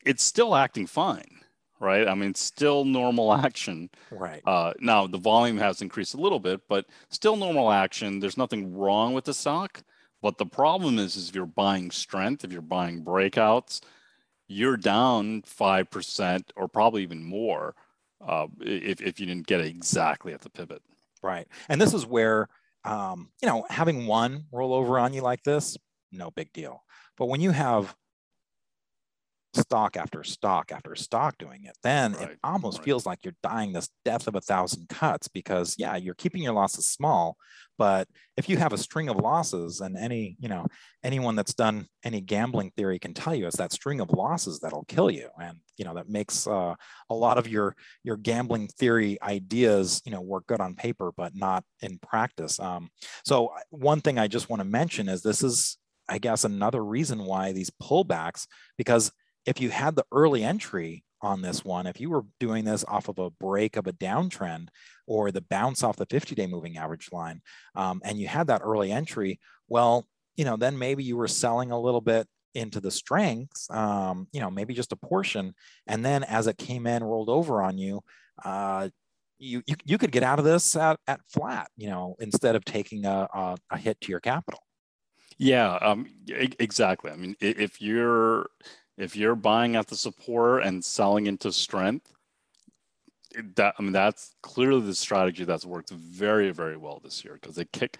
it's 0.04 0.22
still 0.22 0.54
acting 0.54 0.86
fine, 0.86 1.35
right? 1.80 2.08
I 2.08 2.14
mean, 2.14 2.34
still 2.34 2.84
normal 2.84 3.32
action. 3.46 3.90
Right. 4.10 4.42
Uh, 4.46 4.72
now, 4.80 5.06
the 5.06 5.18
volume 5.18 5.58
has 5.58 5.82
increased 5.82 6.14
a 6.14 6.20
little 6.20 6.40
bit, 6.40 6.60
but 6.68 6.86
still 7.10 7.36
normal 7.36 7.70
action. 7.70 8.20
There's 8.20 8.38
nothing 8.38 8.76
wrong 8.76 9.12
with 9.14 9.24
the 9.24 9.34
stock. 9.34 9.82
But 10.22 10.38
the 10.38 10.46
problem 10.46 10.98
is, 10.98 11.16
is 11.16 11.28
if 11.28 11.34
you're 11.34 11.46
buying 11.46 11.90
strength, 11.90 12.44
if 12.44 12.52
you're 12.52 12.62
buying 12.62 13.04
breakouts, 13.04 13.80
you're 14.48 14.76
down 14.76 15.42
5% 15.42 16.42
or 16.56 16.68
probably 16.68 17.02
even 17.02 17.22
more 17.22 17.74
uh, 18.26 18.46
if, 18.60 19.00
if 19.00 19.20
you 19.20 19.26
didn't 19.26 19.46
get 19.46 19.60
it 19.60 19.66
exactly 19.66 20.32
at 20.32 20.40
the 20.40 20.50
pivot. 20.50 20.82
Right. 21.22 21.46
And 21.68 21.80
this 21.80 21.94
is 21.94 22.06
where, 22.06 22.48
um, 22.84 23.30
you 23.42 23.48
know, 23.48 23.66
having 23.68 24.06
one 24.06 24.44
roll 24.52 24.72
over 24.72 24.98
on 24.98 25.12
you 25.12 25.20
like 25.20 25.42
this, 25.42 25.76
no 26.12 26.30
big 26.30 26.52
deal. 26.52 26.82
But 27.16 27.26
when 27.26 27.40
you 27.40 27.50
have 27.50 27.94
stock 29.56 29.96
after 29.96 30.22
stock 30.22 30.72
after 30.72 30.94
stock 30.94 31.36
doing 31.38 31.64
it, 31.64 31.76
then 31.82 32.12
right. 32.12 32.30
it 32.30 32.38
almost 32.44 32.78
right. 32.78 32.84
feels 32.84 33.06
like 33.06 33.24
you're 33.24 33.34
dying 33.42 33.72
this 33.72 33.88
death 34.04 34.26
of 34.26 34.34
a 34.34 34.40
thousand 34.40 34.88
cuts 34.88 35.28
because 35.28 35.74
yeah, 35.78 35.96
you're 35.96 36.14
keeping 36.14 36.42
your 36.42 36.52
losses 36.52 36.86
small. 36.88 37.36
But 37.78 38.08
if 38.36 38.48
you 38.48 38.56
have 38.56 38.72
a 38.72 38.78
string 38.78 39.08
of 39.08 39.16
losses, 39.16 39.80
and 39.80 39.96
any, 39.96 40.36
you 40.40 40.48
know, 40.48 40.66
anyone 41.04 41.36
that's 41.36 41.54
done 41.54 41.86
any 42.04 42.20
gambling 42.20 42.70
theory 42.76 42.98
can 42.98 43.12
tell 43.12 43.34
you 43.34 43.46
it's 43.46 43.56
that 43.56 43.72
string 43.72 44.00
of 44.00 44.10
losses 44.12 44.60
that'll 44.60 44.84
kill 44.84 45.10
you. 45.10 45.28
And 45.40 45.58
you 45.76 45.84
know, 45.84 45.94
that 45.94 46.08
makes 46.08 46.46
uh, 46.46 46.74
a 47.10 47.14
lot 47.14 47.38
of 47.38 47.48
your 47.48 47.76
your 48.02 48.16
gambling 48.16 48.68
theory 48.68 49.18
ideas, 49.22 50.00
you 50.04 50.12
know, 50.12 50.22
work 50.22 50.46
good 50.46 50.60
on 50.60 50.74
paper, 50.74 51.12
but 51.16 51.34
not 51.34 51.64
in 51.82 51.98
practice. 51.98 52.58
Um, 52.58 52.88
so 53.24 53.52
one 53.70 54.00
thing 54.00 54.18
I 54.18 54.26
just 54.26 54.48
want 54.48 54.60
to 54.60 54.68
mention 54.68 55.08
is 55.08 55.22
this 55.22 55.42
is 55.42 55.76
I 56.08 56.18
guess 56.18 56.44
another 56.44 56.84
reason 56.84 57.24
why 57.24 57.52
these 57.52 57.70
pullbacks, 57.82 58.46
because 58.78 59.12
if 59.46 59.60
you 59.60 59.70
had 59.70 59.96
the 59.96 60.04
early 60.12 60.44
entry 60.44 61.04
on 61.22 61.40
this 61.40 61.64
one, 61.64 61.86
if 61.86 62.00
you 62.00 62.10
were 62.10 62.24
doing 62.40 62.64
this 62.64 62.84
off 62.88 63.08
of 63.08 63.18
a 63.18 63.30
break 63.30 63.76
of 63.76 63.86
a 63.86 63.92
downtrend 63.92 64.68
or 65.06 65.30
the 65.30 65.40
bounce 65.40 65.82
off 65.82 65.96
the 65.96 66.06
50 66.06 66.34
day 66.34 66.46
moving 66.46 66.76
average 66.76 67.08
line, 67.12 67.40
um, 67.74 68.02
and 68.04 68.18
you 68.18 68.28
had 68.28 68.48
that 68.48 68.62
early 68.64 68.92
entry, 68.92 69.40
well, 69.68 70.06
you 70.36 70.44
know, 70.44 70.56
then 70.56 70.78
maybe 70.78 71.02
you 71.02 71.16
were 71.16 71.28
selling 71.28 71.70
a 71.70 71.80
little 71.80 72.00
bit 72.00 72.26
into 72.54 72.80
the 72.80 72.90
strengths, 72.90 73.70
um, 73.70 74.26
you 74.32 74.40
know, 74.40 74.50
maybe 74.50 74.74
just 74.74 74.92
a 74.92 74.96
portion. 74.96 75.54
And 75.86 76.04
then 76.04 76.24
as 76.24 76.46
it 76.46 76.58
came 76.58 76.86
in, 76.86 77.04
rolled 77.04 77.28
over 77.28 77.62
on 77.62 77.78
you, 77.78 78.02
uh, 78.44 78.88
you, 79.38 79.62
you, 79.66 79.76
you 79.84 79.98
could 79.98 80.12
get 80.12 80.22
out 80.22 80.38
of 80.38 80.44
this 80.44 80.74
at, 80.76 80.98
at 81.06 81.20
flat, 81.28 81.68
you 81.76 81.88
know, 81.88 82.16
instead 82.18 82.56
of 82.56 82.64
taking 82.64 83.04
a, 83.04 83.28
a, 83.32 83.56
a 83.70 83.78
hit 83.78 84.00
to 84.02 84.08
your 84.08 84.20
capital. 84.20 84.60
Yeah, 85.38 85.74
um, 85.74 86.06
exactly. 86.28 87.10
I 87.10 87.16
mean, 87.16 87.36
if 87.40 87.82
you're 87.82 88.46
if 88.96 89.16
you're 89.16 89.36
buying 89.36 89.76
at 89.76 89.86
the 89.88 89.96
support 89.96 90.64
and 90.64 90.84
selling 90.84 91.26
into 91.26 91.52
strength, 91.52 92.12
that 93.56 93.74
I 93.78 93.82
mean 93.82 93.92
that's 93.92 94.34
clearly 94.42 94.80
the 94.80 94.94
strategy 94.94 95.44
that's 95.44 95.66
worked 95.66 95.90
very 95.90 96.52
very 96.52 96.78
well 96.78 97.00
this 97.04 97.22
year 97.22 97.34
because 97.34 97.56
they 97.56 97.66
kick 97.66 97.98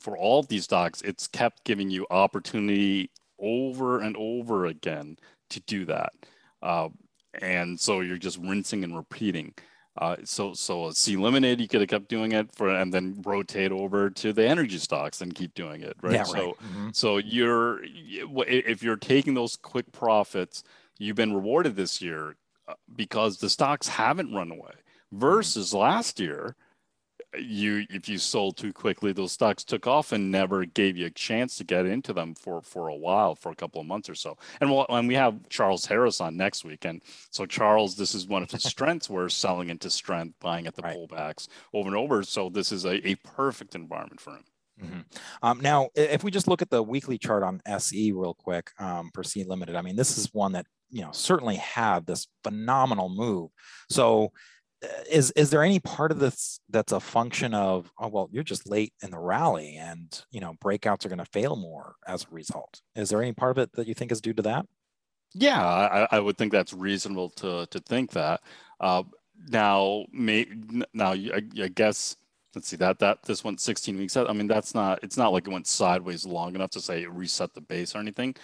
for 0.00 0.16
all 0.16 0.40
of 0.40 0.48
these 0.48 0.64
stocks 0.64 1.00
it's 1.02 1.28
kept 1.28 1.62
giving 1.62 1.90
you 1.90 2.06
opportunity 2.10 3.08
over 3.38 4.00
and 4.00 4.16
over 4.16 4.66
again 4.66 5.16
to 5.50 5.60
do 5.60 5.84
that. 5.86 6.12
Uh, 6.62 6.88
and 7.40 7.78
so 7.78 8.00
you're 8.00 8.16
just 8.16 8.38
rinsing 8.38 8.84
and 8.84 8.96
repeating 8.96 9.54
uh, 9.98 10.16
so 10.24 10.54
so 10.54 10.90
Sea 10.90 11.16
Limited, 11.16 11.60
you 11.60 11.66
could 11.66 11.80
have 11.80 11.90
kept 11.90 12.08
doing 12.08 12.32
it 12.32 12.54
for, 12.54 12.68
and 12.68 12.94
then 12.94 13.20
rotate 13.24 13.72
over 13.72 14.10
to 14.10 14.32
the 14.32 14.46
energy 14.46 14.78
stocks 14.78 15.20
and 15.20 15.34
keep 15.34 15.54
doing 15.54 15.82
it, 15.82 15.96
right? 16.00 16.14
Yeah, 16.14 16.22
so 16.22 16.34
right. 16.34 16.54
Mm-hmm. 16.54 16.88
so 16.92 17.16
you're 17.16 17.80
if 17.84 18.82
you're 18.82 18.96
taking 18.96 19.34
those 19.34 19.56
quick 19.56 19.90
profits, 19.90 20.62
you've 20.98 21.16
been 21.16 21.34
rewarded 21.34 21.74
this 21.74 22.00
year 22.00 22.36
uh, 22.68 22.74
because 22.94 23.38
the 23.38 23.50
stocks 23.50 23.88
haven't 23.88 24.32
run 24.32 24.52
away. 24.52 24.70
Mm-hmm. 24.70 25.18
Versus 25.18 25.74
last 25.74 26.20
year, 26.20 26.54
you 27.36 27.84
if 27.90 28.08
you 28.08 28.16
sold 28.16 28.56
too 28.56 28.72
quickly 28.72 29.12
those 29.12 29.32
stocks 29.32 29.62
took 29.62 29.86
off 29.86 30.12
and 30.12 30.30
never 30.30 30.64
gave 30.64 30.96
you 30.96 31.06
a 31.06 31.10
chance 31.10 31.56
to 31.56 31.64
get 31.64 31.84
into 31.84 32.12
them 32.12 32.34
for 32.34 32.62
for 32.62 32.88
a 32.88 32.94
while 32.94 33.34
for 33.34 33.52
a 33.52 33.54
couple 33.54 33.80
of 33.80 33.86
months 33.86 34.08
or 34.08 34.14
so 34.14 34.36
and 34.60 34.70
we'll, 34.70 34.86
and 34.88 35.06
we 35.06 35.14
have 35.14 35.36
charles 35.48 35.84
harris 35.84 36.20
on 36.20 36.36
next 36.36 36.64
week 36.64 36.84
and 36.84 37.02
so 37.30 37.44
charles 37.44 37.96
this 37.96 38.14
is 38.14 38.26
one 38.26 38.42
of 38.42 38.50
his 38.50 38.62
strengths 38.64 39.10
we're 39.10 39.28
selling 39.28 39.68
into 39.68 39.90
strength 39.90 40.34
buying 40.40 40.66
at 40.66 40.74
the 40.74 40.82
right. 40.82 40.96
pullbacks 40.96 41.48
over 41.74 41.88
and 41.88 41.96
over 41.96 42.22
so 42.22 42.48
this 42.48 42.72
is 42.72 42.84
a, 42.84 43.06
a 43.06 43.14
perfect 43.16 43.74
environment 43.74 44.20
for 44.20 44.30
him 44.30 44.44
Mm-hmm. 44.82 45.00
Um, 45.42 45.60
now, 45.60 45.88
if 45.96 46.22
we 46.22 46.30
just 46.30 46.46
look 46.46 46.62
at 46.62 46.70
the 46.70 46.82
weekly 46.82 47.18
chart 47.18 47.42
on 47.42 47.60
SE 47.66 48.12
real 48.12 48.34
quick 48.34 48.70
um, 48.78 49.10
for 49.12 49.24
Sea 49.24 49.44
Limited, 49.44 49.74
I 49.74 49.82
mean, 49.82 49.96
this 49.96 50.16
is 50.16 50.32
one 50.32 50.52
that 50.52 50.66
you 50.90 51.02
know 51.02 51.10
certainly 51.12 51.56
had 51.56 52.06
this 52.06 52.28
phenomenal 52.44 53.08
move. 53.08 53.50
So 53.90 54.32
is 55.10 55.32
is 55.32 55.50
there 55.50 55.64
any 55.64 55.80
part 55.80 56.12
of 56.12 56.20
this 56.20 56.60
that's 56.70 56.92
a 56.92 57.00
function 57.00 57.52
of 57.52 57.90
oh 57.98 58.06
well 58.06 58.28
you're 58.30 58.44
just 58.44 58.68
late 58.68 58.92
in 59.02 59.10
the 59.10 59.18
rally 59.18 59.76
and 59.76 60.22
you 60.30 60.40
know 60.40 60.54
breakouts 60.62 61.04
are 61.04 61.08
going 61.08 61.18
to 61.18 61.24
fail 61.24 61.56
more 61.56 61.96
as 62.06 62.24
a 62.24 62.34
result 62.34 62.80
is 62.94 63.08
there 63.08 63.20
any 63.20 63.32
part 63.32 63.50
of 63.50 63.58
it 63.58 63.72
that 63.72 63.88
you 63.88 63.94
think 63.94 64.12
is 64.12 64.20
due 64.20 64.32
to 64.32 64.42
that 64.42 64.64
Yeah, 65.34 65.62
I, 65.62 66.08
I 66.12 66.20
would 66.20 66.38
think 66.38 66.52
that's 66.52 66.72
reasonable 66.72 67.30
to 67.30 67.66
to 67.66 67.80
think 67.80 68.12
that. 68.12 68.40
Uh, 68.80 69.02
now, 69.50 70.04
may, 70.12 70.46
now 70.92 71.12
I, 71.12 71.42
I 71.62 71.68
guess 71.68 72.16
let's 72.54 72.68
see 72.68 72.76
that 72.76 72.98
that 72.98 73.22
this 73.22 73.44
went 73.44 73.60
16 73.60 73.96
weeks. 73.96 74.16
I 74.16 74.32
mean, 74.32 74.48
that's 74.48 74.74
not 74.74 75.00
it's 75.02 75.16
not 75.16 75.32
like 75.32 75.46
it 75.46 75.52
went 75.52 75.66
sideways 75.66 76.24
long 76.26 76.54
enough 76.54 76.70
to 76.70 76.80
say 76.80 77.06
reset 77.06 77.54
the 77.54 77.60
base 77.60 77.94
or 77.94 77.98
anything. 77.98 78.34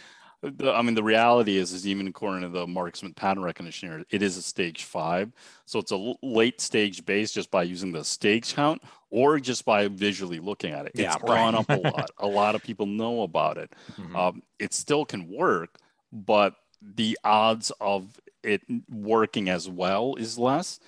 The, 0.56 0.72
I 0.72 0.82
mean, 0.82 0.94
the 0.94 1.02
reality 1.02 1.56
is, 1.56 1.72
is 1.72 1.86
even 1.86 2.06
according 2.06 2.42
to 2.42 2.48
the 2.48 2.66
MarketSmith 2.66 3.16
pattern 3.16 3.42
recognition 3.42 3.88
here, 3.88 4.04
it 4.10 4.22
is 4.22 4.36
a 4.36 4.42
stage 4.42 4.84
five. 4.84 5.32
So 5.64 5.78
it's 5.78 5.92
a 5.92 6.14
late 6.22 6.60
stage 6.60 7.04
base 7.06 7.32
just 7.32 7.50
by 7.50 7.62
using 7.62 7.92
the 7.92 8.04
stage 8.04 8.54
count 8.54 8.82
or 9.10 9.38
just 9.40 9.64
by 9.64 9.88
visually 9.88 10.40
looking 10.40 10.72
at 10.72 10.86
it. 10.86 10.92
It's 10.94 11.00
yeah, 11.00 11.16
gone 11.24 11.54
up 11.54 11.68
a 11.68 11.76
lot. 11.76 12.10
A 12.18 12.26
lot 12.26 12.54
of 12.54 12.62
people 12.62 12.86
know 12.86 13.22
about 13.22 13.58
it. 13.58 13.72
Mm-hmm. 13.92 14.16
Um, 14.16 14.42
it 14.58 14.74
still 14.74 15.04
can 15.04 15.28
work, 15.28 15.78
but 16.12 16.54
the 16.80 17.18
odds 17.24 17.72
of 17.80 18.20
it 18.42 18.62
working 18.90 19.48
as 19.48 19.68
well 19.68 20.16
is 20.16 20.38
less. 20.38 20.80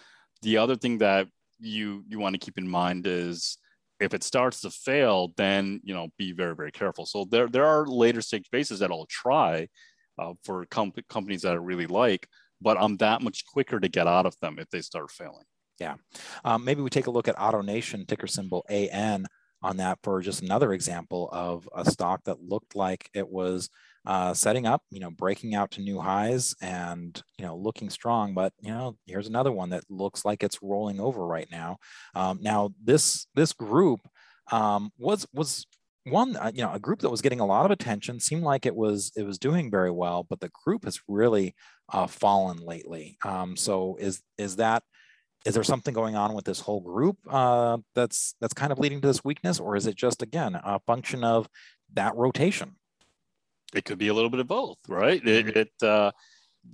The 0.43 0.59
other 0.59 0.77
thing 0.77 0.99
that 0.99 1.29
you 1.59 2.05
you 2.09 2.19
want 2.19 2.35
to 2.35 2.39
keep 2.39 2.59
in 2.59 2.69
mind 2.69 3.07
is 3.07 3.59
if 4.01 4.15
it 4.15 4.23
starts 4.23 4.61
to 4.61 4.71
fail, 4.71 5.33
then 5.37 5.81
you 5.83 5.95
know 5.95 6.09
be 6.19 6.33
very 6.33 6.55
very 6.55 6.73
careful. 6.73 7.07
So 7.07 7.27
there 7.31 7.49
there 7.49 7.67
are 7.67 7.87
later 7.87 8.21
stage 8.21 8.49
bases 8.51 8.81
that 8.81 8.91
I'll 8.91 9.07
try 9.07 9.69
uh, 10.19 10.35
for 10.45 10.67
com- 10.67 10.93
companies 11.09 11.43
that 11.43 11.53
I 11.53 11.57
really 11.57 11.87
like, 11.87 12.29
but 12.61 12.77
I'm 12.81 12.97
that 12.99 13.23
much 13.23 13.45
quicker 13.47 13.81
to 13.81 13.89
get 13.89 14.07
out 14.07 14.27
of 14.27 14.39
them 14.41 14.59
if 14.59 14.69
they 14.71 14.81
start 14.81 15.11
failing. 15.11 15.45
Yeah, 15.79 15.97
um, 16.45 16.65
maybe 16.65 16.83
we 16.83 16.91
take 16.91 17.07
a 17.07 17.11
look 17.11 17.29
at 17.29 17.37
AutoNation 17.37 18.07
ticker 18.07 18.27
symbol 18.27 18.65
AN 18.69 19.27
on 19.63 19.79
that 19.79 19.99
for 20.03 20.21
just 20.21 20.43
another 20.43 20.73
example 20.73 21.29
of 21.33 21.69
a 21.75 21.85
stock 21.91 22.23
that 22.25 22.43
looked 22.43 22.77
like 22.77 23.11
it 23.15 23.29
was 23.29 23.69
uh, 24.07 24.33
setting 24.35 24.67
up, 24.67 24.83
you 24.91 25.01
know, 25.01 25.11
breaking 25.11 25.55
out 25.55 25.73
to 25.73 25.81
new 25.81 26.01
highs 26.01 26.55
and, 26.61 27.21
you 27.39 27.45
know, 27.45 27.57
looking 27.57 27.91
strong. 27.91 28.35
But, 28.35 28.53
you 28.61 28.71
know, 28.71 28.97
here's 29.07 29.27
another 29.27 29.53
one 29.53 29.71
that 29.71 29.85
looks 29.91 30.25
like 30.25 30.43
it's 30.43 30.63
rolling 30.63 31.01
over 31.01 31.27
right 31.27 31.49
now. 31.51 31.79
Um, 32.15 32.39
now, 32.41 32.71
this 32.83 33.27
this 33.35 33.53
group 33.53 34.01
um, 34.53 34.93
was 34.99 35.27
was 35.33 35.67
one 36.05 36.37
uh, 36.37 36.53
you 36.55 36.63
know 36.63 36.73
a 36.73 36.79
group 36.79 37.01
that 37.01 37.11
was 37.11 37.21
getting 37.21 37.41
a 37.41 37.47
lot 37.47 37.65
of 37.65 37.73
attention 37.73 38.21
seemed 38.21 38.45
like 38.45 38.65
it 38.65 38.77
was 38.77 39.11
it 39.17 39.25
was 39.25 39.39
doing 39.39 39.71
very 39.71 39.91
well 39.91 40.23
but 40.23 40.39
the 40.39 40.51
group 40.65 40.85
has 40.85 41.01
really 41.09 41.55
uh, 41.93 42.07
fallen 42.07 42.59
lately 42.59 43.19
um, 43.25 43.57
so 43.57 43.97
is 43.99 44.23
is 44.39 44.57
that 44.57 44.85
is 45.45 45.55
there 45.55 45.65
something 45.65 45.95
going 45.95 46.17
on 46.17 46.33
with 46.33 46.45
this 46.45 46.61
whole 46.61 46.81
group 46.81 47.17
uh, 47.29 47.77
that's 47.95 48.37
that's 48.41 48.55
kind 48.55 48.71
of 48.71 48.79
leading 48.79 49.01
to 49.01 49.09
this 49.09 49.25
weakness 49.25 49.59
or 49.59 49.75
is 49.75 49.87
it 49.87 49.97
just 49.97 50.23
again 50.23 50.55
a 50.63 50.79
function 50.87 51.25
of 51.25 51.49
that 51.95 52.15
rotation 52.15 52.77
it 53.75 53.85
could 53.85 53.99
be 53.99 54.09
a 54.09 54.15
little 54.15 54.31
bit 54.31 54.41
of 54.41 54.47
both, 54.47 54.79
right? 54.89 55.23
Mm-hmm. 55.23 55.49
It, 55.49 55.57
it 55.57 55.87
uh, 55.87 56.13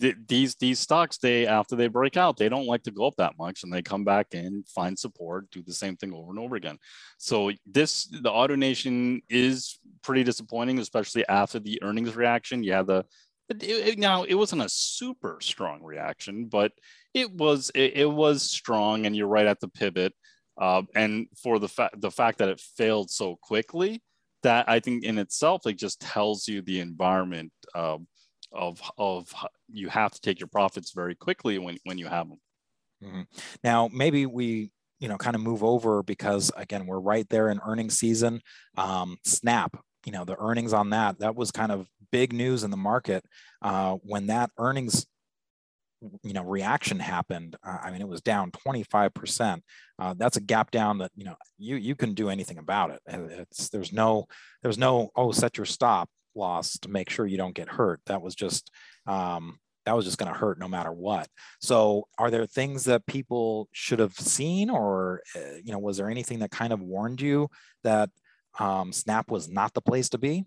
th- 0.00 0.16
these 0.26 0.54
these 0.56 0.78
stocks 0.78 1.18
they 1.18 1.46
after 1.46 1.76
they 1.76 1.88
break 1.88 2.16
out 2.16 2.36
they 2.36 2.48
don't 2.48 2.66
like 2.66 2.82
to 2.82 2.90
go 2.90 3.06
up 3.06 3.16
that 3.16 3.36
much 3.38 3.62
and 3.62 3.72
they 3.72 3.82
come 3.82 4.04
back 4.04 4.28
in 4.32 4.64
find 4.66 4.98
support 4.98 5.50
do 5.50 5.62
the 5.62 5.72
same 5.72 5.96
thing 5.96 6.12
over 6.12 6.30
and 6.30 6.38
over 6.38 6.56
again 6.56 6.78
so 7.18 7.50
this 7.66 8.04
the 8.04 8.30
AutoNation 8.30 9.20
is 9.28 9.78
pretty 10.02 10.24
disappointing 10.24 10.78
especially 10.78 11.26
after 11.28 11.58
the 11.58 11.82
earnings 11.82 12.14
reaction 12.14 12.62
yeah 12.62 12.82
the 12.82 13.04
it, 13.48 13.62
it, 13.62 13.98
now 13.98 14.22
it 14.22 14.34
wasn't 14.34 14.62
a 14.62 14.68
super 14.68 15.38
strong 15.40 15.82
reaction 15.82 16.46
but 16.46 16.72
it 17.12 17.30
was 17.30 17.70
it, 17.74 17.96
it 17.96 18.10
was 18.10 18.42
strong 18.42 19.06
and 19.06 19.14
you're 19.14 19.26
right 19.26 19.46
at 19.46 19.60
the 19.60 19.68
pivot 19.68 20.14
uh, 20.60 20.82
and 20.94 21.26
for 21.42 21.58
the 21.58 21.68
fact 21.68 22.00
the 22.00 22.10
fact 22.10 22.38
that 22.38 22.48
it 22.48 22.60
failed 22.76 23.10
so 23.10 23.36
quickly 23.42 24.02
that 24.42 24.68
I 24.68 24.80
think 24.80 25.04
in 25.04 25.18
itself 25.18 25.62
like 25.64 25.76
just 25.76 26.00
tells 26.00 26.48
you 26.48 26.62
the 26.62 26.80
environment 26.80 27.52
of 27.74 28.02
of 28.52 29.32
you 29.68 29.88
have 29.88 30.12
to 30.12 30.20
take 30.20 30.38
your 30.38 30.48
profits 30.48 30.92
very 30.92 31.14
quickly 31.14 31.58
when 31.58 31.78
when 31.84 31.98
you 31.98 32.06
have 32.06 32.28
them. 32.28 32.40
Mm-hmm. 33.02 33.22
Now 33.64 33.88
maybe 33.92 34.26
we 34.26 34.70
you 35.00 35.08
know 35.08 35.16
kind 35.16 35.34
of 35.34 35.42
move 35.42 35.64
over 35.64 36.02
because 36.02 36.52
again 36.56 36.86
we're 36.86 37.00
right 37.00 37.28
there 37.28 37.48
in 37.48 37.60
earnings 37.64 37.98
season. 37.98 38.40
Um, 38.76 39.18
Snap, 39.24 39.76
you 40.04 40.12
know 40.12 40.24
the 40.24 40.36
earnings 40.38 40.72
on 40.72 40.90
that 40.90 41.18
that 41.20 41.34
was 41.34 41.50
kind 41.50 41.72
of 41.72 41.88
big 42.10 42.32
news 42.32 42.62
in 42.62 42.70
the 42.70 42.76
market 42.76 43.24
uh, 43.62 43.94
when 44.02 44.26
that 44.26 44.50
earnings 44.58 45.06
you 46.22 46.32
know 46.32 46.42
reaction 46.42 46.98
happened 46.98 47.56
uh, 47.64 47.78
i 47.82 47.90
mean 47.90 48.00
it 48.00 48.08
was 48.08 48.20
down 48.20 48.50
25% 48.50 49.60
uh, 50.02 50.14
that's 50.18 50.36
a 50.36 50.40
gap 50.40 50.72
down 50.72 50.98
that 50.98 51.12
you 51.14 51.24
know 51.24 51.36
you 51.58 51.76
you 51.76 51.94
can 51.94 52.12
do 52.12 52.28
anything 52.28 52.58
about 52.58 52.90
it. 52.90 53.00
It's 53.06 53.68
there's 53.68 53.92
no 53.92 54.26
there's 54.62 54.78
no 54.78 55.10
oh 55.14 55.30
set 55.30 55.56
your 55.56 55.64
stop 55.64 56.08
loss 56.34 56.76
to 56.78 56.88
make 56.88 57.08
sure 57.08 57.24
you 57.24 57.36
don't 57.36 57.54
get 57.54 57.68
hurt. 57.68 58.00
That 58.06 58.20
was 58.20 58.34
just 58.34 58.70
um, 59.06 59.58
that 59.86 59.94
was 59.94 60.04
just 60.04 60.18
going 60.18 60.32
to 60.32 60.38
hurt 60.38 60.58
no 60.58 60.66
matter 60.66 60.90
what. 60.92 61.28
So 61.60 62.08
are 62.18 62.32
there 62.32 62.46
things 62.46 62.84
that 62.84 63.06
people 63.06 63.68
should 63.72 64.00
have 64.00 64.14
seen 64.14 64.70
or 64.70 65.22
uh, 65.36 65.56
you 65.62 65.72
know 65.72 65.78
was 65.78 65.98
there 65.98 66.10
anything 66.10 66.40
that 66.40 66.50
kind 66.50 66.72
of 66.72 66.80
warned 66.80 67.20
you 67.20 67.48
that 67.84 68.10
um, 68.58 68.92
snap 68.92 69.30
was 69.30 69.48
not 69.48 69.72
the 69.74 69.80
place 69.80 70.08
to 70.10 70.18
be 70.18 70.46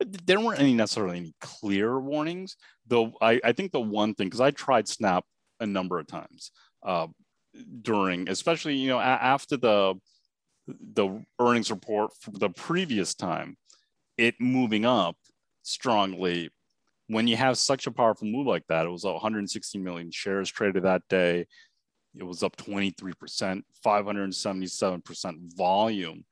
there 0.00 0.40
weren't 0.40 0.60
any 0.60 0.74
necessarily 0.74 1.18
any 1.18 1.34
clear 1.40 1.98
warnings, 2.00 2.56
though. 2.86 3.12
I, 3.20 3.40
I 3.44 3.52
think 3.52 3.72
the 3.72 3.80
one 3.80 4.14
thing 4.14 4.28
because 4.28 4.40
I 4.40 4.50
tried 4.50 4.88
Snap 4.88 5.24
a 5.60 5.66
number 5.66 5.98
of 5.98 6.06
times 6.06 6.52
uh, 6.84 7.06
during, 7.82 8.28
especially 8.28 8.76
you 8.76 8.88
know 8.88 8.98
a- 8.98 9.02
after 9.02 9.56
the 9.56 9.94
the 10.66 11.22
earnings 11.38 11.70
report 11.70 12.12
for 12.20 12.30
the 12.30 12.50
previous 12.50 13.14
time, 13.14 13.56
it 14.16 14.34
moving 14.40 14.84
up 14.84 15.16
strongly. 15.62 16.50
When 17.08 17.26
you 17.26 17.36
have 17.36 17.58
such 17.58 17.88
a 17.88 17.90
powerful 17.90 18.28
move 18.28 18.46
like 18.46 18.64
that, 18.68 18.86
it 18.86 18.90
was 18.90 19.04
116 19.04 19.82
million 19.82 20.12
shares 20.12 20.48
traded 20.48 20.84
that 20.84 21.02
day. 21.08 21.46
It 22.16 22.22
was 22.22 22.42
up 22.44 22.56
23%, 22.56 23.62
577% 23.84 25.56
volume. 25.56 26.24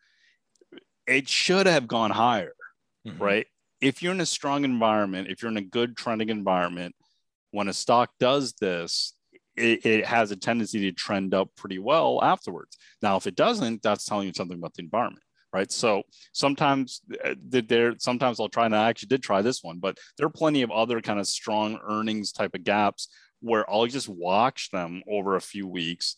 It 1.07 1.29
should 1.29 1.66
have 1.66 1.89
gone 1.89 2.11
higher, 2.11 2.53
mm-hmm. 3.07 3.21
right? 3.21 3.47
If 3.81 4.03
you're 4.03 4.12
in 4.12 4.20
a 4.20 4.26
strong 4.26 4.64
environment, 4.64 5.29
if 5.31 5.43
you're 5.43 5.51
in 5.51 5.57
a 5.57 5.62
good 5.62 5.97
trending 5.97 6.29
environment, 6.29 6.95
when 7.51 7.68
a 7.68 7.72
stock 7.72 8.11
does 8.18 8.55
this, 8.55 9.14
it, 9.57 9.85
it, 9.85 10.07
has 10.07 10.31
a 10.31 10.37
tendency 10.37 10.81
to 10.81 10.93
trend 10.93 11.35
up 11.35 11.51
pretty 11.57 11.79
well 11.79 12.20
afterwards. 12.22 12.76
Now, 13.03 13.16
if 13.16 13.26
it 13.26 13.35
doesn't, 13.35 13.83
that's 13.83 14.05
telling 14.05 14.26
you 14.26 14.33
something 14.35 14.57
about 14.57 14.74
the 14.74 14.83
environment, 14.83 15.24
right? 15.53 15.70
So 15.70 16.03
sometimes 16.33 17.01
uh, 17.24 17.35
there, 17.41 17.95
sometimes 17.99 18.39
I'll 18.39 18.49
try, 18.49 18.66
and 18.66 18.76
I 18.76 18.89
actually 18.89 19.09
did 19.09 19.22
try 19.22 19.43
this 19.43 19.62
one, 19.62 19.79
but 19.79 19.99
there 20.16 20.26
are 20.26 20.31
plenty 20.31 20.62
of 20.62 20.70
other 20.70 21.01
kind 21.01 21.18
of 21.18 21.26
strong 21.26 21.79
earnings 21.89 22.33
type 22.33 22.55
of 22.55 22.64
gaps 22.64 23.09
where 23.41 23.68
I'll 23.70 23.87
just 23.87 24.09
watch 24.09 24.70
them 24.70 25.03
over 25.09 25.37
a 25.37 25.41
few 25.41 25.66
weeks. 25.66 26.16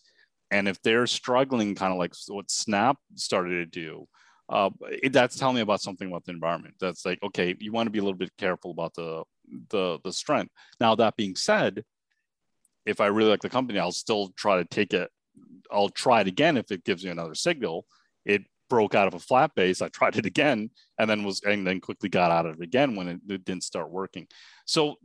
And 0.51 0.69
if 0.69 0.83
they're 0.83 1.07
struggling, 1.07 1.75
kind 1.75 1.93
of 1.93 1.99
like 1.99 2.15
what 2.29 2.51
Snap 2.51 2.97
started 3.15 3.73
to 3.73 3.81
do, 3.81 4.09
uh, 4.51 4.71
it, 5.03 5.13
that's 5.13 5.39
telling 5.39 5.55
me 5.55 5.61
about 5.61 5.81
something 5.81 6.09
about 6.09 6.25
the 6.25 6.33
environment. 6.33 6.75
That's 6.81 7.07
like, 7.07 7.23
okay, 7.23 7.55
you 7.61 7.71
want 7.71 7.87
to 7.87 7.91
be 7.91 8.01
a 8.01 8.03
little 8.03 8.19
bit 8.19 8.37
careful 8.37 8.73
about 8.73 8.95
the, 8.95 9.23
the, 9.71 10.01
the 10.03 10.13
strength. 10.13 10.53
Now, 10.81 10.97
that 10.97 11.17
being 11.17 11.37
said, 11.37 11.85
if 12.85 13.01
I 13.01 13.07
really 13.07 13.31
like 13.31 13.43
the 13.43 13.49
company, 13.49 13.79
I'll 13.79 13.93
still 13.93 14.33
try 14.37 14.57
to 14.57 14.65
take 14.65 14.93
it. 14.93 15.09
I'll 15.71 15.89
try 15.89 16.21
it 16.21 16.27
again 16.27 16.57
if 16.57 16.73
it 16.73 16.85
gives 16.85 17.05
me 17.05 17.13
another 17.13 17.37
signal. 17.37 17.87
It 18.25 18.43
broke 18.69 18.97
out 18.97 19.07
of 19.07 19.15
a 19.15 19.21
flat 19.21 19.55
base. 19.55 19.81
I 19.81 19.89
tried 19.89 20.17
it 20.17 20.27
again 20.27 20.71
and 20.99 21.09
then 21.09 21.23
was 21.23 21.43
and 21.45 21.65
then 21.65 21.81
quickly 21.81 22.09
got 22.09 22.33
out 22.33 22.47
of 22.47 22.57
it 22.61 22.65
again 22.65 22.97
when 22.97 23.09
it, 23.09 23.21
it 23.29 23.45
didn't 23.45 23.63
start 23.63 23.91
working. 23.91 24.27
So 24.65 24.97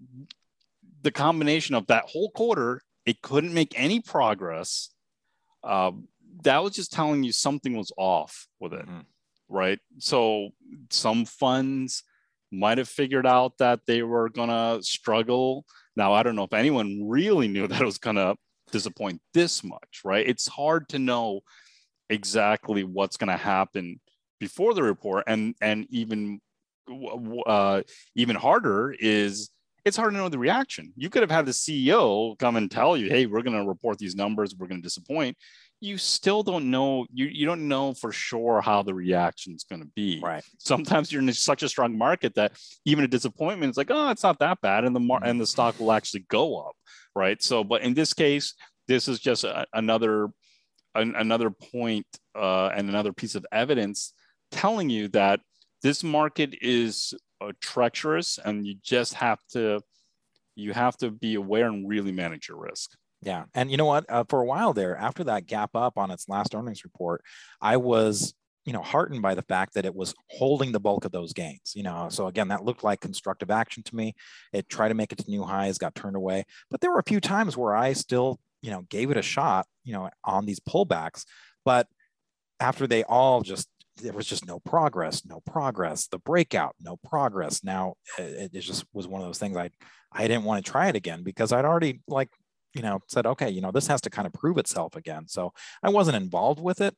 the 1.04 1.12
combination 1.12 1.76
of 1.76 1.86
that 1.88 2.06
whole 2.06 2.32
quarter, 2.32 2.82
it 3.06 3.22
couldn't 3.22 3.54
make 3.54 3.74
any 3.80 4.00
progress. 4.00 4.90
Uh, 5.64 5.92
that 6.44 6.64
was 6.64 6.74
just 6.74 6.92
telling 6.92 7.24
you 7.24 7.32
something 7.32 7.78
was 7.78 7.92
off 7.96 8.48
with 8.60 8.74
it. 8.74 8.88
Mm-hmm 8.88 9.02
right? 9.50 9.80
So 10.00 10.50
some 10.90 11.26
funds 11.26 12.04
might 12.52 12.78
have 12.78 12.90
figured 12.90 13.28
out 13.28 13.58
that 13.60 13.82
they 13.86 14.04
were 14.04 14.30
going 14.30 14.50
to 14.50 14.82
struggle. 14.84 15.66
Now, 15.96 16.14
I 16.14 16.24
don't 16.24 16.36
know 16.36 16.44
if 16.44 16.54
anyone 16.54 17.08
really 17.08 17.48
knew 17.48 17.68
that 17.68 17.82
it 17.82 17.86
was 17.86 17.98
going 17.98 18.18
to 18.18 18.36
disappoint 18.72 19.22
this 19.34 19.64
much, 19.64 20.02
right? 20.04 20.28
It's 20.28 20.48
hard 20.48 20.90
to 20.90 21.00
know 21.00 21.42
exactly 22.10 22.84
what's 22.84 23.18
going 23.18 23.32
to 23.32 23.38
happen 23.38 24.00
before 24.40 24.74
the 24.74 24.84
report 24.84 25.24
and 25.28 25.56
and 25.62 25.88
even 25.90 26.40
uh, 27.48 27.82
even 28.16 28.36
harder 28.36 28.96
is 29.00 29.50
it's 29.86 29.98
hard 29.98 30.14
to 30.14 30.18
know 30.18 30.30
the 30.30 30.40
reaction. 30.40 30.92
You 30.96 31.10
could 31.10 31.22
have 31.22 31.32
had 31.32 31.46
the 31.46 31.52
CEO 31.52 32.38
come 32.40 32.56
and 32.56 32.70
tell 32.70 32.98
you, 32.98 33.08
"Hey, 33.08 33.28
we're 33.28 33.44
going 33.44 33.60
to 33.60 33.68
report 33.68 33.98
these 33.98 34.16
numbers. 34.16 34.56
We're 34.56 34.68
going 34.68 34.82
to 34.82 34.86
disappoint." 34.86 35.38
You 35.82 35.98
still 35.98 36.42
don't 36.42 36.72
know 36.72 37.06
you, 37.14 37.26
you 37.26 37.46
don't 37.46 37.68
know 37.68 37.94
for 37.94 38.12
sure 38.12 38.62
how 38.62 38.82
the 38.82 38.94
reaction 38.94 39.54
is 39.54 39.64
going 39.64 39.82
to 39.82 39.90
be. 39.96 40.20
Right. 40.24 40.44
Sometimes 40.58 41.12
you're 41.12 41.22
in 41.22 41.32
such 41.34 41.64
a 41.64 41.70
strong 41.70 41.98
market 41.98 42.36
that 42.36 42.54
even 42.86 43.04
a 43.04 43.08
disappointment 43.08 43.72
is 43.72 43.78
like 43.78 43.92
oh 43.92 44.10
it's 44.10 44.24
not 44.24 44.40
that 44.40 44.62
bad 44.62 44.86
and 44.86 44.96
the 44.96 45.00
mar- 45.00 45.24
and 45.24 45.40
the 45.40 45.48
stock 45.48 45.80
will 45.80 45.92
actually 45.92 46.26
go 46.30 46.60
up 46.60 46.76
right? 47.16 47.42
So 47.42 47.64
but 47.64 47.82
in 47.82 47.94
this 47.94 48.14
case 48.14 48.54
this 48.88 49.08
is 49.08 49.20
just 49.20 49.44
a, 49.44 49.66
another 49.74 50.30
an, 50.96 51.14
another 51.16 51.50
point 51.50 52.08
uh, 52.36 52.68
and 52.68 52.90
another 52.90 53.14
piece 53.14 53.36
of 53.36 53.46
evidence 53.52 54.14
telling 54.52 54.90
you 54.90 55.08
that 55.10 55.42
this 55.84 56.04
market 56.04 56.56
is 56.62 57.14
uh, 57.42 57.52
treacherous, 57.62 58.40
and 58.44 58.66
you 58.66 58.76
just 58.82 59.14
have 59.16 59.40
to 59.52 59.82
you 60.56 60.74
have 60.74 60.96
to 60.98 61.12
be 61.12 61.36
aware 61.36 61.68
and 61.68 61.88
really 61.88 62.12
manage 62.12 62.48
your 62.48 62.58
risk. 62.58 62.92
Yeah, 63.26 63.46
and 63.56 63.72
you 63.72 63.78
know 63.78 63.86
what? 63.86 64.06
Uh, 64.08 64.24
for 64.30 64.40
a 64.40 64.46
while 64.46 64.74
there, 64.74 64.96
after 64.96 65.24
that 65.26 65.48
gap 65.48 65.76
up 65.76 65.98
on 65.98 66.12
its 66.12 66.30
last 66.30 66.54
earnings 66.54 66.84
report, 66.84 67.24
I 67.60 67.78
was 67.78 68.36
you 68.66 68.74
know 68.74 68.84
heartened 68.84 69.22
by 69.24 69.34
the 69.34 69.42
fact 69.42 69.74
that 69.74 69.86
it 69.86 69.96
was 69.96 70.14
holding 70.30 70.72
the 70.72 70.80
bulk 70.80 71.06
of 71.06 71.12
those 71.12 71.34
gains 71.34 71.74
you 71.76 71.84
know 71.84 72.08
so 72.10 72.28
again 72.28 72.48
that 72.48 72.66
looked 72.66 72.84
like 72.84 73.00
constructive 73.00 73.52
action 73.52 73.84
to 73.84 73.96
me 73.96 74.14
it 74.54 74.68
tried 74.68 74.90
to 74.90 74.96
make 74.96 75.12
it 75.12 75.20
to 75.20 75.30
new 75.30 75.44
highs 75.44 75.78
got 75.78 75.94
turned 75.94 76.16
away 76.16 76.44
but 76.72 76.82
there 76.82 76.92
were 76.92 77.00
a 77.00 77.04
few 77.04 77.22
times 77.22 77.56
where 77.56 77.76
i 77.76 77.94
still 77.94 78.40
you 78.62 78.72
know 78.72 78.82
gave 78.90 79.12
it 79.12 79.18
a 79.18 79.22
shot 79.22 79.68
you 79.84 79.94
know 79.94 80.10
on 80.24 80.46
these 80.46 80.60
pullbacks 80.60 81.26
but 81.64 81.88
after 82.60 82.88
they 82.88 83.04
all 83.04 83.42
just 83.42 83.70
there 83.98 84.14
was 84.14 84.26
just 84.26 84.48
no 84.48 84.60
progress 84.60 85.24
no 85.26 85.40
progress 85.42 86.08
the 86.08 86.20
breakout 86.20 86.76
no 86.82 86.98
progress 86.98 87.64
now 87.64 87.94
it, 88.18 88.50
it 88.52 88.60
just 88.60 88.84
was 88.94 89.08
one 89.08 89.22
of 89.22 89.28
those 89.28 89.40
things 89.40 89.56
i 89.56 89.70
i 90.12 90.28
didn't 90.28 90.44
want 90.44 90.66
to 90.66 90.72
try 90.72 90.88
it 90.88 90.96
again 90.96 91.24
because 91.24 91.54
i'd 91.54 91.66
already 91.66 92.02
like 92.08 92.30
you 92.76 92.82
know 92.82 93.00
said 93.08 93.26
okay 93.26 93.50
you 93.50 93.62
know 93.62 93.72
this 93.72 93.88
has 93.88 94.02
to 94.02 94.10
kind 94.10 94.28
of 94.28 94.34
prove 94.34 94.58
itself 94.58 94.96
again 94.96 95.28
so 95.28 95.52
i 95.82 95.90
wasn't 95.90 96.16
involved 96.16 96.60
with 96.60 96.82
it 96.82 96.96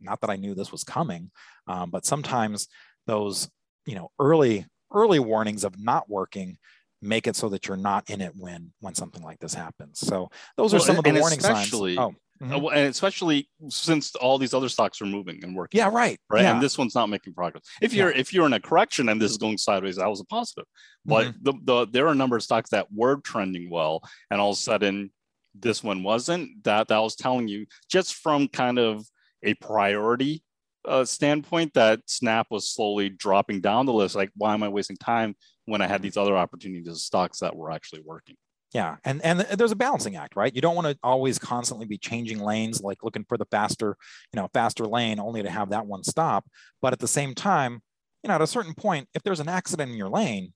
not 0.00 0.20
that 0.20 0.30
I 0.30 0.36
knew 0.36 0.54
this 0.54 0.72
was 0.72 0.84
coming, 0.84 1.30
um, 1.66 1.90
but 1.90 2.04
sometimes 2.04 2.68
those, 3.06 3.48
you 3.86 3.94
know, 3.94 4.10
early 4.18 4.66
early 4.92 5.20
warnings 5.20 5.62
of 5.62 5.78
not 5.78 6.10
working 6.10 6.58
make 7.00 7.28
it 7.28 7.36
so 7.36 7.48
that 7.48 7.68
you're 7.68 7.76
not 7.76 8.10
in 8.10 8.20
it 8.20 8.32
when 8.36 8.72
when 8.80 8.94
something 8.94 9.22
like 9.22 9.38
this 9.38 9.54
happens. 9.54 10.00
So 10.00 10.30
those 10.56 10.72
well, 10.72 10.82
are 10.82 10.84
some 10.84 10.98
of 10.98 11.04
the 11.04 11.12
warning 11.12 11.40
signs. 11.40 11.72
Oh. 11.72 12.14
Mm-hmm. 12.42 12.66
And 12.68 12.88
especially 12.88 13.50
since 13.68 14.14
all 14.14 14.38
these 14.38 14.54
other 14.54 14.70
stocks 14.70 15.02
are 15.02 15.06
moving 15.06 15.44
and 15.44 15.54
working. 15.54 15.76
Yeah, 15.76 15.90
right. 15.92 16.18
Right. 16.30 16.40
Yeah. 16.40 16.54
And 16.54 16.62
this 16.62 16.78
one's 16.78 16.94
not 16.94 17.10
making 17.10 17.34
progress. 17.34 17.64
If 17.82 17.92
you're 17.92 18.10
yeah. 18.10 18.18
if 18.18 18.32
you're 18.32 18.46
in 18.46 18.54
a 18.54 18.60
correction 18.60 19.10
and 19.10 19.20
this 19.20 19.30
is 19.30 19.36
going 19.36 19.58
sideways, 19.58 19.96
that 19.96 20.08
was 20.08 20.20
a 20.20 20.24
positive. 20.24 20.64
But 21.04 21.26
mm-hmm. 21.26 21.42
the, 21.42 21.52
the 21.64 21.86
there 21.90 22.06
are 22.06 22.12
a 22.12 22.14
number 22.14 22.36
of 22.36 22.42
stocks 22.42 22.70
that 22.70 22.86
were 22.90 23.20
trending 23.20 23.68
well, 23.68 24.02
and 24.30 24.40
all 24.40 24.52
of 24.52 24.56
a 24.56 24.60
sudden 24.60 25.10
this 25.54 25.82
one 25.82 26.02
wasn't. 26.02 26.64
That 26.64 26.88
that 26.88 26.98
was 26.98 27.16
telling 27.16 27.48
you 27.48 27.66
just 27.90 28.14
from 28.14 28.48
kind 28.48 28.78
of 28.78 29.04
a 29.42 29.54
priority 29.54 30.42
uh, 30.84 31.04
standpoint 31.04 31.74
that 31.74 32.00
Snap 32.06 32.46
was 32.50 32.70
slowly 32.70 33.08
dropping 33.08 33.60
down 33.60 33.86
the 33.86 33.92
list. 33.92 34.14
Like, 34.14 34.30
why 34.36 34.54
am 34.54 34.62
I 34.62 34.68
wasting 34.68 34.96
time 34.96 35.36
when 35.66 35.82
I 35.82 35.86
had 35.86 36.02
these 36.02 36.16
other 36.16 36.36
opportunities, 36.36 36.88
of 36.88 36.98
stocks 36.98 37.40
that 37.40 37.56
were 37.56 37.70
actually 37.70 38.02
working? 38.04 38.36
Yeah, 38.72 38.96
and 39.04 39.20
and 39.24 39.40
there's 39.40 39.72
a 39.72 39.76
balancing 39.76 40.14
act, 40.14 40.36
right? 40.36 40.54
You 40.54 40.60
don't 40.60 40.76
want 40.76 40.86
to 40.86 40.96
always 41.02 41.38
constantly 41.40 41.86
be 41.86 41.98
changing 41.98 42.38
lanes, 42.38 42.80
like 42.80 43.02
looking 43.02 43.24
for 43.28 43.36
the 43.36 43.46
faster, 43.50 43.96
you 44.32 44.40
know, 44.40 44.48
faster 44.54 44.86
lane, 44.86 45.18
only 45.18 45.42
to 45.42 45.50
have 45.50 45.70
that 45.70 45.86
one 45.86 46.04
stop. 46.04 46.46
But 46.80 46.92
at 46.92 47.00
the 47.00 47.08
same 47.08 47.34
time, 47.34 47.82
you 48.22 48.28
know, 48.28 48.34
at 48.34 48.42
a 48.42 48.46
certain 48.46 48.74
point, 48.74 49.08
if 49.12 49.22
there's 49.24 49.40
an 49.40 49.48
accident 49.48 49.90
in 49.90 49.96
your 49.96 50.08
lane, 50.08 50.52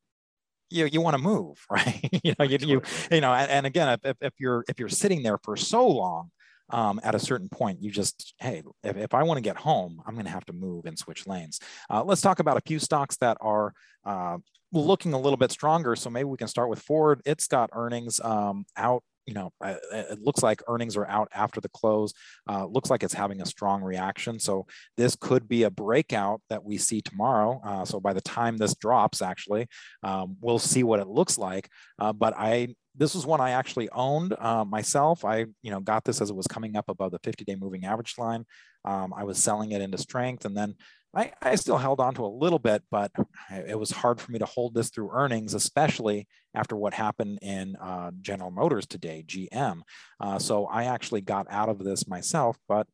you 0.71 0.87
you 0.87 1.01
want 1.01 1.17
to 1.17 1.23
move, 1.23 1.65
right? 1.71 2.09
you 2.23 2.35
know, 2.39 2.45
you, 2.45 2.59
you 2.61 2.83
you 3.11 3.21
know, 3.21 3.33
and, 3.33 3.51
and 3.51 3.67
again, 3.67 3.99
if, 4.05 4.17
if 4.21 4.33
you're 4.39 4.65
if 4.69 4.79
you're 4.79 4.89
sitting 4.89 5.23
there 5.23 5.39
for 5.39 5.57
so 5.57 5.87
long, 5.87 6.31
um, 6.71 7.01
at 7.03 7.15
a 7.15 7.19
certain 7.19 7.49
point, 7.49 7.83
you 7.83 7.91
just, 7.91 8.35
hey, 8.39 8.63
if, 8.83 8.97
if 8.97 9.15
I 9.15 9.23
want 9.23 9.39
to 9.39 9.43
get 9.43 9.57
home, 9.57 10.01
I'm 10.07 10.15
going 10.15 10.27
to 10.27 10.33
have 10.33 10.47
to 10.47 10.53
move 10.53 10.87
and 10.87 10.99
switch 10.99 11.27
lanes. 11.27 11.61
Uh, 11.91 12.03
let's 12.03 12.21
talk 12.21 12.39
about 12.39 12.57
a 12.57 12.63
few 12.63 12.79
stocks 12.79 13.17
that 13.19 13.37
are 13.41 13.73
uh, 14.05 14.39
looking 14.73 15.13
a 15.13 15.21
little 15.21 15.37
bit 15.37 15.51
stronger. 15.51 15.95
So 15.95 16.11
maybe 16.11 16.25
we 16.25 16.39
can 16.39 16.49
start 16.49 16.71
with 16.71 16.81
Ford. 16.81 17.21
It's 17.25 17.47
got 17.47 17.71
earnings 17.75 18.19
um, 18.21 18.65
out 18.77 19.05
you 19.27 19.35
know, 19.35 19.53
it 19.63 20.21
looks 20.21 20.43
like 20.43 20.63
earnings 20.69 20.97
are 20.97 21.07
out 21.07 21.29
after 21.35 21.61
the 21.61 21.69
close. 21.71 22.13
Uh, 22.49 22.67
looks 22.67 22.91
like 22.91 23.03
it's 23.03 23.15
having 23.15 23.41
a 23.41 23.47
strong 23.47 23.83
reaction. 23.83 24.39
So 24.39 24.67
this 24.97 25.17
could 25.17 25.49
be 25.49 25.63
a 25.63 25.71
breakout 25.71 26.41
that 26.51 26.65
we 26.65 26.79
see 26.79 27.01
tomorrow. 27.01 27.61
Uh, 27.65 27.85
so 27.85 28.01
by 28.01 28.13
the 28.13 28.21
time 28.21 28.57
this 28.57 28.75
drops, 28.75 29.23
actually, 29.23 29.67
um, 30.03 30.37
we'll 30.41 30.59
see 30.59 30.83
what 30.83 31.01
it 31.01 31.09
looks 31.09 31.39
like. 31.39 31.69
Uh, 31.99 32.13
but 32.13 32.35
I 32.37 32.75
this 32.97 33.15
was 33.15 33.27
one 33.27 33.41
I 33.41 33.51
actually 33.51 33.89
owned 33.91 34.37
uh, 34.39 34.65
myself. 34.65 35.25
I, 35.25 35.47
you 35.63 35.71
know, 35.71 35.81
got 35.81 36.05
this 36.05 36.21
as 36.21 36.31
it 36.31 36.37
was 36.37 36.47
coming 36.47 36.77
up 36.77 36.89
above 36.89 37.11
the 37.11 37.19
50-day 37.19 37.57
moving 37.57 37.85
average 37.85 38.15
line. 38.19 38.45
Um, 38.85 39.13
I 39.13 39.25
was 39.25 39.43
selling 39.43 39.73
it 39.73 39.83
into 39.83 39.99
strength, 39.99 40.45
and 40.45 40.57
then 40.57 40.77
I, 41.15 41.33
I 41.41 41.55
still 41.55 41.79
held 41.79 42.01
on 42.01 42.15
to 42.15 42.25
a 42.25 42.27
little 42.27 42.59
bit, 42.59 42.83
but 42.91 43.13
it 43.51 43.79
was 43.79 43.91
hard 43.91 44.21
for 44.21 44.33
me 44.33 44.39
to 44.39 44.47
hold 44.47 44.75
this 44.75 44.91
through 44.91 45.11
earnings, 45.13 45.55
especially 45.55 46.27
after 46.55 46.77
what 46.77 46.95
happened 46.95 47.39
in 47.43 47.77
uh, 47.77 48.11
General 48.21 48.51
Motors 48.51 48.87
today, 48.87 49.25
GM. 49.27 49.83
Uh, 50.21 50.39
so 50.39 50.67
I 50.67 50.85
actually 50.85 51.21
got 51.21 51.47
out 51.51 51.69
of 51.69 51.79
this 51.79 52.09
myself, 52.09 52.57
but 52.69 52.87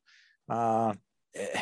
uh, 0.49 0.95
eh, 1.35 1.61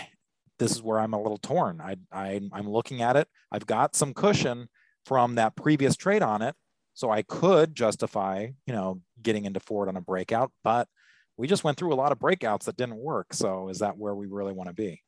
this 0.58 0.72
is 0.72 0.82
where 0.82 0.98
I'm 0.98 1.14
a 1.14 1.22
little 1.22 1.38
torn. 1.38 1.80
I, 1.80 1.96
I, 2.12 2.40
I'm 2.52 2.68
looking 2.68 3.02
at 3.02 3.16
it. 3.16 3.28
I've 3.52 3.66
got 3.66 3.94
some 3.94 4.14
cushion 4.14 4.68
from 5.06 5.36
that 5.36 5.56
previous 5.56 5.96
trade 5.96 6.22
on 6.22 6.42
it 6.42 6.54
so 6.94 7.10
I 7.10 7.22
could 7.22 7.74
justify, 7.76 8.48
you 8.66 8.72
know, 8.74 9.00
getting 9.22 9.44
into 9.44 9.60
Ford 9.60 9.88
on 9.88 9.96
a 9.96 10.00
breakout, 10.00 10.50
but 10.64 10.88
we 11.36 11.46
just 11.46 11.62
went 11.62 11.78
through 11.78 11.92
a 11.92 11.94
lot 11.94 12.10
of 12.10 12.18
breakouts 12.18 12.64
that 12.64 12.76
didn't 12.76 12.96
work. 12.96 13.32
So 13.32 13.68
is 13.68 13.78
that 13.78 13.96
where 13.96 14.14
we 14.14 14.26
really 14.26 14.52
want 14.52 14.68
to 14.68 14.74
be? 14.74 15.00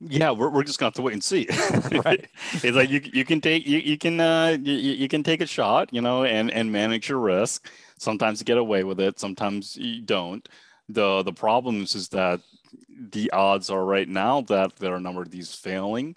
Yeah, 0.00 0.30
we're, 0.30 0.48
we're 0.48 0.62
just 0.64 0.78
gonna 0.78 0.86
have 0.88 0.94
to 0.94 1.02
wait 1.02 1.12
and 1.12 1.22
see. 1.24 1.46
right. 2.04 2.26
it's 2.52 2.76
like 2.76 2.88
you, 2.88 3.02
you 3.12 3.24
can 3.24 3.40
take 3.40 3.66
you, 3.66 3.78
you 3.78 3.98
can 3.98 4.18
uh 4.18 4.56
you, 4.62 4.72
you 4.74 5.08
can 5.08 5.22
take 5.22 5.42
a 5.42 5.46
shot, 5.46 5.92
you 5.92 6.00
know, 6.00 6.24
and 6.24 6.50
and 6.50 6.72
manage 6.72 7.08
your 7.08 7.18
risk. 7.18 7.70
Sometimes 7.98 8.40
you 8.40 8.46
get 8.46 8.56
away 8.56 8.82
with 8.84 8.98
it, 8.98 9.18
sometimes 9.20 9.76
you 9.76 10.00
don't. 10.00 10.48
The 10.88 11.22
the 11.22 11.32
problems 11.34 11.94
is 11.94 12.08
that 12.10 12.40
the 12.88 13.30
odds 13.32 13.68
are 13.70 13.84
right 13.84 14.08
now 14.08 14.40
that 14.42 14.76
there 14.76 14.92
are 14.94 14.96
a 14.96 15.00
number 15.00 15.22
of 15.22 15.30
these 15.30 15.54
failing. 15.54 16.16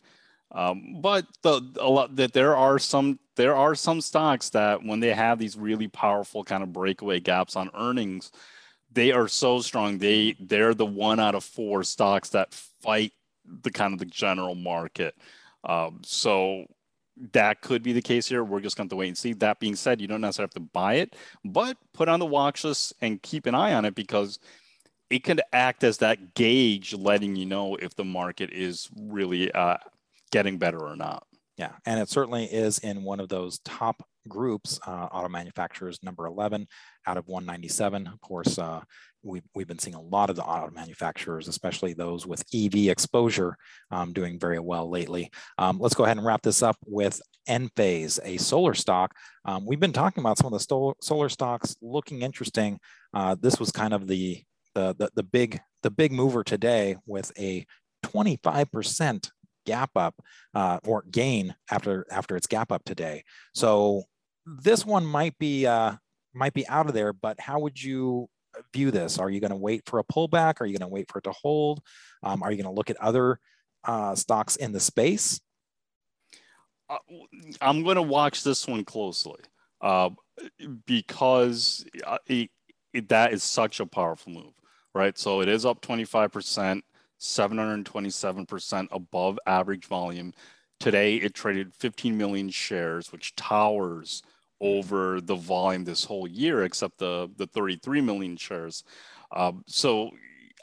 Um, 0.51 1.01
but 1.01 1.25
the, 1.41 1.61
a 1.79 1.89
lot 1.89 2.15
that 2.17 2.33
there 2.33 2.55
are 2.55 2.79
some 2.79 3.19
there 3.35 3.55
are 3.55 3.75
some 3.75 4.01
stocks 4.01 4.49
that 4.51 4.83
when 4.83 4.99
they 4.99 5.13
have 5.13 5.39
these 5.39 5.57
really 5.57 5.87
powerful 5.87 6.43
kind 6.43 6.63
of 6.63 6.71
breakaway 6.71 7.19
gaps 7.19 7.55
on 7.55 7.69
earnings, 7.73 8.31
they 8.91 9.11
are 9.11 9.27
so 9.27 9.61
strong. 9.61 9.97
They 9.97 10.35
they're 10.39 10.73
the 10.75 10.85
one 10.85 11.19
out 11.19 11.35
of 11.35 11.43
four 11.43 11.83
stocks 11.83 12.29
that 12.29 12.53
fight 12.53 13.13
the 13.45 13.71
kind 13.71 13.93
of 13.93 13.99
the 13.99 14.05
general 14.05 14.55
market. 14.55 15.15
Um, 15.63 16.01
so 16.03 16.65
that 17.31 17.61
could 17.61 17.83
be 17.83 17.93
the 17.93 18.01
case 18.01 18.27
here. 18.27 18.43
We're 18.43 18.59
just 18.59 18.75
going 18.75 18.89
to 18.89 18.95
wait 18.95 19.09
and 19.09 19.17
see. 19.17 19.33
That 19.33 19.59
being 19.59 19.75
said, 19.75 20.01
you 20.01 20.07
don't 20.07 20.21
necessarily 20.21 20.47
have 20.47 20.63
to 20.63 20.71
buy 20.71 20.95
it, 20.95 21.15
but 21.45 21.77
put 21.93 22.09
on 22.09 22.19
the 22.19 22.25
watch 22.25 22.63
list 22.63 22.93
and 23.01 23.21
keep 23.21 23.45
an 23.45 23.55
eye 23.55 23.73
on 23.73 23.85
it 23.85 23.95
because 23.95 24.39
it 25.09 25.23
can 25.23 25.39
act 25.51 25.83
as 25.83 25.99
that 25.99 26.33
gauge, 26.33 26.93
letting 26.93 27.35
you 27.35 27.45
know 27.45 27.75
if 27.75 27.95
the 27.95 28.03
market 28.03 28.49
is 28.51 28.89
really 28.97 29.51
uh, 29.51 29.77
getting 30.31 30.57
better 30.57 30.79
or 30.79 30.95
not. 30.95 31.25
Yeah, 31.57 31.73
and 31.85 31.99
it 31.99 32.09
certainly 32.09 32.45
is 32.45 32.79
in 32.79 33.03
one 33.03 33.19
of 33.19 33.29
those 33.29 33.59
top 33.59 34.07
groups, 34.27 34.79
uh, 34.85 35.07
auto 35.11 35.29
manufacturers, 35.29 35.99
number 36.03 36.25
11 36.25 36.67
out 37.07 37.17
of 37.17 37.27
197. 37.27 38.07
Of 38.07 38.21
course, 38.21 38.57
uh, 38.57 38.81
we've, 39.23 39.43
we've 39.53 39.67
been 39.67 39.79
seeing 39.79 39.95
a 39.95 40.01
lot 40.01 40.29
of 40.29 40.35
the 40.35 40.43
auto 40.43 40.71
manufacturers, 40.71 41.47
especially 41.47 41.93
those 41.93 42.25
with 42.25 42.43
EV 42.53 42.87
exposure, 42.87 43.57
um, 43.91 44.13
doing 44.13 44.39
very 44.39 44.59
well 44.59 44.89
lately. 44.89 45.31
Um, 45.57 45.79
let's 45.79 45.95
go 45.95 46.05
ahead 46.05 46.17
and 46.17 46.25
wrap 46.25 46.41
this 46.41 46.63
up 46.63 46.77
with 46.85 47.21
Enphase, 47.47 48.19
a 48.23 48.37
solar 48.37 48.73
stock. 48.73 49.15
Um, 49.45 49.65
we've 49.65 49.79
been 49.79 49.93
talking 49.93 50.21
about 50.21 50.37
some 50.37 50.53
of 50.53 50.59
the 50.59 50.93
solar 51.01 51.29
stocks 51.29 51.75
looking 51.81 52.21
interesting. 52.21 52.79
Uh, 53.13 53.35
this 53.39 53.59
was 53.59 53.71
kind 53.71 53.93
of 53.93 54.07
the, 54.07 54.43
the, 54.75 54.95
the, 54.97 55.09
the, 55.15 55.23
big, 55.23 55.59
the 55.81 55.91
big 55.91 56.11
mover 56.11 56.43
today 56.43 56.97
with 57.05 57.31
a 57.37 57.65
25% 58.03 59.29
gap 59.65 59.91
up 59.95 60.15
uh, 60.53 60.79
or 60.85 61.03
gain 61.09 61.55
after 61.71 62.05
after 62.11 62.35
its 62.35 62.47
gap 62.47 62.71
up 62.71 62.83
today. 62.83 63.23
So 63.53 64.03
this 64.45 64.85
one 64.85 65.05
might 65.05 65.37
be 65.37 65.65
uh, 65.65 65.93
might 66.33 66.53
be 66.53 66.67
out 66.67 66.87
of 66.87 66.93
there. 66.93 67.13
But 67.13 67.39
how 67.39 67.59
would 67.59 67.81
you 67.81 68.27
view 68.73 68.91
this? 68.91 69.19
Are 69.19 69.29
you 69.29 69.39
going 69.39 69.51
to 69.51 69.57
wait 69.57 69.83
for 69.85 69.99
a 69.99 70.03
pullback? 70.03 70.61
Are 70.61 70.65
you 70.65 70.77
going 70.77 70.87
to 70.89 70.93
wait 70.93 71.11
for 71.11 71.19
it 71.19 71.23
to 71.25 71.31
hold? 71.31 71.81
Um, 72.21 72.43
are 72.43 72.51
you 72.51 72.57
going 72.57 72.71
to 72.71 72.75
look 72.75 72.89
at 72.89 72.97
other 72.97 73.39
uh, 73.83 74.15
stocks 74.15 74.55
in 74.55 74.71
the 74.71 74.79
space? 74.79 75.39
Uh, 76.89 76.97
I'm 77.61 77.83
going 77.83 77.95
to 77.95 78.01
watch 78.01 78.43
this 78.43 78.67
one 78.67 78.85
closely 78.85 79.39
uh, 79.81 80.09
because 80.85 81.85
uh, 82.05 82.17
it, 82.27 82.49
it, 82.93 83.09
that 83.09 83.33
is 83.33 83.43
such 83.43 83.79
a 83.79 83.85
powerful 83.85 84.33
move, 84.33 84.53
right? 84.93 85.17
So 85.17 85.41
it 85.41 85.49
is 85.49 85.65
up 85.65 85.81
25%. 85.81 86.81
727% 87.23 88.87
above 88.91 89.39
average 89.47 89.85
volume. 89.85 90.33
Today, 90.79 91.15
it 91.15 91.33
traded 91.33 91.73
15 91.73 92.17
million 92.17 92.49
shares, 92.49 93.13
which 93.13 93.33
towers 93.35 94.21
over 94.63 95.19
the 95.19 95.35
volume 95.35 95.83
this 95.83 96.05
whole 96.05 96.25
year, 96.25 96.63
except 96.63 96.97
the, 96.97 97.29
the 97.35 97.45
33 97.47 97.99
million 97.99 98.37
shares. 98.37 98.85
Um, 99.35 99.63
so 99.67 100.11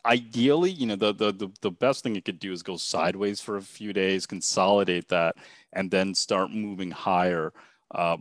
ideally, 0.06 0.70
you 0.70 0.86
know, 0.86 0.96
the, 0.96 1.12
the, 1.12 1.50
the, 1.60 1.70
best 1.70 2.02
thing 2.02 2.16
it 2.16 2.24
could 2.24 2.38
do 2.38 2.50
is 2.52 2.62
go 2.62 2.78
sideways 2.78 3.40
for 3.40 3.58
a 3.58 3.62
few 3.62 3.92
days, 3.92 4.26
consolidate 4.26 5.06
that, 5.08 5.36
and 5.74 5.90
then 5.90 6.14
start 6.14 6.50
moving 6.50 6.90
higher. 6.90 7.52
Uh, 7.94 8.16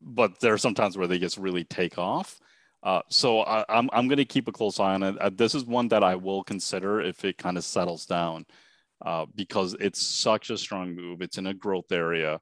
but 0.00 0.38
there 0.38 0.54
are 0.54 0.58
some 0.58 0.74
times 0.74 0.96
where 0.96 1.08
they 1.08 1.18
just 1.18 1.38
really 1.38 1.64
take 1.64 1.98
off. 1.98 2.38
Uh, 2.84 3.02
so 3.08 3.40
I, 3.40 3.60
am 3.60 3.64
I'm, 3.68 3.90
I'm 3.92 4.08
going 4.08 4.18
to 4.18 4.24
keep 4.24 4.46
a 4.46 4.52
close 4.52 4.78
eye 4.78 4.94
on 4.94 5.02
it. 5.02 5.18
Uh, 5.18 5.30
this 5.34 5.56
is 5.56 5.64
one 5.64 5.88
that 5.88 6.04
I 6.04 6.14
will 6.14 6.44
consider 6.44 7.00
if 7.00 7.24
it 7.24 7.36
kind 7.36 7.56
of 7.56 7.64
settles 7.64 8.06
down, 8.06 8.46
uh, 9.04 9.26
because 9.34 9.74
it's 9.80 10.00
such 10.00 10.50
a 10.50 10.58
strong 10.58 10.94
move. 10.94 11.20
It's 11.20 11.38
in 11.38 11.48
a 11.48 11.54
growth 11.54 11.90
area. 11.90 12.40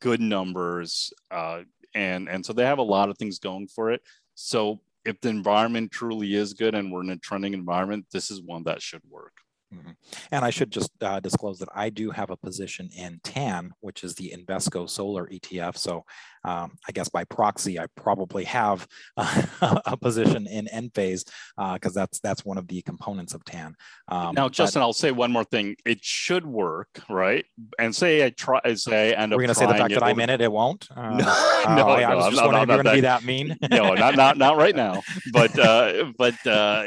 good 0.00 0.20
numbers, 0.20 1.12
uh, 1.30 1.62
and 1.94 2.28
and 2.28 2.44
so 2.44 2.52
they 2.52 2.64
have 2.64 2.78
a 2.78 2.82
lot 2.82 3.08
of 3.08 3.18
things 3.18 3.38
going 3.38 3.68
for 3.68 3.90
it. 3.90 4.02
So 4.34 4.80
if 5.04 5.20
the 5.20 5.28
environment 5.28 5.90
truly 5.90 6.34
is 6.34 6.54
good 6.54 6.74
and 6.74 6.92
we're 6.92 7.02
in 7.02 7.10
a 7.10 7.16
trending 7.16 7.54
environment, 7.54 8.06
this 8.12 8.30
is 8.30 8.42
one 8.42 8.64
that 8.64 8.80
should 8.80 9.02
work. 9.08 9.32
Mm-hmm. 9.74 9.90
And 10.30 10.44
I 10.44 10.50
should 10.50 10.70
just 10.70 10.90
uh, 11.00 11.20
disclose 11.20 11.58
that 11.60 11.68
I 11.74 11.90
do 11.90 12.10
have 12.10 12.30
a 12.30 12.36
position 12.36 12.90
in 12.96 13.20
TAN, 13.24 13.72
which 13.80 14.04
is 14.04 14.14
the 14.14 14.34
Invesco 14.36 14.88
Solar 14.88 15.26
ETF. 15.28 15.76
So 15.76 16.04
um, 16.44 16.76
I 16.88 16.92
guess 16.92 17.08
by 17.08 17.24
proxy, 17.24 17.78
I 17.78 17.86
probably 17.96 18.44
have 18.44 18.86
uh, 19.16 19.42
a 19.84 19.96
position 19.96 20.46
in 20.46 20.66
Enphase 20.66 21.24
because 21.24 21.32
uh, 21.58 21.74
because 21.74 21.94
that's 21.94 22.20
that's 22.20 22.44
one 22.44 22.58
of 22.58 22.66
the 22.68 22.82
components 22.82 23.34
of 23.34 23.44
TAN. 23.44 23.76
Um, 24.08 24.34
now, 24.34 24.48
Justin, 24.48 24.80
but, 24.80 24.86
I'll 24.86 24.92
say 24.92 25.10
one 25.12 25.32
more 25.32 25.44
thing. 25.44 25.76
It 25.84 26.02
should 26.02 26.46
work, 26.46 26.88
right? 27.08 27.44
And 27.78 27.94
say 27.94 28.24
I 28.24 28.30
try, 28.30 28.60
say 28.74 29.14
I 29.14 29.22
end 29.22 29.32
up. 29.32 29.36
We're 29.36 29.42
going 29.42 29.48
to 29.48 29.54
say 29.54 29.66
the 29.66 29.74
fact 29.74 29.94
that 29.94 30.02
I'm 30.02 30.18
in 30.20 30.30
it, 30.30 30.40
it 30.40 30.50
won't. 30.50 30.88
Uh, 31.02 31.16
no, 31.16 31.76
no, 31.76 31.88
I, 31.88 32.02
I 32.02 32.14
was 32.14 32.34
just 32.34 32.44
wondering 32.44 32.62
if 32.62 32.68
you're 32.68 32.82
going 32.82 32.86
to 32.86 32.92
be 32.92 33.00
that 33.00 33.24
mean. 33.24 33.56
no, 33.70 33.94
not 33.94 34.14
not 34.14 34.38
not 34.38 34.56
right 34.56 34.74
now. 34.74 35.02
But 35.32 35.58
uh, 35.58 36.12
but 36.16 36.46
uh, 36.46 36.86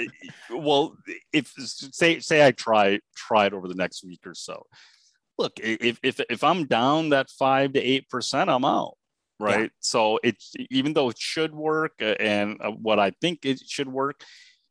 well, 0.50 0.96
if 1.34 1.52
say 1.58 2.20
say 2.20 2.46
I 2.46 2.52
try 2.52 3.00
try 3.16 3.46
it 3.46 3.54
over 3.54 3.68
the 3.68 3.76
next 3.76 4.06
week 4.06 4.22
or 4.26 4.34
so. 4.34 4.66
Look, 5.38 5.60
if 5.60 6.00
if 6.02 6.22
if 6.30 6.44
I'm 6.44 6.66
down 6.66 7.10
that 7.10 7.30
five 7.30 7.74
to 7.74 7.82
eight 7.82 8.10
percent, 8.10 8.50
I'm 8.50 8.64
out 8.64 8.96
right? 9.40 9.62
Yeah. 9.64 9.80
So 9.80 10.20
it's 10.24 10.54
even 10.70 10.94
though 10.94 11.10
it 11.10 11.20
should 11.20 11.54
work, 11.54 11.94
uh, 12.02 12.16
and 12.20 12.60
uh, 12.62 12.72
what 12.72 13.00
I 13.00 13.12
think 13.22 13.46
it 13.46 13.62
should 13.68 13.88
work, 13.88 14.22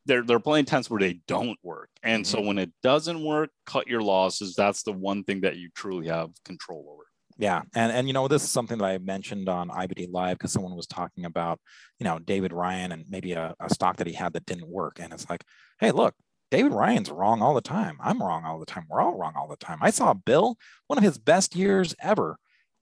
there 0.06 0.22
there 0.22 0.36
are 0.36 0.40
plenty 0.40 0.60
of 0.60 0.66
times 0.66 0.90
where 0.90 1.00
they 1.00 1.20
don't 1.26 1.58
work, 1.62 1.90
and 2.02 2.24
mm-hmm. 2.24 2.38
so 2.38 2.46
when 2.46 2.58
it 2.58 2.70
doesn't 2.82 3.22
work, 3.22 3.50
cut 3.66 3.88
your 3.88 4.02
losses. 4.02 4.54
That's 4.54 4.82
the 4.82 4.92
one 4.92 5.24
thing 5.24 5.42
that 5.42 5.56
you 5.56 5.70
truly 5.74 6.08
have 6.08 6.30
control 6.44 6.86
over. 6.92 7.04
Yeah, 7.36 7.62
and 7.74 7.90
and 7.90 8.06
you 8.06 8.12
know 8.12 8.28
this 8.28 8.44
is 8.44 8.50
something 8.50 8.78
that 8.78 8.84
I 8.84 8.98
mentioned 8.98 9.48
on 9.48 9.68
IBD 9.68 10.12
Live 10.12 10.38
because 10.38 10.52
someone 10.52 10.76
was 10.76 10.86
talking 10.86 11.24
about 11.24 11.58
you 11.98 12.04
know 12.04 12.18
David 12.18 12.52
Ryan 12.52 12.92
and 12.92 13.04
maybe 13.08 13.32
a, 13.32 13.54
a 13.60 13.72
stock 13.72 13.96
that 13.96 14.06
he 14.06 14.12
had 14.12 14.34
that 14.34 14.46
didn't 14.46 14.68
work, 14.68 14.98
and 15.00 15.12
it's 15.12 15.28
like, 15.28 15.42
hey, 15.80 15.90
look, 15.90 16.14
David 16.50 16.72
Ryan's 16.72 17.10
wrong 17.10 17.42
all 17.42 17.54
the 17.54 17.60
time. 17.60 17.98
I'm 18.00 18.22
wrong 18.22 18.44
all 18.44 18.60
the 18.60 18.66
time. 18.66 18.84
We're 18.88 19.00
all 19.00 19.18
wrong 19.18 19.32
all 19.36 19.48
the 19.48 19.56
time. 19.56 19.78
I 19.80 19.90
saw 19.90 20.14
Bill, 20.14 20.56
one 20.86 20.98
of 20.98 21.04
his 21.04 21.18
best 21.18 21.56
years 21.56 21.94
ever, 22.00 22.36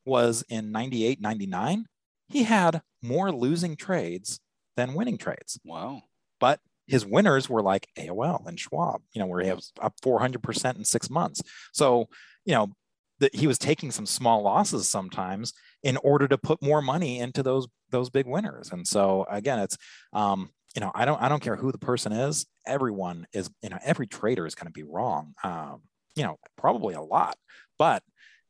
was 0.05 0.45
in 0.49 0.73
98, 0.73 1.21
99, 1.21 1.87
he 2.29 2.45
had 2.45 2.83
more 3.03 3.33
losing 3.33 3.77
trades 3.77 4.41
than 4.77 4.95
winning 4.95 5.19
trades. 5.19 5.59
Wow. 5.65 6.03
But 6.41 6.61
his 6.87 7.07
winners 7.07 7.49
were 7.49 7.63
like 7.63 7.89
AOL 7.99 8.47
and 8.47 8.59
Schwab, 8.59 9.03
you 9.13 9.21
know, 9.21 9.27
where 9.27 9.45
he 9.45 9.53
was 9.53 9.73
up 9.81 9.95
400% 10.03 10.77
in 10.77 10.85
six 10.85 11.11
months. 11.11 11.43
So, 11.73 12.09
you 12.45 12.55
know, 12.55 12.73
that 13.21 13.35
he 13.35 13.47
was 13.47 13.59
taking 13.59 13.91
some 13.91 14.07
small 14.07 14.43
losses 14.43 14.89
sometimes 14.89 15.53
in 15.83 15.97
order 15.99 16.27
to 16.27 16.37
put 16.37 16.63
more 16.63 16.83
money 16.83 17.21
into 17.21 17.43
those 17.43 17.69
those 17.91 18.11
big 18.11 18.27
winners. 18.27 18.73
And 18.73 18.87
so 18.87 19.27
again, 19.31 19.61
it's 19.61 19.77
um, 20.13 20.51
you 20.75 20.81
know, 20.81 20.91
I 20.95 21.05
don't 21.05 21.23
I 21.23 21.29
don't 21.29 21.43
care 21.43 21.57
who 21.57 21.71
the 21.71 21.79
person 21.79 22.13
is. 22.13 22.47
Everyone 22.67 23.27
is, 23.33 23.49
you 23.63 23.69
know, 23.69 23.79
every 23.85 24.07
trader 24.07 24.47
is 24.47 24.55
going 24.55 24.67
to 24.67 24.73
be 24.73 24.83
wrong. 24.83 25.35
Um, 25.45 25.83
you 26.17 26.25
know, 26.25 26.37
probably 26.59 26.95
a 26.95 27.01
lot, 27.01 27.37
but 27.79 28.03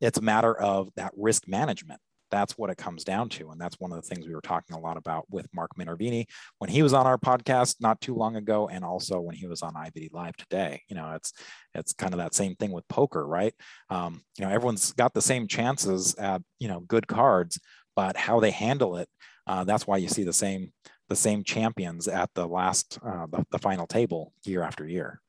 it's 0.03 0.18
a 0.18 0.22
matter 0.22 0.55
of 0.55 0.90
that 0.96 1.12
risk 1.16 1.46
management. 1.46 2.00
That's 2.30 2.57
what 2.59 2.70
it 2.70 2.78
comes 2.78 3.05
down 3.05 3.28
to. 3.30 3.50
And 3.50 3.61
that's 3.61 3.78
one 3.78 3.92
of 3.92 3.96
the 3.96 4.09
things 4.09 4.26
we 4.26 4.34
were 4.34 4.40
talking 4.40 4.74
a 4.74 4.80
lot 4.80 4.96
about 4.96 5.26
with 5.30 5.46
Mark 5.55 5.70
Minervini 5.78 6.24
when 6.59 6.70
he 6.70 6.82
was 6.82 6.94
on 6.94 7.07
our 7.07 7.18
podcast 7.18 7.76
not 7.80 8.00
too 8.00 8.14
long 8.14 8.36
ago, 8.36 8.68
and 8.68 8.84
also 8.84 9.20
when 9.20 9.36
he 9.36 9.46
was 9.46 9.62
on 9.62 9.74
IBD 9.74 10.12
Live 10.12 10.36
today. 10.36 10.82
You 10.88 10.96
know, 10.96 11.12
it's 11.14 11.32
it's 11.74 11.92
kind 11.92 12.14
of 12.14 12.18
that 12.18 12.34
same 12.34 12.57
thing 12.57 12.72
with 12.72 12.88
poker, 12.88 13.26
right? 13.26 13.55
Um, 13.90 14.22
you 14.38 14.44
know, 14.44 14.50
everyone's 14.50 14.92
got 14.92 15.14
the 15.14 15.22
same 15.22 15.46
chances 15.46 16.14
at 16.16 16.42
you 16.59 16.68
know 16.68 16.80
good 16.80 17.07
cards, 17.07 17.61
but 17.94 18.16
how 18.16 18.40
they 18.40 18.50
handle 18.50 18.96
it, 18.96 19.09
uh, 19.46 19.64
that's 19.64 19.86
why 19.86 19.98
you 19.98 20.09
see 20.09 20.24
the 20.24 20.32
same 20.32 20.72
the 21.11 21.16
same 21.16 21.44
champions 21.44 22.09
at 22.09 22.30
the 22.34 22.48
last 22.48 22.98
uh, 23.07 23.26
the, 23.30 23.44
the 23.50 23.59
final 23.59 23.86
table 23.86 24.32
year 24.44 24.62
after 24.62 24.88
year. 24.88 25.20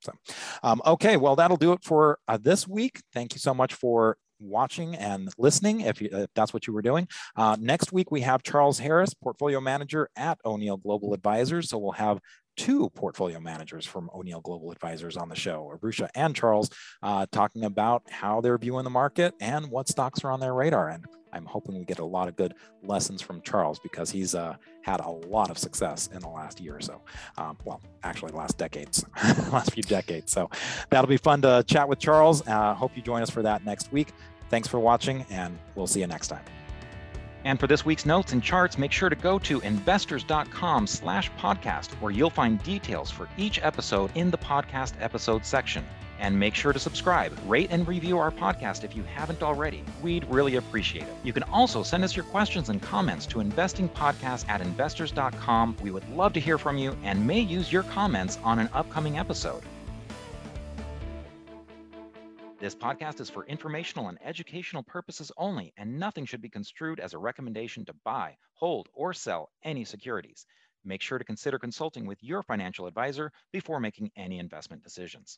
So, 0.00 0.12
um, 0.62 0.80
okay, 0.86 1.16
well, 1.16 1.36
that'll 1.36 1.56
do 1.56 1.72
it 1.72 1.82
for 1.82 2.18
uh, 2.28 2.38
this 2.40 2.66
week. 2.66 3.00
Thank 3.12 3.34
you 3.34 3.40
so 3.40 3.54
much 3.54 3.74
for 3.74 4.16
watching 4.40 4.94
and 4.94 5.32
listening 5.38 5.80
if, 5.80 6.00
you, 6.00 6.08
if 6.12 6.30
that's 6.34 6.54
what 6.54 6.66
you 6.66 6.72
were 6.72 6.82
doing. 6.82 7.08
Uh, 7.36 7.56
next 7.58 7.92
week, 7.92 8.10
we 8.10 8.20
have 8.20 8.42
Charles 8.42 8.78
Harris, 8.78 9.14
portfolio 9.14 9.60
manager 9.60 10.08
at 10.16 10.38
O'Neill 10.44 10.76
Global 10.76 11.14
Advisors. 11.14 11.70
So 11.70 11.78
we'll 11.78 11.92
have 11.92 12.20
two 12.56 12.90
portfolio 12.90 13.38
managers 13.40 13.86
from 13.86 14.10
O'Neill 14.14 14.40
Global 14.40 14.72
Advisors 14.72 15.16
on 15.16 15.28
the 15.28 15.36
show, 15.36 15.72
Arusha 15.74 16.08
and 16.14 16.34
Charles, 16.34 16.68
uh, 17.02 17.26
talking 17.30 17.64
about 17.64 18.02
how 18.10 18.40
they're 18.40 18.58
viewing 18.58 18.84
the 18.84 18.90
market 18.90 19.34
and 19.40 19.70
what 19.70 19.88
stocks 19.88 20.24
are 20.24 20.30
on 20.30 20.40
their 20.40 20.54
radar. 20.54 20.88
And 20.88 21.04
I'm 21.32 21.44
hoping 21.44 21.78
we 21.78 21.84
get 21.84 21.98
a 21.98 22.04
lot 22.04 22.28
of 22.28 22.36
good 22.36 22.54
lessons 22.82 23.22
from 23.22 23.42
Charles 23.42 23.78
because 23.78 24.10
he's 24.10 24.34
uh, 24.34 24.56
had 24.82 25.00
a 25.00 25.10
lot 25.10 25.50
of 25.50 25.58
success 25.58 26.08
in 26.12 26.20
the 26.20 26.28
last 26.28 26.60
year 26.60 26.76
or 26.76 26.80
so. 26.80 27.00
Um, 27.36 27.58
well, 27.64 27.80
actually, 28.02 28.32
last 28.32 28.58
decades, 28.58 29.04
last 29.52 29.72
few 29.72 29.82
decades. 29.82 30.32
So 30.32 30.50
that'll 30.90 31.08
be 31.08 31.16
fun 31.16 31.42
to 31.42 31.64
chat 31.66 31.88
with 31.88 31.98
Charles. 31.98 32.46
Uh, 32.46 32.74
hope 32.74 32.92
you 32.94 33.02
join 33.02 33.22
us 33.22 33.30
for 33.30 33.42
that 33.42 33.64
next 33.64 33.92
week. 33.92 34.12
Thanks 34.50 34.68
for 34.68 34.80
watching, 34.80 35.26
and 35.30 35.58
we'll 35.74 35.86
see 35.86 36.00
you 36.00 36.06
next 36.06 36.28
time. 36.28 36.44
And 37.44 37.58
for 37.58 37.66
this 37.66 37.84
week's 37.84 38.04
notes 38.04 38.32
and 38.32 38.42
charts, 38.42 38.78
make 38.78 38.92
sure 38.92 39.08
to 39.08 39.16
go 39.16 39.38
to 39.40 39.60
investors.com 39.60 40.86
slash 40.86 41.30
podcast, 41.38 41.92
where 42.00 42.10
you'll 42.10 42.30
find 42.30 42.62
details 42.62 43.10
for 43.10 43.28
each 43.36 43.60
episode 43.62 44.10
in 44.14 44.30
the 44.30 44.38
podcast 44.38 44.94
episode 45.00 45.44
section. 45.44 45.84
And 46.18 46.38
make 46.38 46.54
sure 46.54 46.72
to 46.72 46.78
subscribe, 46.78 47.32
rate, 47.46 47.68
and 47.70 47.86
review 47.86 48.18
our 48.18 48.30
podcast 48.30 48.84
if 48.84 48.96
you 48.96 49.02
haven't 49.04 49.42
already. 49.42 49.84
We'd 50.02 50.24
really 50.24 50.56
appreciate 50.56 51.04
it. 51.04 51.14
You 51.22 51.32
can 51.32 51.44
also 51.44 51.82
send 51.82 52.04
us 52.04 52.16
your 52.16 52.24
questions 52.24 52.68
and 52.68 52.82
comments 52.82 53.26
to 53.26 53.38
investingpodcast 53.38 54.48
at 54.48 54.60
investors.com. 54.60 55.76
We 55.82 55.90
would 55.90 56.08
love 56.10 56.32
to 56.32 56.40
hear 56.40 56.58
from 56.58 56.78
you 56.78 56.96
and 57.04 57.26
may 57.26 57.40
use 57.40 57.72
your 57.72 57.84
comments 57.84 58.38
on 58.42 58.58
an 58.58 58.68
upcoming 58.72 59.18
episode. 59.18 59.62
This 62.60 62.74
podcast 62.74 63.20
is 63.20 63.30
for 63.30 63.46
informational 63.46 64.08
and 64.08 64.18
educational 64.20 64.82
purposes 64.82 65.30
only, 65.36 65.72
and 65.76 66.00
nothing 66.00 66.24
should 66.24 66.40
be 66.40 66.48
construed 66.48 66.98
as 66.98 67.14
a 67.14 67.18
recommendation 67.18 67.84
to 67.84 67.94
buy, 68.04 68.36
hold, 68.54 68.88
or 68.94 69.12
sell 69.12 69.50
any 69.62 69.84
securities. 69.84 70.44
Make 70.84 71.02
sure 71.02 71.18
to 71.18 71.24
consider 71.24 71.58
consulting 71.58 72.06
with 72.06 72.22
your 72.22 72.42
financial 72.42 72.86
advisor 72.86 73.30
before 73.52 73.78
making 73.78 74.10
any 74.16 74.38
investment 74.38 74.82
decisions. 74.82 75.36